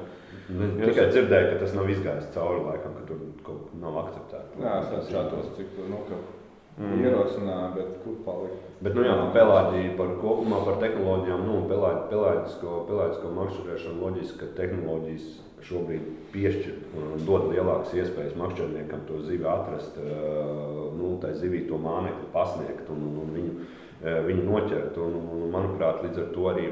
Es 0.53 0.77
tikai 0.79 1.09
dzirdēju, 1.11 1.49
ka 1.51 1.59
tas 1.65 1.75
nav 1.75 1.91
izgājis 1.91 2.31
cauri 2.35 2.63
laikam, 2.69 2.95
ka 2.99 3.03
tur 3.09 3.19
kaut 3.43 3.67
kas 3.67 3.81
nav 3.83 3.99
akceptēts. 4.05 4.55
Jā, 4.63 4.77
es 4.79 5.11
saprotu, 5.11 5.53
cik 5.59 5.75
tur 5.75 5.91
nu, 5.91 6.01
mm. 6.77 6.99
ierosināja, 7.03 7.69
bet 7.77 7.95
kur 8.03 8.19
palika. 8.25 8.59
Bet, 8.83 8.97
nu 8.97 9.05
jā, 9.05 9.15
pelēdī 9.35 9.83
par 9.99 10.15
kopumā 10.21 10.63
par 10.65 10.79
tehnoloģijām, 10.81 11.45
nu, 11.47 11.61
pelēd, 11.69 12.05
pelēdisko, 12.11 12.83
pelēdisko 12.89 13.33
makšķerēšanu 13.37 14.03
loģiski, 14.03 14.39
ka 14.41 14.51
tehnoloģijas 14.57 15.29
šobrīd 15.63 16.07
piešķir 16.33 16.97
un 16.99 17.23
dod 17.27 17.47
lielākas 17.53 17.93
iespējas 17.95 18.35
makšķerniekam 18.39 19.05
to 19.07 19.21
zivi 19.23 19.47
atrast, 19.47 19.95
nu, 20.97 21.13
tai 21.23 21.31
zivī 21.39 21.63
to 21.69 21.79
mānekli 21.79 22.27
pasniegt 22.33 22.89
un, 22.91 23.05
un, 23.07 23.21
un 23.23 23.31
viņu, 23.37 23.53
viņu 24.27 24.45
noķert. 24.49 24.99
Un, 25.05 25.17
un, 25.21 25.47
manuprāt, 25.53 26.03
līdz 26.03 26.25
ar 26.25 26.29
to 26.35 26.49
arī 26.51 26.67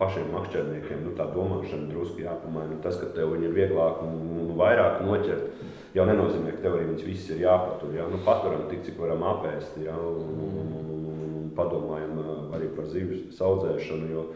pašiem 0.00 0.30
makšķerniekiem 0.32 1.04
nu, 1.04 1.14
tā 1.18 1.26
domāšana 1.34 1.90
drusku 1.90 2.24
jāpamaina. 2.24 2.78
Tas, 2.84 2.96
ka 3.00 3.10
tev 3.16 3.34
ir 3.36 3.52
vieglāk 3.56 4.00
un, 4.06 4.16
un 4.40 4.52
vairāk 4.58 5.02
noķert, 5.04 5.64
jau 5.96 6.06
nenozīmē, 6.08 6.54
ka 6.56 6.64
tev 6.64 6.78
arī 6.78 6.86
viņas 6.90 7.08
visas 7.08 7.34
ir 7.34 7.42
jāpatur. 7.44 7.92
Ja? 7.98 8.06
Nu, 8.10 8.20
paturam 8.24 8.64
tik, 8.70 8.84
cik 8.86 9.00
varam 9.00 9.26
apēst, 9.34 9.76
ja? 9.84 9.96
un, 9.96 10.38
un, 10.48 10.54
un, 10.62 11.26
un 11.40 11.50
padomājam 11.56 12.16
arī 12.56 12.70
par 12.76 12.88
zivju 12.92 13.26
audzēšanu. 13.50 14.14
Jo, 14.14 14.30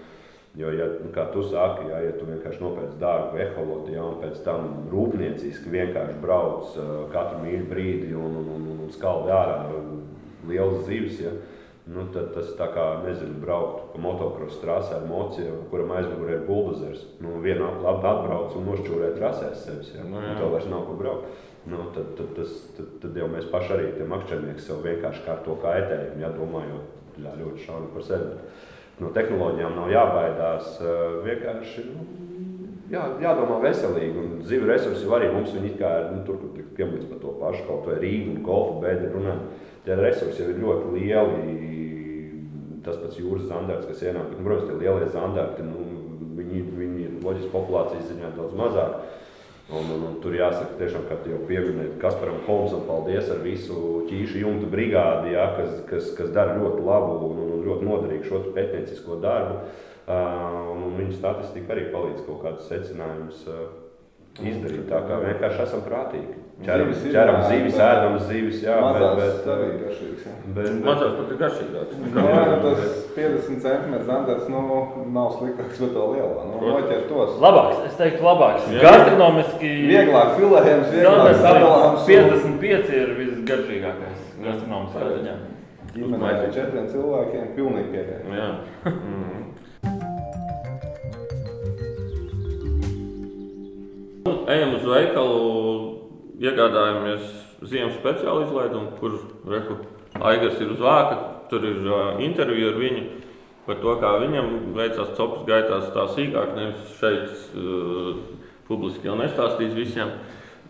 Jo, 0.55 0.69
ja, 0.71 0.85
nu, 1.03 1.09
kā 1.11 1.25
tu 1.35 1.41
saki, 1.43 1.89
ja, 1.91 1.97
ja 1.99 2.13
tu 2.15 2.29
vienkārši 2.29 2.61
nopērci 2.63 3.01
dārgu 3.01 3.41
eholotu, 3.43 3.91
ja, 3.91 4.05
un 4.07 4.21
pēc 4.21 4.37
tam 4.47 4.85
rūpnieciski 4.93 5.73
vienkārši 5.73 6.15
brauc 6.23 6.77
uh, 6.79 6.93
katru 7.11 7.41
brīdi 7.67 8.13
un, 8.15 8.37
un, 8.39 8.53
un, 8.55 8.69
un 8.85 8.93
skaldi 8.95 9.35
ārā 9.35 9.57
lielas 10.47 10.85
zivis, 10.87 11.19
ja, 11.25 11.33
uh, 11.35 11.54
Nu, 11.85 12.07
tad 12.15 12.31
tas 12.33 12.55
tā 12.57 12.71
kā, 12.73 12.85
nezinu, 13.05 13.37
braukt 13.43 13.91
pa 13.93 14.01
motocrossu 14.01 14.63
trasē 14.63 15.03
ar 15.03 15.03
mociju, 15.05 15.67
kuram 15.69 15.91
aizmugurē 15.93 16.39
ir 16.39 16.47
buldozers. 16.47 17.03
Nu, 17.21 17.37
viena 17.45 17.69
labi 17.85 18.09
atbrauc 18.09 18.55
un 18.57 18.65
nošķūrē 18.71 19.11
trasēs 19.19 19.67
sevis. 19.67 19.91
Ja? 19.93 20.07
Nu, 20.09 20.23
jā. 20.25 20.39
Tev 20.39 20.55
vairs 20.55 20.71
nav 20.71 20.87
ko 20.89 20.97
braukt. 20.97 21.43
Nu, 21.69 21.83
tad, 21.93 22.15
tad, 22.17 22.31
tas, 22.39 22.55
tad, 22.77 22.89
tad 23.03 23.21
jau 23.21 23.29
mēs 23.33 23.51
paši 23.53 23.77
arī 23.77 23.91
tie 23.99 24.09
makšķernieki 24.09 24.65
sev 24.65 24.81
vienkārši 24.85 25.25
kā 25.27 25.37
to 25.45 25.57
kaitējam, 25.61 26.19
ja 26.25 26.33
domājot 26.33 27.21
jā, 27.21 27.37
ļoti 27.41 27.67
šauni 27.67 27.93
par 27.93 28.05
sevi. 28.09 28.33
No 29.01 29.11
tehnoloģijām 29.13 29.77
nav 29.77 29.93
jābaidās. 29.93 30.75
Vienkārši 31.25 31.85
nu, 31.91 32.07
jā, 32.93 33.05
jādomā 33.23 33.61
veselīgi. 33.65 34.25
Un 34.25 34.43
zivju 34.47 34.71
resursi 34.71 35.09
arī 35.13 35.31
mums 35.35 35.53
viņi 35.53 35.75
ir 35.75 36.11
nu, 36.15 36.25
tur, 36.27 36.41
kur 36.41 36.69
piemēram 36.79 37.09
par 37.13 37.23
to 37.25 37.37
pašu, 37.41 37.65
kaut 37.69 37.89
vai 37.89 38.01
Rīgu 38.03 38.37
un 38.37 38.43
golfu 38.47 38.81
bēdi 38.85 39.13
runājam. 39.13 39.45
Tie 39.85 39.97
resursi 39.99 40.43
jau 40.43 40.53
ir 40.53 40.61
ļoti 40.63 40.95
lieli 40.97 41.55
tas 42.85 43.01
pats 43.01 43.19
jūras 43.19 43.49
zandarts, 43.49 43.89
kas 43.89 44.03
ienāk. 44.05 44.33
Nu, 44.37 44.45
protams, 44.45 44.69
tie 44.69 44.79
lielie 44.81 45.11
zandarti, 45.13 45.65
nu, 45.65 45.85
viņi, 46.39 46.63
viņi 46.77 47.05
ir 47.07 47.15
loģiski 47.25 47.53
populācijas 47.53 48.11
ziņā 48.11 48.35
daudz 48.37 48.57
mazāk. 48.59 48.99
Un, 49.73 49.87
un, 49.95 50.03
un 50.05 50.17
tur 50.21 50.35
jāsaka, 50.37 50.77
tiešām, 50.77 51.07
ka 51.09 51.17
jau 51.25 51.39
pieminēt 51.49 51.95
Kasparam 52.03 52.43
Holmsam, 52.45 52.83
paldies 52.85 53.31
ar 53.33 53.41
visu 53.41 54.03
ķīšu 54.11 54.43
jumtu 54.43 54.69
brigādi, 54.69 55.33
ja, 55.33 55.47
kas, 55.57 55.79
kas, 55.89 56.11
kas 56.19 56.35
dara 56.37 56.59
ļoti 56.59 56.85
labu 56.85 57.31
un, 57.31 57.41
un 57.47 57.65
ļoti 57.65 57.89
noderīgu 57.89 58.29
šo 58.29 58.43
pētniecisko 58.53 59.17
darbu. 59.25 59.63
Uh, 60.05 60.85
viņa 60.99 61.17
statistika 61.17 61.73
arī 61.73 61.87
palīdz 61.95 62.27
kaut 62.27 62.43
kādus 62.45 62.69
secinājumus 62.69 63.47
uh, 63.49 63.63
izdarīt. 64.45 64.85
Tā 64.91 65.01
kā 65.09 65.23
vienkārši 65.23 65.65
esam 65.65 65.85
prātīgi. 65.87 66.44
Ķeram, 66.63 66.93
ķeram 67.11 67.41
zivis, 67.49 67.75
ēdam 67.83 68.15
zivis, 68.29 68.61
jā, 68.63 68.77
mazās 68.79 69.17
bet, 69.19 69.33
bet, 69.35 69.49
arī 69.51 69.65
garšīgs. 69.81 70.27
Jā. 70.29 70.35
Bet, 70.55 70.69
mazās 70.87 71.17
pat 71.19 71.33
ir 71.33 71.41
garšīgāks. 71.41 71.97
Nu, 72.05 72.27
jā, 72.31 72.45
nu, 72.47 72.59
tas 72.63 72.93
50 73.17 73.65
centimetrs 73.65 74.07
zandars, 74.07 74.45
nu, 74.53 74.61
nav 75.17 75.35
sliktāks, 75.35 75.81
bet 75.83 75.93
to 75.97 76.07
lielā. 76.13 76.47
Nu, 76.53 76.61
noķer 76.63 77.03
tos. 77.11 77.35
Labāks, 77.43 77.83
es 77.89 77.99
teiktu 77.99 78.29
labāks. 78.29 78.71
Jā. 78.71 78.85
Gastronomiski. 78.87 79.73
Vieglāk 79.91 80.37
filējams, 80.39 80.95
vieglāk 80.95 81.43
sadalāms. 81.43 82.07
55 82.07 82.97
ir 83.01 83.15
visgaršīgākais 83.19 84.31
gastronomiskā 84.47 85.11
ziņā. 85.11 85.37
Ģimenē 85.95 86.31
ar 86.39 86.53
četriem 86.55 86.87
cilvēkiem 86.95 87.51
pilnīgi 87.59 87.97
pietiek. 87.97 88.31
Jā. 88.31 88.53
Mm. 88.95 89.45
Ejam 94.49 94.75
uz 94.77 94.85
veikalu, 94.85 95.41
iegādājamies 96.41 97.29
ziemas 97.65 97.99
speciālu 97.99 98.47
izlaidumu, 98.47 98.97
kur 99.01 99.19
reku 99.51 99.79
Aigars 100.23 100.61
ir 100.63 100.73
uz 100.75 100.83
vāka. 100.83 101.19
Tur 101.51 101.65
ir 101.67 101.85
uh, 101.87 102.23
intervija 102.25 102.73
ar 102.73 102.81
viņu 102.81 103.05
par 103.67 103.79
to, 103.81 103.95
kā 104.01 104.13
viņam 104.23 104.51
veicās 104.77 105.15
copas 105.19 105.45
gaitās 105.49 105.91
tā 105.95 106.07
sīkāk. 106.15 106.55
Nevis 106.57 106.97
šeit 107.01 107.57
uh, 107.59 108.21
publiski 108.69 109.09
jau 109.09 109.17
nestāstīs 109.21 109.75
visiem, 109.77 110.13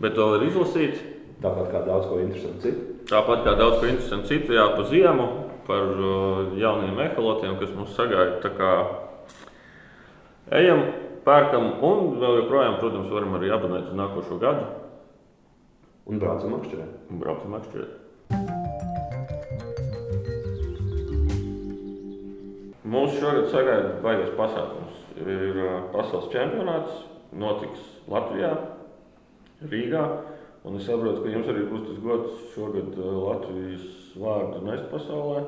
bet 0.01 0.17
to 0.17 0.29
var 0.33 0.45
izlasīt. 0.45 1.01
Tāpat 1.43 1.71
kā 1.71 1.81
daudz 1.85 2.07
ko 2.09 2.19
interesantu 2.23 2.63
citu. 2.63 2.85
Tāpat 3.11 3.43
kā 3.45 3.55
daudz 3.59 3.81
ko 3.81 3.89
interesantu 3.89 4.31
citu, 4.31 4.55
jā, 4.55 4.69
pa 4.73 4.85
ziemu, 4.89 5.27
par 5.67 5.91
uh, 5.93 6.55
jauniem 6.59 7.01
ekolotiem, 7.09 7.57
kas 7.59 7.73
mums 7.75 7.93
sagaida. 7.97 8.39
Tā 8.43 8.53
kā 8.55 8.71
ejam, 10.55 10.85
pērkam 11.25 11.83
un 11.85 12.15
vēl 12.21 12.41
joprojām, 12.43 12.79
protams, 12.81 13.11
varam 13.13 13.37
arī 13.37 13.51
abonēt 13.53 13.91
uz 13.91 13.99
nākošo 13.99 14.39
gadu. 14.41 14.84
Un 16.05 16.19
braucam 16.21 16.51
makšķerē. 16.53 16.83
Un 17.09 17.21
braucam 17.21 17.55
makšķerē. 17.55 17.85
Mūsu 22.85 23.17
šogad 23.17 23.47
sagaida 23.49 23.95
baigās 24.03 24.35
pasākums. 24.37 24.99
Ir 25.25 25.57
pasaules 25.95 26.29
čempionāts, 26.29 26.99
notiks 27.33 27.87
Latvijā, 28.11 28.51
Rīgā. 29.71 30.03
Un 30.65 30.77
es 30.77 30.85
saprotu, 30.85 31.23
ka 31.23 31.31
jums 31.33 31.49
arī 31.49 31.63
būs 31.71 31.87
tas 31.87 32.01
gods 32.03 32.35
šogad 32.53 32.99
Latvijas 33.01 33.87
vārdu 34.21 34.61
nest 34.67 34.85
pasaulē. 34.91 35.39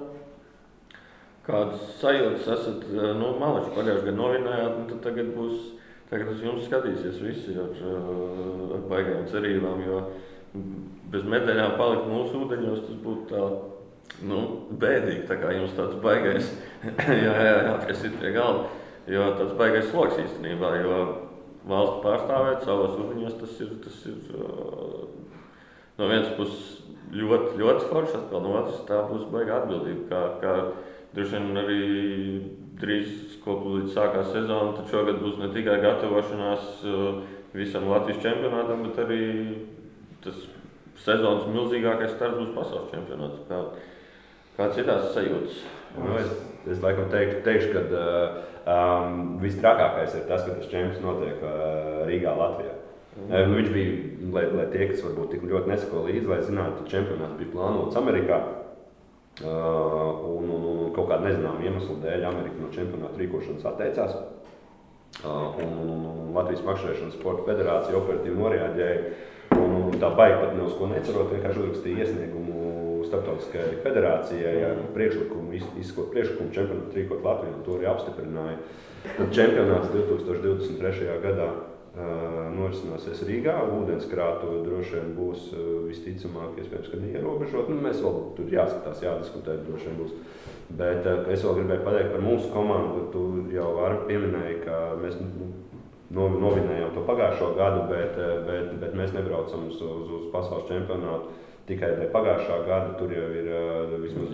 Kādas 1.46 1.84
sajūtas 2.02 2.50
esat, 2.56 2.88
nu, 3.20 3.30
malači 3.40 3.76
pagājušajā 3.76 4.08
gadā 4.10 4.18
novinējāt, 4.18 4.74
un 4.82 4.90
tad 4.90 5.06
tagad 5.06 5.30
būs, 5.38 5.70
tagad 6.10 6.34
uz 6.34 6.42
jums 6.44 6.66
skatīsies 6.66 7.22
visi 7.24 7.56
ar, 7.62 7.78
ar 8.74 8.84
baigajām 8.90 9.30
cerībām, 9.32 9.86
jo 9.86 10.02
bez 11.12 11.28
medaļām 11.28 11.78
palikt 11.80 12.10
mūsu 12.12 12.44
ūdeņos, 12.46 12.82
tas 12.88 12.98
būtu 13.04 13.28
tā, 13.32 13.44
nu, 14.28 14.42
bēdīgi. 14.82 15.28
Tā 15.30 15.38
kā 15.42 15.54
jums 15.56 15.76
tāds 15.78 16.00
baigais, 16.04 16.52
jā, 17.26 17.32
jā, 17.32 17.56
jā, 17.70 17.78
kas 17.88 18.04
ir 18.08 18.18
pie 18.22 18.34
galda. 18.36 18.68
Jo 19.08 19.30
tāds 19.38 19.56
baigais 19.60 19.88
sloks 19.88 20.20
īstenībā, 20.20 20.74
jo 20.82 20.98
valsts 21.68 22.02
pārstāvēt 22.04 22.66
savos 22.68 22.98
ūdeņos, 23.00 23.38
tas 23.40 23.62
ir, 23.64 23.72
tas 23.86 24.02
ir 24.10 24.20
no 25.98 26.10
vienas 26.12 26.34
puses 26.36 26.84
ļoti, 27.16 27.56
ļoti 27.62 27.88
forši, 27.88 28.18
atkal 28.20 28.44
no 28.44 28.54
otras 28.60 28.84
tā 28.90 29.00
būs 29.08 29.28
baiga 29.32 29.62
atbildība. 29.62 30.04
Kā, 30.12 30.22
kā 30.44 30.56
droši 31.16 31.38
vien 31.38 31.62
arī 31.64 31.82
drīz, 32.82 33.40
ko 33.44 33.58
līdz 33.64 33.96
sākās 33.96 34.32
sezona, 34.34 34.76
tad 34.76 34.92
šogad 34.92 35.22
būs 35.24 35.40
ne 35.42 35.50
tikai 35.56 35.80
gatavošanās 35.84 36.84
visam 37.56 37.88
Latvijas 37.90 38.22
čempionātam, 38.26 38.84
bet 38.86 39.00
arī 39.06 39.24
tas 40.28 40.46
sezonas 41.04 41.48
milzīgākais 41.54 42.14
starts 42.16 42.40
būs 42.42 42.54
pasaules 42.56 42.92
čempionāts. 42.94 43.42
Kā, 43.50 43.62
kāds 44.58 44.82
ir 44.82 44.88
tās 44.90 45.10
sajūtas? 45.16 45.64
Nu, 45.98 46.14
es, 46.20 46.34
es 46.68 46.84
laikam 46.84 47.10
teikšu, 47.14 47.40
teikšu 47.46 47.72
ka 47.74 47.84
uh, 47.88 48.42
um, 48.68 49.38
visstrakākais 49.42 50.18
ir 50.18 50.28
tas, 50.30 50.44
ka 50.46 50.58
tas 50.58 50.70
čempions 50.72 51.02
notiek 51.04 51.42
uh, 51.42 52.04
Rīgā, 52.10 52.34
Latvijā. 52.38 52.76
Mm. 53.18 53.32
Uh, 53.32 53.52
viņš 53.56 53.70
bija, 53.74 53.98
lai, 54.36 54.46
lai 54.54 54.68
tie, 54.74 54.90
kas 54.92 55.04
varbūt 55.06 55.34
tik 55.34 55.46
ļoti 55.50 55.72
nesako 55.74 56.06
līdzi, 56.10 56.30
lai 56.30 56.40
zinātu, 56.46 56.84
ka 56.84 56.96
čempionāts 56.96 57.38
bija 57.40 57.54
plānots 57.56 58.00
Amerikā. 58.00 58.42
Uh, 59.38 60.26
un, 60.34 60.50
un, 60.50 60.64
un 60.66 60.94
kaut 60.96 61.12
kāda 61.12 61.28
nezināma 61.28 61.62
iemesla 61.62 62.00
dēļ 62.02 62.24
Amerika 62.26 62.58
no 62.58 62.72
čempionāta 62.74 63.22
rīkošanas 63.22 63.68
atteicās. 63.70 64.18
Uh, 65.24 65.58
un, 65.64 65.76
un, 65.82 65.92
un 66.12 66.32
Latvijas 66.36 66.66
Makšķerēšanas 66.66 67.18
sporta 67.18 67.46
federācija 67.48 67.98
operatīvi 67.98 68.38
noreaģēja 68.38 69.12
Un 69.56 69.96
tā 70.02 70.10
baigta 70.18 70.44
pat 70.44 70.58
ne 70.58 70.66
uz 70.68 70.76
ko 70.78 70.90
necerot, 70.92 71.32
vienkārši 71.32 71.64
uzrakstīja 71.64 72.04
iesniegumu 72.04 72.58
starptautiskajai 73.08 73.80
federācijai 73.86 74.58
ar 74.68 74.84
priekšlikumu, 74.96 75.56
izskot 75.80 76.12
priekšlikumu 76.12 76.54
čempionātu 76.56 77.00
rīkot 77.00 77.24
Latviju, 77.24 77.56
un 77.56 77.66
to 77.66 77.78
arī 77.78 77.90
apstiprināja. 77.92 78.60
Tad 79.08 79.34
čempionāts 79.36 79.92
2023. 79.94 81.08
gadā 81.24 81.48
uh, 81.48 82.40
norisināsies 82.56 83.22
Rīgā. 83.30 83.56
Ūdenskrātuve 83.78 84.64
droši 84.66 84.98
vien 84.98 85.14
būs 85.18 85.46
uh, 85.54 85.70
visticamāk, 85.88 86.58
iespējams, 86.62 86.92
ka 86.92 87.00
neierobežot. 87.02 87.72
Nu, 87.72 87.80
mēs 87.86 88.02
vēl 88.04 88.20
tur 88.38 88.52
jāskatās, 88.52 89.06
jādiskutē, 89.06 89.60
droši 89.68 89.90
vien 89.90 90.02
būs. 90.02 90.18
Bet 90.82 91.08
uh, 91.08 91.24
es 91.32 91.46
vēl 91.46 91.62
gribēju 91.62 91.86
pateikt 91.88 92.14
par 92.16 92.26
mūsu 92.26 92.52
komandu. 92.52 93.08
Tu 93.14 93.24
jau 93.56 93.72
vari 93.80 94.04
pieminēji, 94.10 94.60
ka 94.66 94.82
mēs 95.00 95.22
nu, 95.22 95.54
novinējām 96.16 96.94
to 96.96 97.04
pagājušo 97.08 97.52
gadu, 97.58 97.84
bet, 97.92 98.16
eh, 98.16 98.38
bet, 98.48 98.72
bet 98.82 98.96
mēs 98.96 99.14
nebraucam 99.16 99.68
uz, 99.68 99.82
uz, 99.82 100.16
uz 100.20 100.32
pasaules 100.32 100.70
čempionātu 100.70 101.36
tikai 101.68 101.90
dēļ 101.98 102.12
pagājušā 102.14 102.58
gada. 102.68 102.94
Tur 103.00 103.12
jau 103.12 103.28
ir 103.36 103.50
uh, 103.52 103.96
vismaz 104.00 104.32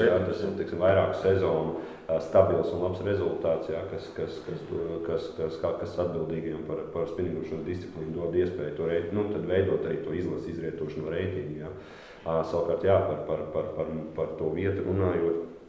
jā, 0.00 0.08
jā, 0.08 0.18
tas 0.24 0.40
ir 0.46 0.54
teiksim, 0.56 0.80
vairāku 0.80 1.18
sezonu 1.20 1.74
uh, 1.76 2.16
stabils 2.24 2.72
un 2.72 2.84
labs 2.86 3.02
rezultāts, 3.04 3.68
jā, 3.74 3.82
kas, 3.92 4.08
kas, 4.16 4.40
kas, 4.46 4.64
kas, 5.04 5.28
kas, 5.36 5.58
kas, 5.60 5.76
kas 5.82 5.98
atbildīgiem 6.06 6.64
par, 6.68 6.86
par 6.94 7.08
spinningošanas 7.12 7.66
disciplīnu 7.68 8.16
dod 8.16 8.40
iespēju 8.40 8.76
to 8.78 8.88
reit, 8.88 9.12
nu, 9.16 9.26
veidot 9.36 9.84
arī 9.84 10.00
to 10.06 10.16
izlases 10.16 10.54
izrietošanu 10.54 11.06
no 11.06 11.12
reitinga. 11.12 11.66
jā. 11.66 11.74
Uh, 12.20 12.40
Savukārt, 12.48 12.88
jā, 12.88 12.96
par, 13.04 13.24
par, 13.28 13.46
par, 13.52 13.72
par, 13.76 13.94
par 14.16 14.36
to 14.40 14.52
vietu 14.56 14.84
runājot. 14.88 15.59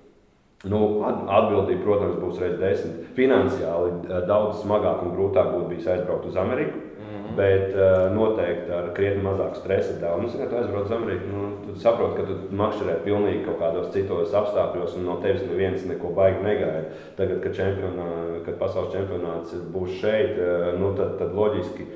Nu, 0.63 1.01
at- 1.09 1.25
atbildība, 1.25 1.81
protams, 1.81 2.19
būs 2.21 2.39
reizes 2.41 2.59
desmit. 2.61 3.09
Finansiāli 3.17 3.91
eh, 4.05 4.21
daudz 4.29 4.61
smagāk 4.61 5.01
un 5.05 5.15
grūtāk 5.15 5.53
būtu 5.55 5.69
bijis 5.71 5.87
aizbraukt 5.89 6.27
uz 6.29 6.37
Ameriku. 6.37 6.77
Mm 6.77 7.17
-hmm. 7.17 7.35
Bet 7.35 7.73
uh, 7.73 8.15
noteikti 8.15 8.71
ar 8.71 8.89
krietni 8.93 9.23
mazāku 9.23 9.55
stresa 9.55 9.93
devu. 9.99 10.21
Nu, 10.21 10.27
ziniet, 10.27 10.49
tu 10.49 10.55
aizbrauc 10.55 10.85
uz 10.85 10.91
Ameriku, 10.91 11.23
nu, 11.33 11.49
tu 11.65 11.79
saproti, 11.79 12.15
ka 12.15 12.23
tu 12.27 12.55
makšķerē 12.55 12.95
pilnīgi 13.05 13.45
kaut 13.45 13.59
kādos 13.59 13.91
citos 13.93 14.33
apstākļos, 14.33 14.97
un 14.97 15.05
no 15.05 15.15
tevis 15.21 15.41
neviens 15.49 15.85
neko 15.85 16.07
baigi 16.15 16.43
negaida. 16.43 16.83
Tagad, 17.17 17.39
kad, 17.43 17.55
čempionā, 17.55 18.09
kad 18.45 18.55
pasaules 18.59 18.93
čempionāts 18.93 19.55
būs 19.73 19.89
šeit, 20.01 20.37
uh, 20.37 20.79
nu, 20.79 20.93
tad, 20.97 21.17
tad 21.17 21.33
loģiski. 21.33 21.87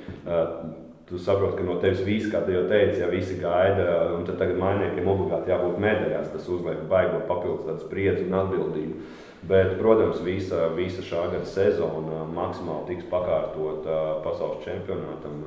Tu 1.05 1.19
saproti, 1.21 1.59
ka 1.59 1.63
no 1.67 1.75
tevis 1.77 1.99
viss, 2.01 2.31
kā 2.33 2.39
jau 2.49 2.63
teicu, 2.65 2.97
ja 3.03 3.07
visi 3.11 3.35
gaida, 3.37 3.85
un 4.15 4.23
tad 4.25 4.39
tagad 4.41 4.57
mainiekiem 4.57 5.05
obligāti 5.11 5.51
jābūt 5.53 5.77
medaļās. 5.83 6.31
Tas 6.33 6.47
uzliek 6.49 6.81
baigo 6.89 7.19
papildus 7.29 7.83
spriedzi 7.85 8.25
un 8.25 8.33
atbildību. 8.39 9.03
Bet, 9.45 9.75
protams, 9.77 10.23
visa, 10.25 10.63
visa 10.73 11.05
šā 11.05 11.27
gada 11.29 11.45
sezona 11.45 12.23
maksimāli 12.33 12.87
tiks 12.89 13.05
pakārtota 13.11 13.99
pasaules 14.25 14.65
čempionātam. 14.65 15.43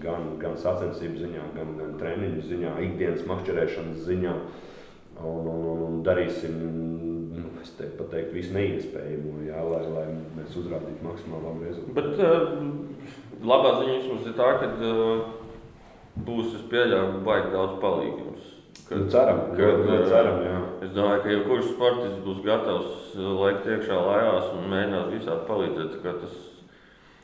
Gan, 0.00 0.36
gan 0.40 0.54
sacensību 0.60 1.18
ziņā, 1.18 1.44
gan, 1.56 1.76
gan 1.76 1.92
treniņu 2.00 2.44
ziņā, 2.46 2.72
ikdienas 2.86 3.26
makšķerēšanas 3.28 4.04
ziņā. 4.06 4.34
Un, 5.16 5.48
un, 5.50 5.62
un, 5.72 5.82
un 5.86 6.00
darīsim 6.06 6.56
nu, 7.36 7.46
es 7.62 7.72
te 7.76 7.88
pateiktu, 7.98 8.36
visu 8.36 8.54
neiespējamo, 8.56 9.38
jā, 9.48 9.60
lai, 9.64 9.82
lai 9.92 10.04
mēs 10.36 10.56
uzrādītu 10.60 11.04
maksimāli 11.04 11.48
labu 11.48 11.64
rezultātu. 11.66 11.96
Bet 11.96 12.20
uh, 12.20 13.25
labā 13.44 13.74
ziņa 13.80 13.96
vismaz 13.98 14.28
ir 14.30 14.36
tā, 14.38 14.50
ka 14.62 14.70
uh, 14.72 15.24
būs, 16.26 16.54
es 16.58 16.64
pieļauju, 16.70 17.22
baigi 17.26 17.52
daudz 17.54 17.78
palīdzības. 17.82 18.52
Nu, 18.86 19.06
ceram, 19.10 19.40
ļoti, 19.58 19.86
ļoti 19.88 20.10
ceram, 20.12 20.42
jā. 20.46 20.58
Es 20.86 20.92
domāju, 20.94 21.22
ka 21.24 21.32
jebkurš 21.32 21.70
sportists 21.72 22.20
būs 22.22 22.42
gatavs 22.44 23.16
laikt 23.16 23.66
iekšā 23.66 23.96
lājās 23.98 24.52
un 24.54 24.68
mēģināt 24.70 25.14
visādi 25.16 25.48
palīdzēt. 25.48 25.96
Tas, 26.04 26.36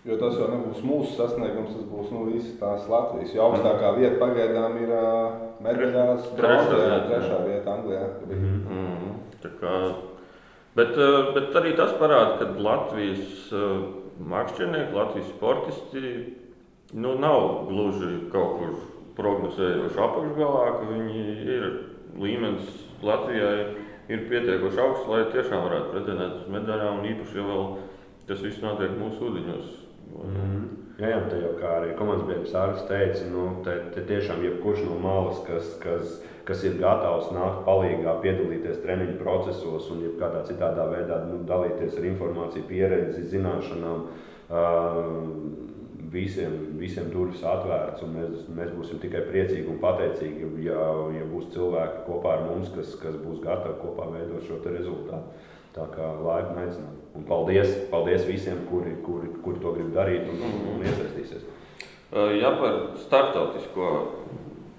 Jo 0.02 0.16
tas 0.18 0.34
jau 0.34 0.48
nebūs 0.50 0.80
mūsu 0.82 1.12
sasniegums, 1.14 1.76
tas 1.76 1.84
būs 1.86 2.08
nu, 2.10 2.24
visas 2.32 2.56
tās 2.58 2.88
Latvijas. 2.90 3.36
Jo 3.36 3.44
augstākā 3.44 3.92
vieta 3.94 4.16
pagaidām 4.18 4.80
ir 4.82 4.90
uh, 4.90 5.36
medaļās, 5.62 6.24
Trešā 6.40 6.96
trešā 7.06 7.36
vieta 7.46 7.76
Anglijā. 7.76 8.08
mm, 8.26 9.12
tā 9.44 9.52
kā, 9.60 9.76
bet, 10.78 10.96
uh, 10.96 11.32
bet 11.36 11.58
arī 11.60 11.74
tas 11.78 11.94
parāda, 12.00 12.38
ka 12.40 12.62
Latvijas 12.62 13.52
uh, 13.54 13.84
mākslinieki, 14.32 14.96
Latvijas 14.96 15.30
sportisti 15.34 16.02
nu, 16.92 17.14
nav 17.20 17.66
gluži 17.70 18.14
kaut 18.32 18.58
kur 18.58 18.74
prognozējoši 19.16 20.02
apakšgalā, 20.06 20.66
ka 20.78 20.90
viņi 20.90 21.24
ir 21.56 21.66
līmenis 22.20 22.68
Latvijai 23.04 23.56
ir 24.12 24.26
pietiekoši 24.28 24.80
augsts, 24.82 25.08
lai 25.08 25.24
tiešām 25.32 25.64
varētu 25.66 25.92
pretendēt 25.94 26.36
uz 26.42 26.52
medaļām, 26.52 27.02
īpaši, 27.12 27.38
ja 27.38 27.46
vēl 27.48 27.64
tas 28.28 28.44
viss 28.44 28.62
notiek 28.64 28.94
mūsu 28.98 29.28
ūdeņos. 29.28 29.74
Mm. 30.12 30.64
Jā, 31.00 31.08
jā, 31.14 31.20
tā 31.30 31.38
jau 31.40 31.52
kā 31.58 31.70
arī 31.78 31.94
komandas 31.98 32.28
biedrs 32.28 32.56
Arvis 32.58 32.84
teica, 32.88 33.24
nu, 33.32 33.46
te, 33.64 33.78
te 33.94 34.04
tiešām 34.06 34.42
jebkurš 34.44 34.84
no 34.86 34.98
malas, 35.02 35.40
kas, 35.46 35.70
kas, 35.82 36.18
kas 36.48 36.64
ir 36.66 36.78
gatavs 36.80 37.30
nākt 37.34 37.62
palīgā, 37.66 38.16
piedalīties 38.24 38.80
treniņu 38.82 39.18
procesos 39.20 39.90
un 39.94 40.02
kādā 40.20 40.42
citādā 40.48 40.88
veidā 40.90 41.22
nu, 41.28 41.42
dalīties 41.48 41.98
ar 41.98 42.08
informāciju, 42.12 42.68
pieredzi, 42.70 43.28
zināšanām. 43.36 44.08
Uh, 44.52 45.70
Visiem, 46.12 46.74
visiem 46.76 47.06
durvis 47.08 47.40
atvērts, 47.40 48.02
un 48.04 48.10
mēs, 48.12 48.40
mēs 48.52 48.72
būsim 48.76 48.98
tikai 49.00 49.22
priecīgi 49.30 49.70
un 49.72 49.78
pateicīgi, 49.80 50.50
ja, 50.66 50.82
ja 51.14 51.22
būs 51.30 51.46
cilvēki 51.54 52.02
kopā 52.04 52.34
ar 52.34 52.42
mums, 52.50 52.68
kas, 52.74 52.90
kas 53.00 53.16
būs 53.22 53.38
gatavi 53.40 53.78
kopā 53.80 54.10
veidot 54.10 54.44
šo 54.44 54.58
rezultātu. 54.66 55.48
Tā 55.72 55.86
kā 55.94 56.10
laipni 56.20 56.66
aicināt. 56.66 56.98
Un 57.16 57.24
paldies, 57.28 57.72
paldies 57.88 58.26
visiem, 58.28 58.60
kuri, 58.68 58.92
kuri, 59.06 59.30
kuri 59.44 59.62
to 59.62 59.72
grib 59.78 59.88
darīt 59.96 60.28
un, 60.28 60.44
un, 60.50 60.58
un 60.74 60.84
iesaistīsies. 60.84 61.46
Ja 62.12 62.52
par 62.60 62.76
starptautisko 63.00 63.88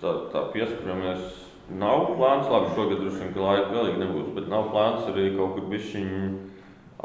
tā, 0.02 0.14
tā 0.30 0.44
pieskaramies, 0.54 1.43
nav 1.70 2.10
plāns, 2.18 2.50
labi, 2.52 2.74
šogad 2.76 3.00
droši 3.02 3.22
vien, 3.22 3.32
ka 3.36 3.46
laika 3.46 3.70
galīgi 3.72 4.02
nebūs, 4.02 4.34
bet 4.36 4.50
nav 4.52 4.70
plāns 4.74 5.08
arī 5.12 5.30
kaut 5.38 5.56
kur 5.56 5.70
bišķiņ 5.72 6.12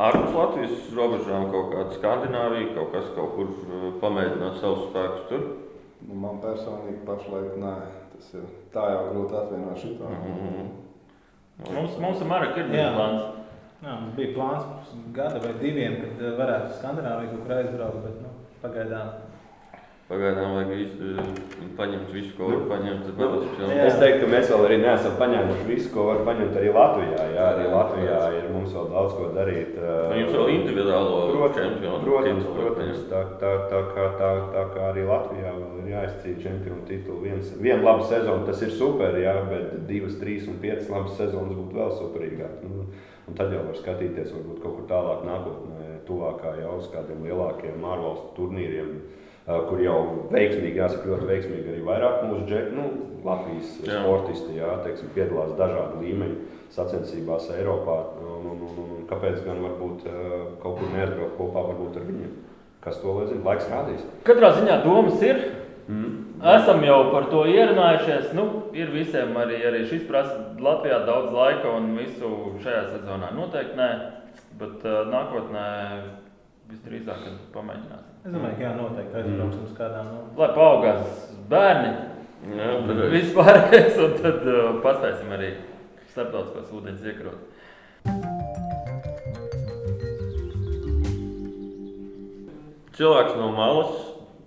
ārpus 0.08 0.34
Latvijas 0.34 0.90
robežām, 0.96 1.48
kaut 1.54 1.72
kāda 1.74 1.96
Skandināvija, 1.96 2.74
kaut 2.76 2.92
kas 2.94 3.08
kaut 3.16 3.34
kur 3.36 3.54
uh, 3.54 3.88
pamēģināt 4.02 4.60
savus 4.62 4.88
spēkus 4.90 5.24
tur. 5.30 5.46
Nu, 6.06 6.18
man 6.22 6.38
personīgi 6.42 7.00
pašlaik 7.06 7.56
nē, 7.58 7.74
tas 8.14 8.28
ir 8.38 8.44
tā 8.74 8.84
jau 8.92 9.00
grūti 9.12 9.38
atvienot 9.40 9.82
šo. 9.82 9.94
Mhm. 10.12 10.68
Mums, 11.58 11.96
mums 11.98 12.20
ar 12.22 12.30
Marku 12.30 12.62
ir 12.62 12.70
bijis 12.70 12.94
plāns. 12.94 13.24
Jā, 13.78 13.94
mums 14.02 14.14
bija 14.18 14.34
plāns 14.34 14.68
pirms 14.68 15.08
gada 15.14 15.40
vai 15.42 15.56
diviem, 15.58 15.96
kad 16.02 16.22
eh, 16.22 16.36
varētu 16.38 16.76
Skandināviju 16.78 17.32
kaut 17.32 17.42
kur 17.46 17.56
aizbraukt, 17.56 18.04
bet 18.06 18.20
nu, 18.22 18.30
pagaidām. 18.62 19.10
Pagaidām 20.08 20.54
vajag 20.56 20.70
visu, 20.72 21.08
uh, 21.20 21.66
paņemt 21.76 22.12
visu, 22.16 22.30
ko 22.38 22.46
var 22.48 22.62
paņemt. 22.70 23.02
Tad 23.04 23.18
vēl 23.20 23.32
uz 23.36 23.58
Jā. 23.60 23.88
Es 23.90 23.98
teiktu, 24.00 24.22
ka 24.22 24.28
mēs 24.32 24.46
vēl 24.48 24.62
arī 24.64 24.78
neesam 24.80 25.18
paņēmuši 25.20 25.66
visu, 25.68 25.90
ko 25.92 26.06
var 26.06 26.22
paņemt 26.24 26.56
arī 26.56 26.70
Latvijā. 26.72 27.26
Jā, 27.34 27.48
arī 27.50 27.66
Latvijā 27.68 28.20
ir 28.38 28.46
mums 28.54 28.72
vēl 28.72 28.88
daudz 28.94 29.18
ko 29.18 29.26
darīt. 29.34 29.74
Nu, 29.76 30.16
Jums 30.22 30.32
vēl 30.32 30.52
individuālo 30.54 31.18
Protams, 31.34 31.58
čempionu 31.58 32.00
protams, 32.06 32.48
protams 32.54 32.80
paņemt. 32.80 33.04
tā, 33.12 33.20
tā, 33.42 33.52
tā, 33.68 33.82
kā, 33.92 34.06
tā, 34.22 34.32
tā 34.56 34.64
kā 34.72 34.88
arī 34.94 35.04
Latvijā 35.10 35.52
vēl 35.58 35.76
ir 35.82 35.92
jāizcīna 35.92 36.42
čempionu 36.46 36.88
titulu. 36.88 37.18
Viens, 37.28 37.52
viena 37.60 37.84
laba 37.90 38.08
sezona 38.08 38.48
tas 38.48 38.64
ir 38.64 38.72
super, 38.80 39.20
jā, 39.20 39.36
bet 39.52 39.76
divas, 39.92 40.16
trīs 40.22 40.48
un 40.48 40.56
piecas 40.64 40.88
labas 40.88 41.20
sezonas 41.20 41.52
būtu 41.52 41.82
vēl 41.82 41.94
superīgāk. 42.00 42.64
Nu, 42.64 42.88
un 43.28 43.36
tad 43.36 43.52
jau 43.52 43.60
var 43.68 43.76
skatīties 43.76 44.32
varbūt 44.32 44.64
kaut 44.64 44.80
kur 44.80 44.88
tālāk 44.88 45.28
nākotnē, 45.28 45.94
tuvākā 46.08 46.56
jau 46.62 46.78
uz 46.80 46.88
kādiem 46.96 47.28
lielākiem 47.28 47.84
ārvalstu 47.84 48.38
turnīriem. 48.40 48.92
Ā, 49.48 49.58
Kur 49.68 49.80
jau 49.80 49.98
veiksmīgi, 50.32 50.76
jāsaka, 50.76 51.08
ļoti 51.08 51.28
veiksmīgi 51.30 51.72
arī 51.72 51.84
vairāk 51.86 52.24
mūsu 52.28 52.44
džek, 52.50 52.70
nu, 52.76 52.88
Latvijas 53.24 53.72
Jā. 53.82 54.02
sportisti 54.02 54.58
jā, 54.58 54.74
teiksim, 54.84 55.10
piedalās 55.16 55.56
dažādu 55.58 56.02
līmeņu 56.04 56.36
sacensībās 56.74 57.48
Eiropā. 57.56 57.96
Un, 58.22 58.46
un, 58.52 58.60
un, 58.68 58.78
un 58.84 59.06
kāpēc 59.10 59.40
gan 59.46 59.62
varbūt 59.64 60.04
ā, 60.06 60.18
kaut 60.62 60.78
kur 60.80 60.92
neatbraukt 60.92 61.38
kopā 61.40 61.64
varbūt 61.72 61.98
ar 61.98 62.06
viņiem? 62.10 62.36
Kas 62.84 63.00
to 63.02 63.16
lai 63.16 63.26
zina? 63.26 63.42
Laiks 63.48 63.70
rādīs. 63.72 64.04
Katrā 64.28 64.52
ziņā 64.60 64.78
domas 64.84 65.24
ir. 65.26 65.40
Mm. 65.88 66.12
Esam 66.52 66.84
jau 66.84 66.98
par 67.10 67.26
to 67.32 67.42
ierunājušies. 67.50 68.30
Nu, 68.36 68.44
ir 68.76 68.92
visiem 68.92 69.32
arī, 69.40 69.58
arī 69.66 69.82
šis 69.88 70.04
prasa 70.06 70.36
Latvijā 70.62 71.00
daudz 71.08 71.32
laika 71.34 71.72
un 71.74 71.90
visu 71.98 72.54
šajā 72.62 72.84
sezonā 72.92 73.32
noteikti 73.34 73.78
nē. 73.80 73.90
Bet 74.58 74.84
uh, 74.86 75.00
nākotnē 75.10 75.66
visdrīzāk 76.68 77.24
kad 77.24 77.40
pamēģināsim. 77.54 78.14
Es 78.24 78.34
domāju, 78.34 78.58
ka 78.58 78.64
jā, 78.66 78.74
noteikti 78.76 79.20
aizbrauksim 79.22 79.66
uz 79.68 79.74
kādām. 79.78 80.12
Nu, 80.12 80.22
Lai 80.38 80.50
paaugās 80.56 81.26
bērni, 81.50 81.92
Jā, 82.46 82.68
vispārējais, 83.10 83.96
un 84.04 84.12
tad 84.22 84.44
uh, 84.46 84.76
paspēsim 84.84 85.32
arī 85.34 85.48
starptautiskos 86.12 86.70
ūdeņus 86.78 87.08
iekrot. 87.10 87.40
Cilvēks 92.98 93.34
no 93.38 93.48
malas, 93.54 93.90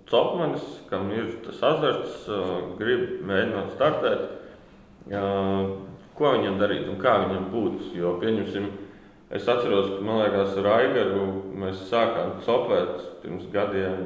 cepmanis, 0.08 0.64
kam 0.88 1.12
ir 1.12 1.28
tas 1.44 1.60
azarts, 1.64 2.24
ā, 2.28 2.40
grib 2.80 3.22
mēģināt 3.28 3.70
startēt. 3.76 4.24
Ko 6.18 6.32
viņam 6.34 6.58
darīt 6.60 6.88
un 6.92 6.98
kā 7.00 7.14
viņam 7.22 7.46
būt? 7.52 7.86
Jo, 7.96 8.16
pieņemsim, 8.20 8.66
es 9.32 9.48
atceros, 9.48 9.94
ka 9.96 10.04
man 10.04 10.22
liekas, 10.22 10.56
ar 10.60 10.70
Aigaru 10.76 11.26
mēs 11.62 11.86
sākām 11.90 12.36
cepēt 12.44 13.06
pirms 13.22 13.46
gadiem 13.52 14.02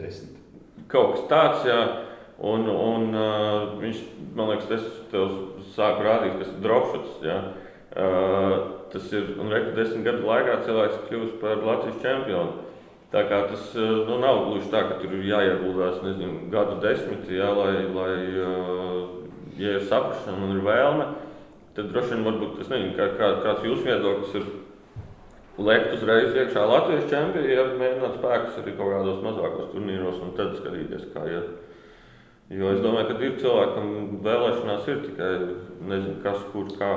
Desmit. 0.00 0.38
kaut 0.88 1.16
kas 1.16 1.26
tāds, 1.30 1.66
jā. 1.68 1.80
Un, 2.40 2.64
un 2.72 3.10
uh, 3.12 3.74
viņš, 3.76 3.98
man 4.32 4.48
liekas, 4.48 4.70
tas 4.70 4.84
tev 5.12 5.34
sāk 5.74 6.00
rādīt, 6.00 6.38
kas 6.40 6.48
ir 6.54 6.62
dropshots. 6.64 7.18
Jā. 7.26 7.36
Uh, 7.90 8.54
tas 8.92 9.12
ir, 9.12 9.34
un 9.38 9.52
reku 9.52 9.74
desmit 9.76 10.06
gadu 10.06 10.26
laikā 10.26 10.60
cilvēks 10.64 11.04
kļūst 11.08 11.38
par 11.42 11.60
Latvijas 11.66 12.00
čempionu. 12.02 12.66
Tā 13.10 13.24
kā 13.26 13.42
tas 13.50 13.72
uh, 13.76 14.06
nu, 14.08 14.16
nav 14.22 14.44
gluži 14.46 14.70
tā, 14.72 14.84
ka 14.88 15.00
tur 15.02 15.14
ir 15.18 15.26
jāieguldās 15.28 15.98
nezinu, 16.04 16.46
gadu 16.52 16.78
desmit, 16.82 17.26
jā, 17.34 17.50
lai, 17.54 17.74
lai 17.90 18.14
uh, 18.38 19.00
ja 19.58 19.76
ir 19.76 19.86
saprašana 19.90 20.46
un 20.46 20.56
ir 20.56 20.62
vēlme, 20.64 21.08
tad 21.76 21.92
droši 21.92 22.14
vien 22.14 22.26
varbūt 22.26 22.60
nezinu, 22.62 22.92
kā, 22.98 23.12
kā, 23.18 23.30
kāds 23.44 23.66
jūsu 23.66 23.86
viedoklis 23.86 24.36
ir. 24.40 24.50
Lekt 25.60 25.90
uzreiz 25.92 26.36
iekšā 26.40 26.62
Latvijas 26.64 27.08
čempionā, 27.10 27.48
ja 27.52 27.64
mēģināt 27.76 28.14
spēkus 28.16 28.60
arī 28.62 28.72
kaut 28.78 28.94
kādos 28.94 29.18
mazākos 29.24 29.72
turnīros 29.74 30.22
un 30.24 30.30
tad 30.38 30.54
skatīties, 30.56 31.10
kā 31.12 31.26
iet. 31.28 31.50
Jo 32.50 32.70
es 32.74 32.80
domāju, 32.82 33.12
ka 33.12 33.26
ir 33.26 33.34
cilvēkam 33.42 33.90
vēlēšanās, 34.24 34.86
ir 34.88 35.02
tikai 35.04 35.32
nezinu, 35.90 36.16
kas, 36.24 36.40
kur, 36.54 36.70
kā. 36.80 36.88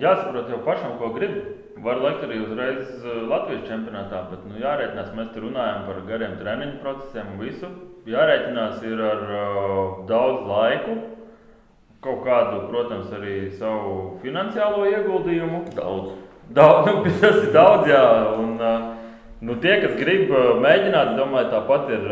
Jāsaprot 0.00 0.50
jau 0.50 0.58
pašam, 0.66 0.98
ko 0.98 1.12
grib. 1.14 1.38
Var 1.84 2.02
likt 2.02 2.26
arī 2.26 2.40
uzreiz 2.44 2.90
eh, 3.00 3.22
Latvijas 3.30 3.64
čempionātā, 3.68 4.20
bet 4.30 4.44
nu, 4.48 4.58
jārēķinās, 4.62 5.14
mēs 5.16 5.30
tur 5.34 5.46
runājam 5.48 5.86
par 5.88 6.02
gariem 6.08 6.36
treniņu 6.40 6.76
procesiem 6.82 7.32
un 7.32 7.40
visu. 7.42 7.70
Jārēķinās 8.10 8.84
ir 8.84 9.00
ar 9.00 9.22
uh, 9.24 10.02
daudz 10.10 10.44
laiku, 10.50 10.96
kaut 12.04 12.20
kādu, 12.26 12.66
protams, 12.70 13.08
arī 13.16 13.38
savu 13.58 14.18
finansiālo 14.22 14.84
ieguldījumu. 14.90 15.64
Daudz. 15.78 16.12
Daudz, 16.54 16.90
nu, 16.90 17.00
tas 17.22 17.40
ir 17.40 17.50
daudz, 17.56 17.88
jā. 17.88 18.04
Un, 18.38 18.58
Nu, 19.44 19.58
tie, 19.60 19.74
kas 19.82 19.92
grib 19.98 20.30
mēģināt, 20.62 21.10
domāju, 21.18 21.50
tāpat 21.52 21.90
ir 21.92 22.04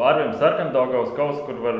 Arvīns 0.00 0.38
Sarkandaugavs 0.40 1.10
kaut 1.16 1.42
kur 1.44 1.58
var 1.60 1.76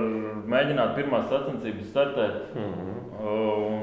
mēģināt 0.50 0.92
pirmās 0.98 1.30
sacensības 1.30 1.86
startēt. 1.88 2.50
Mm 2.52 2.66
-hmm. 2.74 2.98
un, 3.30 3.79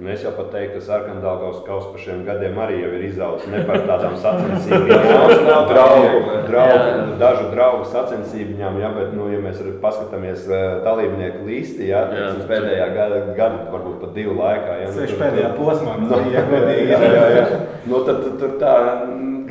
Un 0.00 0.08
es 0.08 0.22
jau 0.24 0.30
pat 0.32 0.46
teiktu, 0.48 0.78
ka 0.78 0.86
sarkandāgavs 0.86 1.58
kausa 1.66 1.90
par 1.92 2.00
šiem 2.00 2.22
gadiem 2.24 2.56
arī 2.64 2.78
ir 2.86 3.02
izaugs 3.04 3.44
ne 3.52 3.58
par 3.68 3.82
tādām 3.84 4.14
sacensībām. 4.16 5.02
draugu, 5.74 6.22
draugu, 6.48 7.02
dažu 7.20 7.50
draugu 7.50 7.84
sacensībām, 7.92 8.78
ja, 8.80 8.88
bet, 8.96 9.10
nu, 9.12 9.26
ja 9.28 9.42
mēs 9.44 9.60
paskatāmies 9.82 10.46
dalībnieku 10.86 11.44
līsti, 11.44 11.90
ja, 11.90 12.06
jā, 12.16 12.30
pēdējā 12.48 12.86
gada, 12.96 13.20
gada, 13.36 13.66
varbūt 13.74 14.00
pat 14.06 14.16
divu 14.16 14.38
laikā. 14.40 14.78
Ja, 14.86 14.88
nu, 14.88 15.04
tur, 15.04 15.18
pēdējā 15.20 15.52
posmā, 15.58 15.98
nu, 16.00 16.22
jā, 16.34 16.46
jā, 16.48 17.02
jā, 17.04 17.26
jā. 17.36 17.44
Nu, 17.84 18.00
tad, 18.08 18.24
tad, 18.24 18.40
tur 18.40 18.56
tā, 18.62 18.74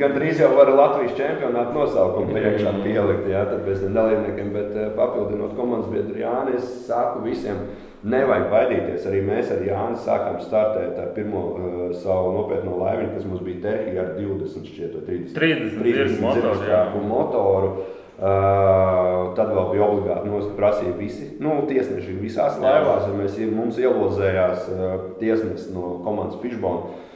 gandrīz 0.00 0.40
jau 0.42 0.50
var 0.56 0.72
Latvijas 0.72 1.14
čempionātu 1.18 1.76
nosaukumu 1.76 2.34
priekšā 2.34 2.72
pielikt, 2.80 3.28
ja, 3.30 3.44
tad 3.48 3.62
pēc 3.66 3.84
tam 3.84 4.00
dalībniekiem, 4.00 4.50
bet 4.56 4.74
papildinot 4.96 5.54
komandas 5.58 5.92
biedru 5.92 6.18
Jāni, 6.22 6.56
es 6.58 6.74
saku 6.88 7.24
visiem, 7.28 7.62
Nevajag 8.00 8.46
baidīties. 8.48 9.04
Arī 9.10 9.18
mēs 9.26 9.50
ar 9.52 9.58
Jānu 9.60 9.98
sākām 10.00 10.38
startēt 10.40 10.96
ar 10.96 11.10
pirmo 11.12 11.42
uh, 11.52 11.80
savu 12.00 12.30
nopietno 12.38 12.78
laiviņu, 12.80 13.10
kas 13.12 13.26
mums 13.28 13.42
bija 13.44 13.60
Tehija 13.66 14.06
ar 14.06 14.14
20, 14.16 14.70
šķiet, 14.72 14.94
30, 15.04 15.34
30, 15.36 15.82
30 15.84 16.22
motoru. 16.24 17.02
motoru. 17.10 17.72
Uh, 18.20 19.30
tad 19.36 19.52
vēl 19.52 19.68
bija 19.70 19.84
obligāti 19.86 20.48
prasīja 20.56 20.90
visi 20.98 21.30
nu, 21.40 21.54
tiesneši 21.68 22.16
visās 22.20 22.58
laivās. 22.60 23.06
Mēs, 23.16 23.38
mums 23.52 23.78
ielozējās 23.80 24.66
uh, 24.72 24.90
tiesnesis 25.20 25.70
no 25.72 25.98
komandas 26.04 26.40
Fishbone. 26.42 27.08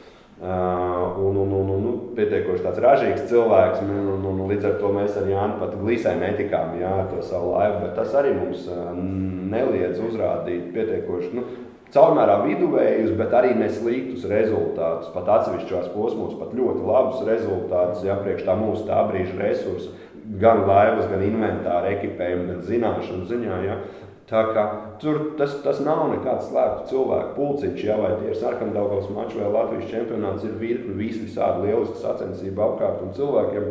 Uh, 0.45 1.17
un, 1.25 1.35
un, 1.41 1.51
un, 1.51 1.69
un 1.73 1.79
nu, 1.81 1.91
pietiekoši 2.13 2.61
tāds 2.61 2.81
ražīgs 2.83 3.23
cilvēks. 3.31 3.79
Un, 3.81 4.09
un, 4.13 4.25
un, 4.29 4.43
līdz 4.51 4.67
ar 4.69 4.75
to 4.77 4.91
mēs 4.93 5.15
ar 5.17 5.25
Jānu 5.31 5.57
pat 5.57 5.71
glīsai 5.79 6.19
netikām 6.19 6.75
jā, 6.77 6.91
to 7.09 7.23
savu 7.25 7.55
laivu. 7.55 7.79
Bet 7.81 7.95
tas 7.97 8.13
arī 8.19 8.35
mums 8.35 8.67
uh, 8.69 8.91
neliedz 8.93 9.97
uzrādīt 10.05 10.67
pietiekoši. 10.75 11.31
Nu, 11.33 11.47
Caurmērā 11.95 12.35
viduvējus, 12.43 13.15
bet 13.17 13.33
arī 13.33 13.55
nesliktus 13.57 14.27
rezultātus. 14.29 15.09
Pat 15.15 15.29
atsevišķos 15.39 15.89
posmos, 15.95 16.37
pat 16.37 16.53
ļoti 16.57 16.81
labus 16.85 17.25
rezultātus, 17.25 18.03
ja 18.05 18.17
priekš 18.19 18.45
tā 18.45 18.57
mūsu 18.59 18.85
tā 18.85 19.01
brīža 19.09 19.37
resursu, 19.39 19.93
gan 20.41 20.65
laivas, 20.67 21.07
gan 21.09 21.23
inventāra 21.25 21.93
ekipējuma, 21.95 22.49
gan 22.51 22.65
zināšanu 22.69 23.29
ziņā. 23.31 23.61
Ja. 23.65 23.79
Tā 24.25 24.41
kā 24.55 24.61
tur 25.01 25.19
tas, 25.37 25.51
tas 25.61 25.79
nav 25.85 26.07
nekāds 26.09 26.47
slēpts 26.49 26.89
cilvēku 26.89 27.35
pulciņš, 27.35 27.81
ja, 27.85 27.97
vai 27.99 28.15
tie 28.17 28.31
ir 28.31 28.39
sarkandaugavas 28.39 29.11
mači 29.13 29.37
vai 29.37 29.51
Latvijas 29.53 29.91
čempionāts, 29.91 30.47
ir 30.47 30.55
virkni 30.57 30.95
visi 30.97 31.27
visādi 31.27 31.67
lieliski 31.67 32.01
sacensību 32.01 32.63
apkārt 32.65 33.03
un 33.05 33.13
cilvēkiem, 33.13 33.67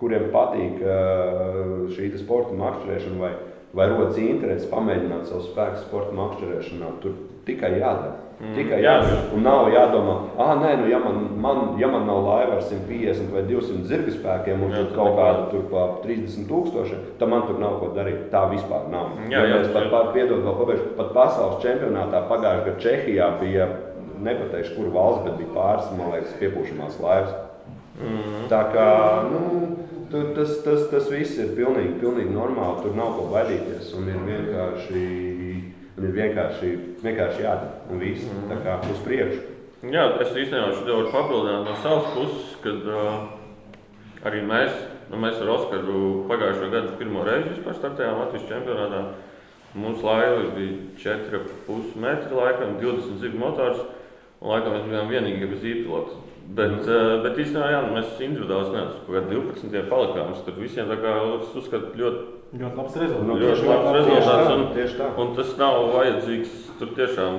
kuriem 0.00 0.30
patīk 0.32 0.80
šī 1.92 2.08
sporta 2.22 2.56
makšķerēšana 2.56 3.20
vai, 3.20 3.34
vai 3.76 3.90
rodas 3.92 4.16
interesi 4.22 4.70
pamēģināt 4.72 5.28
savu 5.28 5.44
spēku 5.50 5.84
sporta 5.84 6.16
makšķerēšanā. 6.16 6.88
Tur 7.04 7.20
tikai 7.44 7.74
jādara. 7.76 8.16
Mm. 8.42 8.54
Tikai 8.56 8.80
jādara. 8.82 9.20
Un 9.36 9.44
nav 9.46 9.68
jādomā, 9.70 10.16
ah, 10.34 10.56
nē, 10.58 10.72
nu, 10.80 10.88
ja 10.90 10.98
man, 10.98 11.20
man, 11.38 11.60
ja 11.78 11.86
man 11.86 12.08
nav 12.10 12.24
laiva 12.26 12.56
ar 12.56 12.64
150 12.66 13.30
vai 13.30 13.44
200 13.46 13.84
zirga 13.86 14.14
spēkiem, 14.16 14.64
un 14.66 14.74
jā, 14.74 14.80
tur 14.80 14.96
kaut 14.96 15.14
kāda 15.20 15.44
tur 15.52 15.68
pa 15.70 15.84
30 16.02 16.48
tūkstoši, 16.50 16.98
tad 17.20 17.30
man 17.30 17.46
tur 17.46 17.60
nav 17.62 17.76
ko 17.78 17.92
darīt. 17.94 18.24
Tā 18.34 18.42
vispār 18.50 18.90
nav. 18.90 19.14
Jā, 19.30 19.44
jā, 19.46 19.60
jā, 19.62 19.70
pat, 19.76 19.86
pat, 19.94 20.10
piedod, 20.16 20.42
vēl 20.42 20.58
pabeigšu, 20.58 20.90
pat 20.98 21.14
pasaules 21.14 21.62
čempionātā 21.62 22.24
pagājušajā 22.32 22.66
gadā 22.66 22.82
Čehijā 22.82 23.30
bija, 23.38 23.70
nepateikšu, 24.26 24.74
kur 24.74 24.90
valsts, 24.96 25.22
bet 25.28 25.38
bija 25.38 25.54
pāris, 25.54 25.94
man 26.00 26.12
liekas, 26.16 26.36
piepūšamās 26.42 26.98
laivas. 27.04 27.38
Mm. 28.02 28.46
Tā 28.50 28.64
kā, 28.74 28.88
nu, 29.30 29.76
tur, 30.10 30.32
tas, 30.34 30.58
tas, 30.66 30.88
tas 30.90 31.10
viss 31.14 31.38
ir 31.38 31.54
pilnīgi, 31.54 31.94
pilnīgi 32.02 32.34
normāli, 32.34 32.82
tur 32.82 32.98
nav 32.98 33.14
ko 33.20 33.30
baidīties 33.30 33.94
un 33.98 34.10
ir 34.10 34.18
vienkārši 34.26 35.06
Un 36.02 36.08
ir 36.08 36.16
vienkārši, 36.16 36.68
vienkārši 36.98 37.44
jādara. 37.44 37.76
Un 37.94 38.00
viss 38.02 38.24
mm. 38.26 38.48
tā 38.50 38.56
kā 38.64 38.72
uz 38.90 39.02
priekšu. 39.04 39.42
Jā, 39.86 40.08
es 40.24 40.32
īstenībā 40.34 40.72
šo 40.74 40.82
varu 40.88 41.12
papildināt 41.12 41.68
no 41.68 41.76
savas 41.78 42.08
puses, 42.16 42.48
kad 42.64 42.88
uh, 42.90 43.28
arī 44.26 44.40
mēs, 44.48 44.80
nu, 45.12 45.20
mēs 45.22 45.38
ar 45.38 45.52
Oskaru 45.54 46.24
pagājušo 46.26 46.72
gadu 46.74 46.96
pirmo 46.98 47.22
reizi 47.28 47.52
vispār 47.52 47.78
startējām 47.78 48.18
Latvijas 48.18 48.50
čempionātā. 48.50 49.04
Mums 49.78 50.02
laiva 50.02 50.42
bija 50.56 50.90
4,5 51.04 51.94
metri, 52.02 52.34
laikam, 52.34 52.74
20 52.82 53.22
zibu 53.22 53.38
motors. 53.44 53.86
Un 54.42 54.56
laikam 54.56 54.74
mēs 54.74 54.90
bijām 54.90 55.14
vienīgie 55.14 55.54
bez 55.54 55.62
īpilota. 55.70 56.18
Bet, 56.50 56.80
mm. 56.80 56.86
uh, 56.90 57.16
bet 57.22 57.38
īstenībā 57.46 57.70
jā, 57.76 57.82
mēs 57.94 58.18
individuāli 58.18 58.74
neesam 58.74 58.94
kaut 59.06 59.20
kādā 59.20 59.38
12. 59.38 59.88
palikām. 59.94 60.38
Tur 60.50 60.62
visiem 60.66 60.90
tā 60.90 60.98
kā 60.98 61.18
es 61.38 61.58
uzskatu 61.62 61.94
ļoti 61.94 62.41
Ļoti 62.52 62.76
labs 62.76 62.96
rezultāts. 63.00 63.28
Nu, 63.28 63.38
ļoti 63.40 63.68
labs 63.68 63.94
rezultāts. 63.96 64.50
Un, 64.52 64.64
tieši 64.76 64.98
tā. 64.98 65.08
Un 65.22 65.30
tas 65.38 65.54
nav 65.60 65.78
vajadzīgs 65.94 66.58
tur 66.80 66.90
tiešām. 66.98 67.38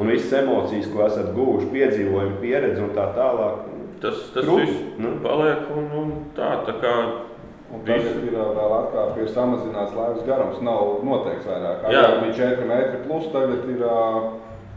Un 0.00 0.12
visas 0.12 0.36
emocijas, 0.38 0.86
ko 0.92 1.02
esat 1.06 1.32
guvuši, 1.34 1.66
piedzīvojumi, 1.74 2.38
pieredzi 2.42 2.84
un 2.84 2.94
tā 2.96 3.08
tālāk. 3.16 3.66
Tas, 4.00 4.22
tas 4.32 4.46
Trup. 4.46 4.62
viss 4.62 5.00
nu? 5.02 5.16
paliek 5.24 5.66
un, 5.76 5.90
un 5.98 6.14
tā. 6.36 6.54
tā 6.64 6.78
kā, 6.80 6.94
Un 7.70 7.84
tagad 7.86 8.24
ir 8.26 8.32
vēl 8.34 8.72
atkāpja, 8.74 9.22
ir 9.22 9.28
samazināts 9.30 9.92
laivas 9.94 10.24
garums. 10.26 10.62
Nav 10.66 11.04
noteikts 11.06 11.46
vairāk. 11.46 11.84
Agrāk 11.86 12.16
bija 12.24 12.38
4 12.40 12.64
metri 12.66 13.02
plus, 13.04 13.28
tagad 13.30 13.68
ir 13.70 13.84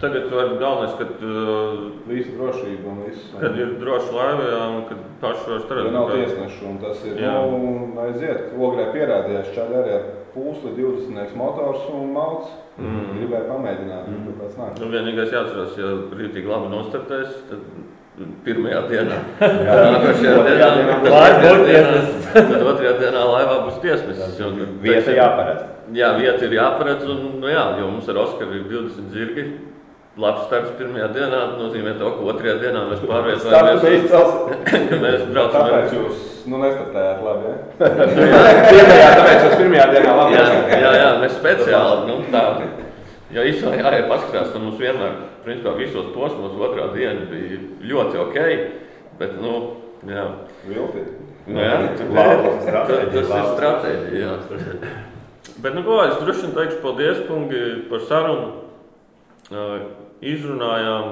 Tagad 0.02 0.32
var 0.32 0.50
galvenais, 0.60 0.96
kad 0.98 1.22
uh, 1.24 1.92
visa 2.08 2.34
drošība 2.38 2.90
un 2.92 2.98
viss. 3.06 3.30
Kad 3.40 3.56
ir 3.60 3.78
droši 3.80 4.12
laiva, 4.16 4.50
jā, 4.50 4.64
un 4.74 4.82
kad 4.90 5.06
paši 5.22 5.52
var 5.52 5.64
strādāt. 5.64 5.88
Ja 5.88 5.94
nav 5.96 6.12
tiesnešu, 6.12 6.66
un 6.68 6.82
tas 6.82 7.06
ir, 7.08 7.22
jā. 7.24 7.36
nu, 7.48 7.62
aiziet. 8.08 8.52
Ogrē 8.58 8.90
pierādījās, 8.96 9.54
čādi 9.56 9.80
arī 9.80 9.96
ar 10.00 10.06
pūsli 10.34 10.76
20 10.76 11.38
motors 11.40 11.88
un 11.94 12.14
malts. 12.18 12.52
Mm. 12.74 13.10
Gribēju 13.20 13.50
pamēģināt, 13.52 14.08
mm. 14.10 14.30
kāpēc 14.30 14.56
nāk. 14.60 14.78
Nu, 14.82 14.92
vienīgais 14.92 15.36
jāatcerās, 15.36 15.76
ja 15.78 15.92
rītīgi 16.20 16.50
labi 16.50 16.72
nostartēs, 16.74 17.36
tad 17.52 18.24
pirmajā 18.46 18.80
dienā. 18.90 19.20
Jā, 19.68 19.76
nākošajā 19.94 20.70
dienā 20.78 20.98
būs 21.04 21.68
tiesnesis. 21.70 22.32
Tad 22.34 22.66
otrajā 22.72 22.96
dienā 23.00 23.28
laivā 23.30 23.60
būs 23.68 23.78
tiesnesis. 23.86 24.42
Vieta 24.82 25.16
jāparedz. 25.16 25.70
Jā, 25.94 26.16
vieta 26.18 26.48
ir 26.48 26.58
jāparedz, 26.58 27.06
un, 27.14 27.24
nu 27.42 27.52
jā, 27.52 27.64
jo 27.80 27.94
mums 27.94 28.10
ar 28.10 28.20
Oskaru 28.24 28.58
ir 28.58 28.68
20 28.72 29.14
zirgi 29.14 29.46
labs 30.20 30.46
starts 30.46 30.76
pirmajā 30.78 31.08
dienā 31.16 31.40
nozīmē 31.58 31.96
to, 31.98 32.12
ka 32.14 32.28
otrajā 32.34 32.54
dienā 32.62 32.84
mēs 32.92 33.02
pārvietojamies. 33.10 34.14
ka 34.92 35.00
mēs 35.02 35.26
braucam. 35.32 35.58
Tāpēc 35.58 35.96
jūs 35.98 36.28
nu, 36.52 36.60
nestartējāt 36.62 37.24
labi, 37.26 37.50
ja? 37.50 37.56
pirmajā, 38.70 39.10
tāpēc 39.18 39.48
jūs 39.48 39.56
pirmajā 39.62 39.88
dienā 39.96 40.16
labi 40.20 40.38
jā, 40.38 40.46
jā, 40.84 40.92
jā, 41.00 41.10
mēs 41.24 41.38
speciāli, 41.40 42.08
nu 42.10 42.20
tā. 42.34 42.46
Jo 43.34 43.48
īstenībā 43.50 43.90
jāiet 43.90 44.12
paskatās, 44.12 44.52
tad 44.54 44.62
mums 44.62 44.78
vienmēr, 44.78 45.16
principā 45.46 45.74
visos 45.80 46.12
posmos 46.14 46.54
otrā 46.54 46.92
diena 46.94 47.26
bija 47.32 47.64
ļoti 47.90 48.22
ok, 48.28 48.38
bet, 49.18 49.40
nu, 49.42 49.56
jā. 50.06 50.28
Vilti. 50.68 51.08
Nu, 51.48 51.58
jā, 51.60 51.80
tas 51.98 53.10
ir 53.10 53.26
stratēģija, 53.26 54.22
jā. 54.22 54.94
Bet, 55.64 55.74
nu, 55.74 55.82
ko, 55.82 55.98
es 56.06 56.22
droši 56.22 56.46
vien 56.46 56.54
teikšu 56.60 56.80
paldies, 56.86 57.26
kungi, 57.26 57.64
par 57.90 58.06
sarunu 58.06 58.52
izrunājām, 60.32 61.08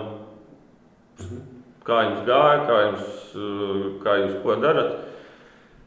kā 1.88 2.02
jums 2.08 2.26
gāja, 2.28 2.60
kā 2.70 2.82
jums, 2.88 3.08
kā 4.04 4.18
jūs 4.24 4.36
ko 4.44 4.58
darat. 4.62 5.00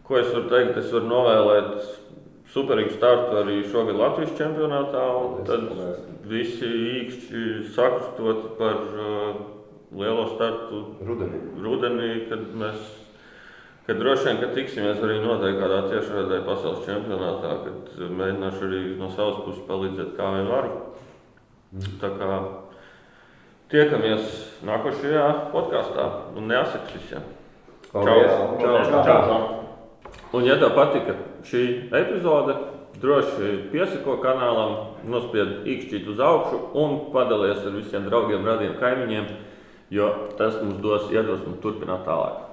Ko 0.05 0.19
es 0.21 0.29
varu 0.35 0.51
teikt? 0.53 0.81
Es 0.83 0.91
varu 0.93 1.09
novēlēt 1.09 1.87
superīgu 2.55 2.93
startu 2.99 3.39
arī 3.41 3.63
šogad 3.71 3.97
Latvijas 3.99 4.35
čempionātā. 4.39 5.05
Tad 5.49 5.71
visi 6.29 6.69
īkšķi 6.99 7.47
sakustot 7.75 8.53
par 8.59 8.83
uh, 8.85 9.41
lielo 9.97 10.29
startu 10.35 10.85
rudenī. 11.07 11.41
rudenī 11.65 12.13
kad 12.29 12.45
mēs 12.61 12.93
Kad 13.87 13.99
droši 14.01 14.25
vien, 14.25 14.39
ka 14.41 14.47
tiksimies 14.57 15.01
arī 15.05 15.19
noteikti 15.21 15.61
kādā 15.61 15.83
tiešraidē 15.91 16.39
pasaules 16.47 16.87
čempionātā, 16.87 17.51
kad 17.67 17.99
mēģināšu 18.17 18.63
arī 18.65 18.79
no 18.97 19.11
savas 19.13 19.43
puses 19.45 19.67
palīdzēt, 19.69 20.15
kā 20.17 20.31
vien 20.33 20.49
varu. 20.49 20.71
Tā 22.01 22.09
kā 22.17 22.39
tiekamies 23.73 24.39
nākošajā 24.67 25.27
podkāstā 25.53 26.07
un 26.37 26.49
neasakas 26.51 26.97
visiem. 26.99 27.27
Čau! 27.93 28.05
Čau! 28.61 28.79
Čau! 28.91 29.03
Čau! 29.07 29.43
Un, 30.35 30.47
ja 30.49 30.57
tev 30.59 30.75
patika 30.75 31.15
šī 31.47 31.65
epizode, 31.95 32.57
droši 33.03 33.51
piesako 33.73 34.17
kanālam, 34.23 34.75
nospied 35.11 35.67
īkšķīt 35.69 36.09
uz 36.11 36.23
augšu 36.23 36.61
un 36.81 36.97
padalies 37.15 37.63
ar 37.63 37.77
visiem 37.77 38.09
draugiem, 38.09 38.47
radiem 38.47 38.75
kaimiņiem, 38.81 39.29
jo 39.95 40.11
tas 40.39 40.59
mums 40.63 40.81
dos 40.83 41.11
iedvesmu 41.15 41.59
turpināt 41.63 42.07
tālāk. 42.09 42.44